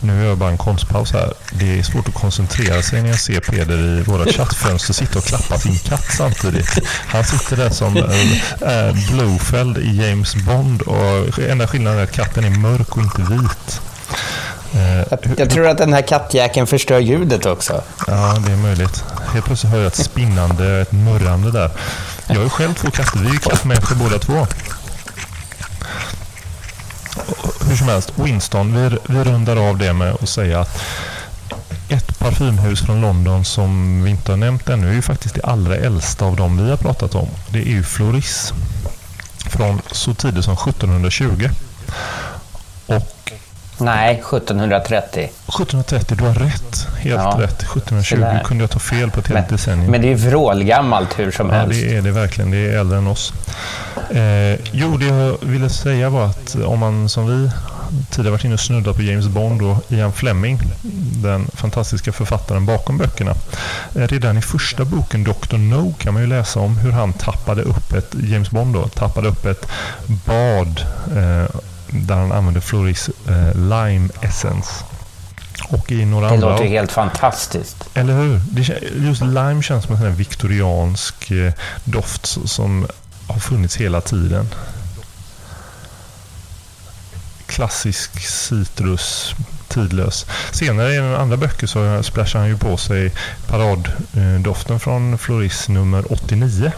Nu 0.00 0.16
gör 0.16 0.24
jag 0.24 0.38
bara 0.38 0.50
en 0.50 0.58
konstpaus 0.58 1.12
här. 1.12 1.32
Det 1.52 1.78
är 1.78 1.82
svårt 1.82 2.08
att 2.08 2.14
koncentrera 2.14 2.82
sig 2.82 3.02
när 3.02 3.08
jag 3.08 3.20
ser 3.20 3.40
Peder 3.40 3.78
i 3.78 4.02
våra 4.02 4.32
chattfönster 4.32 4.94
sitta 4.94 5.18
och 5.18 5.24
klappa 5.24 5.58
sin 5.58 5.78
katt 5.78 6.06
samtidigt. 6.16 6.78
Han 7.06 7.24
sitter 7.24 7.56
där 7.56 7.70
som 7.70 7.96
äh, 7.96 9.10
Blofeld 9.10 9.78
i 9.78 10.02
James 10.02 10.34
Bond 10.34 10.82
och 10.82 11.38
enda 11.38 11.68
skillnaden 11.68 11.98
är 11.98 12.04
att 12.04 12.12
katten 12.12 12.44
är 12.44 12.50
mörk 12.50 12.96
och 12.96 13.02
inte 13.02 13.22
vit. 13.22 13.80
Eh, 14.74 14.98
jag, 15.10 15.18
jag, 15.36 15.50
tror 15.50 15.68
att 15.68 15.78
den 15.78 15.92
här 15.92 16.02
kattjäkeln 16.02 16.66
förstör 16.66 16.98
ljudet 16.98 17.46
också. 17.46 17.82
Ja, 18.06 18.36
det 18.46 18.52
är 18.52 18.56
möjligt. 18.56 19.04
Helt 19.32 19.44
plötsligt 19.44 19.72
hör 19.72 19.78
jag 19.78 19.86
ett 19.86 19.96
spinnande, 19.96 20.80
ett 20.80 20.92
murrande 20.92 21.50
där. 21.50 21.70
Jag 22.26 22.36
har 22.36 22.42
ju 22.42 22.48
själv 22.48 22.74
två 22.74 22.90
katter. 22.90 23.18
Vi 23.18 23.28
är 23.28 23.38
kattmänniskor 23.38 23.96
båda 23.96 24.18
två. 24.18 24.46
Hur 27.68 27.76
som 27.76 27.88
helst, 27.88 28.12
Winston. 28.14 28.74
Vi, 28.74 28.98
vi 29.14 29.24
rundar 29.24 29.68
av 29.68 29.78
det 29.78 29.92
med 29.92 30.14
att 30.22 30.28
säga 30.28 30.60
att 30.60 30.82
ett 31.88 32.18
parfymhus 32.18 32.80
från 32.80 33.00
London 33.00 33.44
som 33.44 34.02
vi 34.04 34.10
inte 34.10 34.32
har 34.32 34.36
nämnt 34.36 34.68
ännu 34.68 34.88
är 34.88 34.94
ju 34.94 35.02
faktiskt 35.02 35.34
det 35.34 35.44
allra 35.44 35.76
äldsta 35.76 36.24
av 36.24 36.36
dem 36.36 36.64
vi 36.64 36.70
har 36.70 36.76
pratat 36.76 37.14
om. 37.14 37.28
Det 37.50 37.58
är 37.58 37.72
ju 37.72 37.82
Floris. 37.82 38.52
Från 39.50 39.82
så 39.92 40.14
tidigt 40.14 40.44
som 40.44 40.54
1720. 40.54 41.48
Och 42.86 43.32
Nej, 43.78 44.14
1730. 44.14 45.24
1730, 45.24 46.16
du 46.18 46.24
har 46.24 46.34
rätt. 46.34 46.86
Helt 46.98 47.22
ja, 47.22 47.36
rätt. 47.38 47.62
1720 47.62 48.24
kunde 48.44 48.62
jag 48.62 48.70
ta 48.70 48.78
fel 48.78 49.10
på 49.10 49.20
ett 49.20 49.28
helt 49.28 49.48
decennium. 49.48 49.90
Men 49.90 50.00
det 50.00 50.12
är 50.12 50.16
vrålgammalt 50.16 51.18
hur 51.18 51.30
som 51.30 51.48
ja, 51.48 51.54
helst. 51.54 51.80
Ja, 51.80 51.88
det 51.88 51.96
är 51.96 52.02
det 52.02 52.10
verkligen. 52.10 52.50
Det 52.50 52.56
är 52.56 52.78
äldre 52.78 52.98
än 52.98 53.06
oss. 53.06 53.32
Eh, 54.10 54.60
jo, 54.72 54.96
det 54.96 55.06
jag 55.06 55.36
ville 55.40 55.68
säga 55.68 56.10
var 56.10 56.24
att 56.26 56.54
om 56.54 56.78
man 56.78 57.08
som 57.08 57.26
vi 57.26 57.50
tidigare 58.10 58.30
varit 58.30 58.44
inne 58.44 58.54
och 58.54 58.60
snuddat 58.60 58.96
på 58.96 59.02
James 59.02 59.28
Bond 59.28 59.62
och 59.62 59.92
Ian 59.92 60.12
Fleming, 60.12 60.58
den 61.22 61.46
fantastiska 61.54 62.12
författaren 62.12 62.66
bakom 62.66 62.98
böckerna. 62.98 63.34
Eh, 63.94 64.08
redan 64.08 64.38
i 64.38 64.42
första 64.42 64.84
boken 64.84 65.24
Dr. 65.24 65.56
No 65.56 65.94
kan 65.98 66.14
man 66.14 66.22
ju 66.22 66.28
läsa 66.28 66.60
om 66.60 66.78
hur 66.78 66.92
han 66.92 67.12
tappade 67.12 67.62
upp 67.62 67.92
ett, 67.92 68.14
James 68.22 68.50
Bond 68.50 68.74
då, 68.74 68.88
tappade 68.88 69.28
upp 69.28 69.46
ett 69.46 69.66
bad 70.06 70.80
eh, 71.16 71.56
där 71.88 72.14
han 72.14 72.32
använder 72.32 72.60
Floris 72.60 73.10
eh, 73.28 73.54
Lime 73.54 74.08
Essence. 74.20 74.84
Och 75.68 75.92
i 75.92 76.04
några 76.04 76.26
det 76.26 76.34
andra... 76.34 76.50
låter 76.50 76.64
helt 76.64 76.92
fantastiskt. 76.92 77.88
Eller 77.94 78.14
hur? 78.14 78.40
just 79.06 79.22
lime 79.22 79.62
känns 79.62 79.84
som 79.84 79.94
en 79.94 80.00
sån 80.00 80.14
viktoriansk 80.14 81.30
eh, 81.30 81.52
doft 81.84 82.26
som 82.44 82.86
har 83.26 83.38
funnits 83.38 83.76
hela 83.76 84.00
tiden. 84.00 84.48
Klassisk 87.46 88.20
citrus, 88.28 89.34
tidlös. 89.68 90.26
Senare 90.50 90.92
i 90.92 90.98
andra 90.98 91.36
böcker 91.36 91.66
så 91.66 92.02
splashar 92.02 92.38
han 92.38 92.48
ju 92.48 92.58
på 92.58 92.76
sig 92.76 93.12
paraddoften 93.46 94.80
från 94.80 95.18
Floris 95.18 95.68
nummer 95.68 96.12
89 96.12 96.72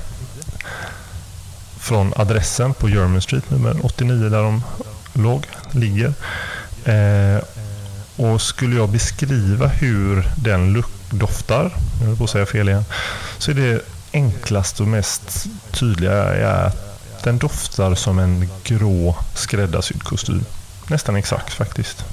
från 1.88 2.12
adressen 2.16 2.74
på 2.74 2.88
German 2.88 3.20
Street 3.20 3.50
nummer 3.50 3.76
89 3.82 4.28
där 4.28 4.42
de 4.42 4.62
låg, 5.18 5.46
ligger. 5.70 6.12
Eh, 6.84 7.42
och 8.16 8.40
skulle 8.40 8.76
jag 8.76 8.88
beskriva 8.88 9.66
hur 9.66 10.28
den 10.36 10.84
doftar, 11.10 11.72
jag 12.00 12.06
höll 12.06 12.16
på 12.16 12.24
att 12.24 12.30
säga 12.30 12.46
fel 12.46 12.68
igen, 12.68 12.84
så 13.38 13.50
är 13.50 13.54
det 13.54 13.82
enklaste 14.12 14.82
och 14.82 14.88
mest 14.88 15.46
tydliga 15.70 16.12
är 16.12 16.66
att 16.66 16.88
den 17.24 17.38
doftar 17.38 17.94
som 17.94 18.18
en 18.18 18.50
grå 18.64 19.16
skräddarsydd 19.34 20.02
kostym. 20.02 20.44
Nästan 20.86 21.16
exakt 21.16 21.52
faktiskt. 21.52 22.04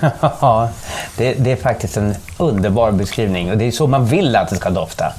Ja, 0.20 0.70
det, 1.16 1.34
det, 1.34 1.52
är 1.52 1.56
faktiskt 1.56 1.96
en 1.96 2.14
underbar 2.36 2.92
beskrivning 2.92 3.50
och 3.50 3.58
det 3.58 3.64
är 3.64 3.70
så 3.70 3.86
man 3.86 4.06
vill 4.06 4.36
att 4.36 4.48
det 4.50 4.56
ska 4.56 4.70
dofta. 4.70 5.12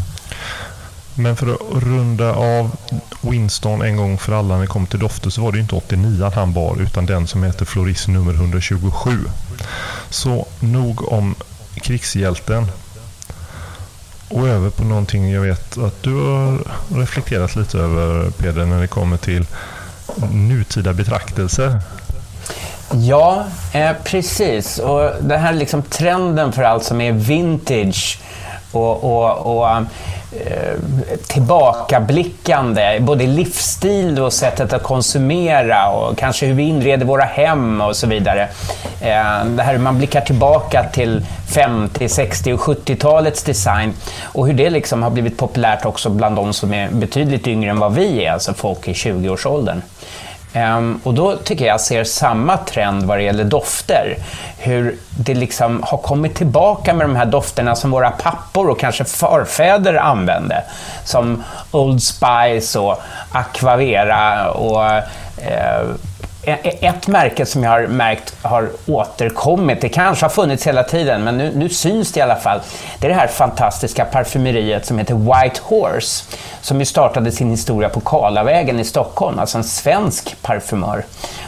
Men 1.16 1.36
för 1.36 1.54
att 1.54 1.84
runda 1.84 2.34
av 2.34 2.72
Winston 3.22 3.82
en 3.82 3.98
gång 3.98 4.18
för 4.18 4.34
alla 4.34 4.54
när 4.54 4.62
det 4.62 4.68
kom 4.68 4.88
till 4.88 5.00
dofter 5.00 5.30
så 5.30 5.42
var 5.42 5.52
det 5.52 5.60
inte 5.60 5.76
89 5.76 6.32
han 6.36 6.54
bar 6.54 6.82
utan 6.82 7.06
den 7.06 7.28
som 7.28 7.44
heter 7.44 7.66
Floris 7.66 8.08
nummer 8.08 8.34
127. 8.34 9.12
Så 10.10 10.48
nog 10.60 11.12
om 11.12 11.36
krigshjälten. 11.82 12.68
Och 14.30 14.48
över 14.48 14.70
på 14.70 14.84
någonting 14.84 15.32
jag 15.32 15.42
vet 15.42 15.78
att 15.78 16.04
du 16.04 16.14
har 16.14 16.60
reflekterat 17.00 17.56
lite 17.56 17.78
över 17.78 18.32
Peder 18.32 18.66
när 18.66 18.82
det 18.82 18.88
kommer 18.88 19.18
till 19.18 19.46
nutida 20.32 20.94
betraktelser. 20.94 21.80
Ja, 22.94 23.46
eh, 23.74 23.92
precis. 24.04 24.80
Och 24.80 25.12
den 25.22 25.40
här 25.40 25.54
liksom 25.54 25.82
trenden 25.82 26.52
för 26.52 26.64
allt 26.64 26.84
som 26.84 27.02
är 27.02 27.12
vintage 27.12 28.20
och, 28.72 29.04
och, 29.04 29.58
och 29.58 29.78
um, 29.78 29.88
eh, 30.32 31.18
tillbakablickande, 31.28 33.00
både 33.00 33.28
livsstil 33.28 34.20
och 34.20 34.34
sättet 34.34 34.74
att 34.74 34.84
konsumera 34.84 35.90
och 35.90 36.18
kanske 36.18 36.46
hur 36.46 36.54
vi 36.54 36.64
inreder 36.64 37.06
våra 37.06 37.24
hem 37.24 37.82
och 37.82 37.96
så 37.96 38.08
vidare. 38.08 38.42
Eh, 39.02 39.46
det 39.46 39.64
här 39.64 39.72
hur 39.72 39.80
man 39.80 39.98
blickar 39.98 40.22
tillbaka 40.22 40.84
till 40.94 41.26
50, 41.48 42.10
60 42.10 42.54
och 42.54 42.60
70-talets 42.60 43.44
design 43.44 43.94
och 44.24 44.48
hur 44.48 44.54
det 44.54 44.70
liksom 44.70 45.04
har 45.04 45.10
blivit 45.10 45.38
populärt 45.38 45.86
också 45.86 46.10
bland 46.10 46.36
de 46.36 46.54
som 46.54 46.74
är 46.74 46.90
betydligt 46.90 47.48
yngre 47.48 47.72
än 47.72 47.80
vad 47.80 47.94
vi 47.94 48.26
är, 48.26 48.32
alltså 48.32 48.54
folk 48.54 48.88
i 48.88 48.94
20-årsåldern. 48.94 49.82
Um, 50.56 51.02
och 51.04 51.14
då 51.14 51.36
tycker 51.38 51.66
jag 51.66 51.74
jag 51.74 51.82
ser 51.82 52.04
samma 52.04 52.58
trend 52.58 53.04
vad 53.04 53.18
det 53.18 53.24
gäller 53.24 53.44
dofter. 53.44 54.18
Hur 54.58 54.98
det 55.10 55.34
liksom 55.34 55.84
har 55.84 55.98
kommit 55.98 56.36
tillbaka 56.36 56.94
med 56.94 57.08
de 57.08 57.16
här 57.16 57.26
dofterna 57.26 57.76
som 57.76 57.92
våra 57.92 58.12
pappor 58.12 58.70
och 58.70 58.80
kanske 58.80 59.06
förfäder 59.06 59.94
använde. 59.94 60.64
Som 61.06 61.44
Old 61.72 62.04
Spice 62.04 62.80
och 62.80 63.02
Aquavera 63.32 64.52
och 64.52 64.86
eh, 65.44 65.84
ett 66.44 67.08
märke 67.08 67.46
som 67.46 67.64
jag 67.64 67.72
har 67.72 67.88
märkt 67.88 68.34
har 68.42 68.70
återkommit, 68.88 69.82
det 69.82 69.90
kanske 69.90 70.26
har 70.26 70.30
funnits 70.30 70.68
hela 70.68 70.84
tiden, 70.84 71.24
men 71.24 71.38
nu, 71.38 71.52
nu, 71.56 71.70
syns 71.70 72.12
det 72.12 72.20
i 72.20 72.24
alla 72.24 72.36
fall. 72.36 72.60
Det 73.00 73.08
är 73.08 73.10
det 73.10 73.16
här 73.16 73.28
fantastiska 73.28 74.06
parfymeriet 74.06 74.86
som 74.86 74.98
heter 74.98 75.16
White 75.16 75.60
Horse, 75.64 76.26
som 76.62 76.80
ju 76.80 76.86
startade 76.86 77.32
sin 77.32 77.50
historia 77.50 77.90
på 77.90 78.00
Karlavägen 78.00 78.80
i 78.80 78.84
Stockholm, 78.84 79.40
alltså 79.40 79.58
en 79.58 79.64
svensk 79.64 80.42
parfymör. 80.42 81.06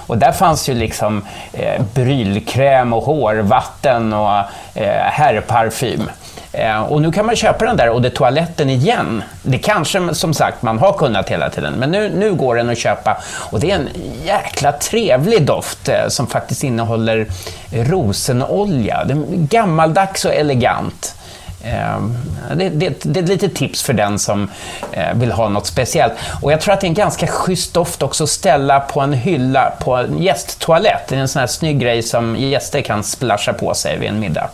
Och 0.07 0.17
där 0.17 0.31
fanns 0.31 0.69
ju 0.69 0.73
liksom 0.73 1.25
eh, 1.53 1.81
brylkräm 1.93 2.93
och 2.93 3.03
hårvatten 3.03 4.13
och 4.13 4.37
eh, 4.73 5.03
herrparfym. 5.03 6.09
Eh, 6.53 6.83
och 6.83 7.01
nu 7.01 7.11
kan 7.11 7.25
man 7.25 7.35
köpa 7.35 7.65
den 7.65 7.77
där 7.77 7.87
Eau 7.87 7.99
de 7.99 8.09
toaletten 8.09 8.69
igen. 8.69 9.23
Det 9.41 9.57
kanske 9.57 10.13
som 10.13 10.33
sagt 10.33 10.61
man 10.61 10.79
har 10.79 10.93
kunnat 10.93 11.29
hela 11.29 11.49
tiden, 11.49 11.73
men 11.73 11.91
nu, 11.91 12.09
nu 12.09 12.33
går 12.33 12.55
den 12.55 12.69
att 12.69 12.77
köpa. 12.77 13.17
Och 13.51 13.59
det 13.59 13.71
är 13.71 13.75
en 13.75 13.89
jäkla 14.25 14.71
trevlig 14.71 15.45
doft 15.45 15.89
eh, 15.89 16.07
som 16.07 16.27
faktiskt 16.27 16.63
innehåller 16.63 17.27
rosenolja. 17.71 19.03
Den 19.03 19.23
är 19.23 19.47
gammaldags 19.47 20.25
och 20.25 20.33
elegant. 20.33 21.15
Ehm, 21.63 22.17
det, 22.55 22.69
det, 22.69 23.03
det, 23.03 23.19
är 23.19 23.23
ett 23.23 23.29
litet 23.29 23.55
tips 23.55 23.83
för 23.83 23.93
den 23.93 24.19
som 24.19 24.49
eh, 24.91 25.13
vill 25.13 25.31
ha 25.31 25.49
något 25.49 25.67
speciellt. 25.67 26.13
Och 26.41 26.51
jag 26.51 26.61
tror 26.61 26.73
att 26.73 26.81
det 26.81 26.87
är 26.87 26.89
en 26.89 26.93
ganska 26.93 27.27
schysst 27.27 27.73
doft 27.73 28.03
också 28.03 28.23
att 28.23 28.29
ställa 28.29 28.79
på 28.79 29.01
en 29.01 29.13
hylla 29.13 29.73
på 29.79 29.95
en 29.95 30.23
gästtoalett. 30.23 31.07
Det 31.07 31.15
är 31.15 31.19
en 31.19 31.27
sån 31.27 31.39
här 31.39 31.47
snygg 31.47 31.79
grej 31.79 32.03
som 32.03 32.35
gäster 32.35 32.81
kan 32.81 33.03
splasha 33.03 33.53
på 33.53 33.73
sig 33.73 33.99
vid 33.99 34.09
en 34.09 34.19
middag. 34.19 34.49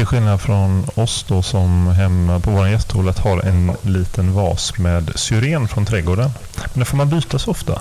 Till 0.00 0.06
skillnad 0.06 0.40
från 0.40 0.86
oss 0.94 1.24
då 1.28 1.42
som 1.42 1.86
hemma 1.86 2.40
på 2.40 2.50
vår 2.50 2.68
gästtoalett 2.68 3.18
har 3.18 3.40
en 3.40 3.76
liten 3.82 4.34
vas 4.34 4.78
med 4.78 5.12
syren 5.14 5.68
från 5.68 5.86
trädgården. 5.86 6.30
Men 6.72 6.78
det 6.78 6.84
får 6.84 6.96
man 6.96 7.08
byta 7.08 7.38
så 7.38 7.50
ofta. 7.50 7.80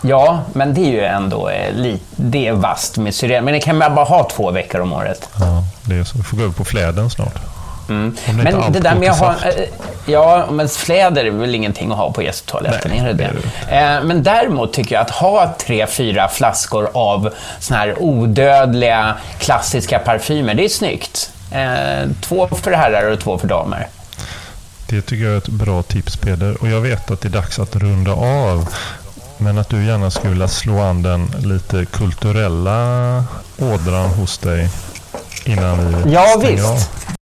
Ja, 0.00 0.42
men 0.52 0.74
det 0.74 0.80
är 0.80 0.90
ju 0.90 1.00
ändå 1.00 1.48
eh, 1.48 1.74
lite, 1.74 2.04
det 2.16 2.46
är 2.46 2.52
vast 2.52 2.96
med 2.98 3.14
syren. 3.14 3.44
Men 3.44 3.54
det 3.54 3.60
kan 3.60 3.78
man 3.78 3.94
bara 3.94 4.04
ha 4.04 4.30
två 4.30 4.50
veckor 4.50 4.80
om 4.80 4.92
året. 4.92 5.28
Ja, 5.38 5.64
det 5.84 5.94
är 5.94 6.04
så. 6.04 6.18
Vi 6.18 6.24
får 6.24 6.36
gå 6.36 6.42
över 6.42 6.54
på 6.54 6.64
fläden 6.64 7.10
snart. 7.10 7.38
Mm. 7.88 8.16
Men 8.34 8.72
det 8.72 8.80
där 8.80 8.94
med 8.94 9.10
att 9.10 9.18
ha... 9.18 9.30
Eh, 9.30 9.64
ja, 10.06 10.46
men 10.50 10.68
fläder 10.68 11.24
är 11.24 11.30
väl 11.30 11.54
ingenting 11.54 11.90
att 11.90 11.96
ha 11.98 12.12
på 12.12 12.22
gästtoaletten, 12.22 12.92
är 12.92 13.04
det? 13.06 13.12
det, 13.12 13.76
eh, 13.76 14.02
Men 14.04 14.22
däremot 14.22 14.72
tycker 14.72 14.94
jag 14.94 15.02
att 15.02 15.10
ha 15.10 15.54
tre, 15.58 15.86
fyra 15.86 16.28
flaskor 16.28 16.90
av 16.94 17.34
såna 17.58 17.80
här 17.80 18.02
odödliga 18.02 19.14
klassiska 19.38 19.98
parfymer, 19.98 20.54
det 20.54 20.64
är 20.64 20.68
snyggt. 20.68 21.30
Eh, 21.52 22.10
två 22.20 22.48
för 22.62 22.72
herrar 22.72 23.10
och 23.10 23.20
två 23.20 23.38
för 23.38 23.48
damer. 23.48 23.88
Det 24.88 25.02
tycker 25.02 25.24
jag 25.24 25.32
är 25.34 25.38
ett 25.38 25.48
bra 25.48 25.82
tips 25.82 26.16
Peder. 26.16 26.56
Och 26.60 26.68
jag 26.68 26.80
vet 26.80 27.10
att 27.10 27.20
det 27.20 27.28
är 27.28 27.30
dags 27.30 27.58
att 27.58 27.76
runda 27.76 28.12
av. 28.12 28.68
Men 29.38 29.58
att 29.58 29.68
du 29.68 29.84
gärna 29.84 30.10
skulle 30.10 30.30
vilja 30.30 30.48
slå 30.48 30.80
an 30.80 31.02
den 31.02 31.30
lite 31.38 31.84
kulturella 31.84 33.24
ådran 33.58 34.08
hos 34.10 34.38
dig 34.38 34.68
innan 35.44 36.04
vi 36.04 36.12
Ja, 36.12 36.26
stänger 36.38 36.52
visst. 36.52 36.64
Av. 36.68 37.17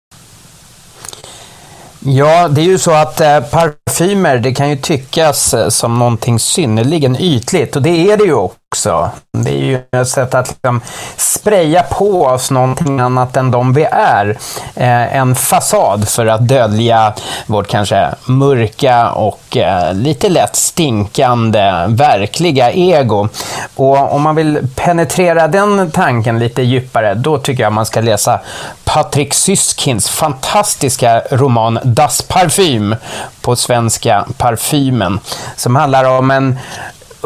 Ja, 2.08 2.48
det 2.48 2.60
är 2.60 2.64
ju 2.64 2.78
så 2.78 2.90
att 2.90 3.20
eh, 3.20 3.40
parfymer, 3.40 4.38
det 4.38 4.54
kan 4.54 4.70
ju 4.70 4.76
tyckas 4.76 5.54
eh, 5.54 5.68
som 5.68 5.98
någonting 5.98 6.38
synnerligen 6.38 7.16
ytligt. 7.20 7.76
Och 7.76 7.82
det 7.82 8.10
är 8.10 8.16
det 8.16 8.24
ju 8.24 8.34
också. 8.76 9.10
Det 9.32 9.50
är 9.50 9.64
ju 9.64 9.80
ett 10.00 10.08
sätt 10.08 10.34
att 10.34 10.48
liksom 10.48 10.80
spraya 11.16 11.82
på 11.82 12.24
oss 12.24 12.50
någonting 12.50 13.00
annat 13.00 13.36
än 13.36 13.50
de 13.50 13.72
vi 13.72 13.84
är. 13.92 14.36
Eh, 14.74 15.16
en 15.16 15.34
fasad 15.34 16.08
för 16.08 16.26
att 16.26 16.48
dölja 16.48 17.14
vårt 17.46 17.68
kanske 17.68 18.08
mörka 18.24 19.10
och 19.10 19.56
eh, 19.56 19.94
lite 19.94 20.28
lätt 20.28 20.56
stinkande 20.56 21.86
verkliga 21.88 22.72
ego. 22.72 23.28
Och 23.76 24.14
om 24.14 24.22
man 24.22 24.34
vill 24.34 24.68
penetrera 24.74 25.48
den 25.48 25.90
tanken 25.90 26.38
lite 26.38 26.62
djupare, 26.62 27.14
då 27.14 27.38
tycker 27.38 27.62
jag 27.62 27.72
man 27.72 27.86
ska 27.86 28.00
läsa 28.00 28.40
Patrik 28.84 29.34
Syskins 29.34 30.08
fantastiska 30.08 31.22
roman 31.30 31.78
Das 31.84 32.22
Parfym 32.22 32.96
på 33.40 33.56
svenska 33.56 34.26
Parfymen, 34.38 35.20
som 35.56 35.76
handlar 35.76 36.04
om 36.04 36.30
en 36.30 36.58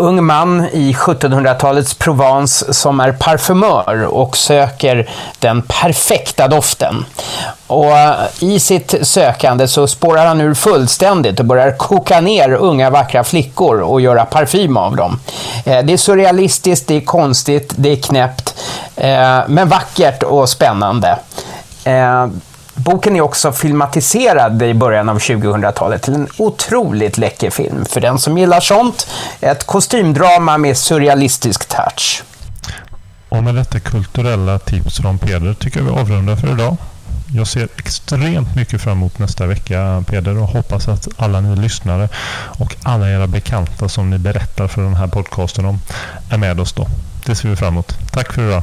ung 0.01 0.25
man 0.25 0.69
i 0.73 0.93
1700-talets 0.93 1.95
Provence 1.95 2.73
som 2.73 3.01
är 3.01 3.13
parfymör 3.13 4.05
och 4.05 4.37
söker 4.37 5.11
den 5.39 5.63
perfekta 5.63 6.49
doften. 6.49 7.05
Och 7.67 7.99
eh, 7.99 8.15
i 8.41 8.61
sitt 8.61 8.95
sökande 9.03 9.69
så 9.69 9.87
spårar 9.87 10.27
han 10.27 10.41
ur 10.41 10.55
fullständigt 10.55 11.41
och 11.41 11.47
börjar 11.47 11.77
koka 11.77 12.21
ner 12.21 12.53
unga 12.53 12.91
vackra 12.91 13.25
flickor 13.25 13.81
och 13.81 14.01
göra 14.01 14.25
parfym 14.25 14.77
av 14.77 14.97
dem. 14.97 15.21
Eh, 15.65 15.85
det 15.85 15.93
är 15.93 15.97
surrealistiskt, 15.97 16.89
det 16.89 16.95
är 16.95 17.01
konstigt, 17.01 17.73
det 17.77 17.93
är 17.93 17.97
knäppt, 17.97 18.55
eh, 18.97 19.39
men 19.49 19.69
vackert 19.69 20.23
och 20.23 20.49
spännande. 20.49 21.19
Boken 22.85 23.17
är 23.17 23.21
också 23.21 23.53
filmatiserad 23.53 24.63
i 24.63 24.75
början 24.75 25.09
av 25.09 25.19
2000-talet 25.19 26.03
till 26.03 26.15
en 26.15 26.29
otroligt 26.37 27.19
läcker 27.19 27.51
film. 27.51 27.85
För 27.85 28.01
den 28.01 28.19
som 28.19 28.39
gillar 28.39 28.61
sånt, 28.61 29.09
ett 29.41 29.67
kostymdrama 29.67 30.59
med 30.59 30.77
surrealistisk 30.77 31.69
touch. 31.69 32.23
Och 33.29 33.43
med 33.43 33.55
detta 33.55 33.81
kulturella 33.81 34.59
tips 34.59 34.97
från 34.97 35.19
Peder 35.19 35.55
tycker 35.55 35.81
jag 35.81 35.85
vi 35.85 36.01
avrundar 36.01 36.37
för 36.37 36.53
idag. 36.53 36.77
Jag 37.35 37.47
ser 37.47 37.69
extremt 37.77 38.57
mycket 38.57 38.81
fram 38.81 38.93
emot 38.93 39.19
nästa 39.19 39.47
vecka 39.47 40.05
Peder 40.07 40.39
och 40.39 40.49
hoppas 40.49 40.89
att 40.89 41.09
alla 41.17 41.41
ni 41.41 41.57
lyssnare 41.57 42.09
och 42.59 42.77
alla 42.83 43.11
era 43.11 43.27
bekanta 43.27 43.89
som 43.89 44.11
ni 44.11 44.19
berättar 44.19 44.69
för 44.69 44.83
den 44.83 44.95
här 44.95 45.07
podcasten 45.07 45.65
om 45.65 45.81
är 46.31 46.39
med 46.39 46.61
oss 46.61 46.73
då. 46.73 46.87
Det 47.27 47.35
ser 47.35 47.49
vi 47.49 47.57
fram 47.57 47.69
emot. 47.69 47.99
Tack 48.13 48.33
för 48.33 48.49
idag. 48.49 48.63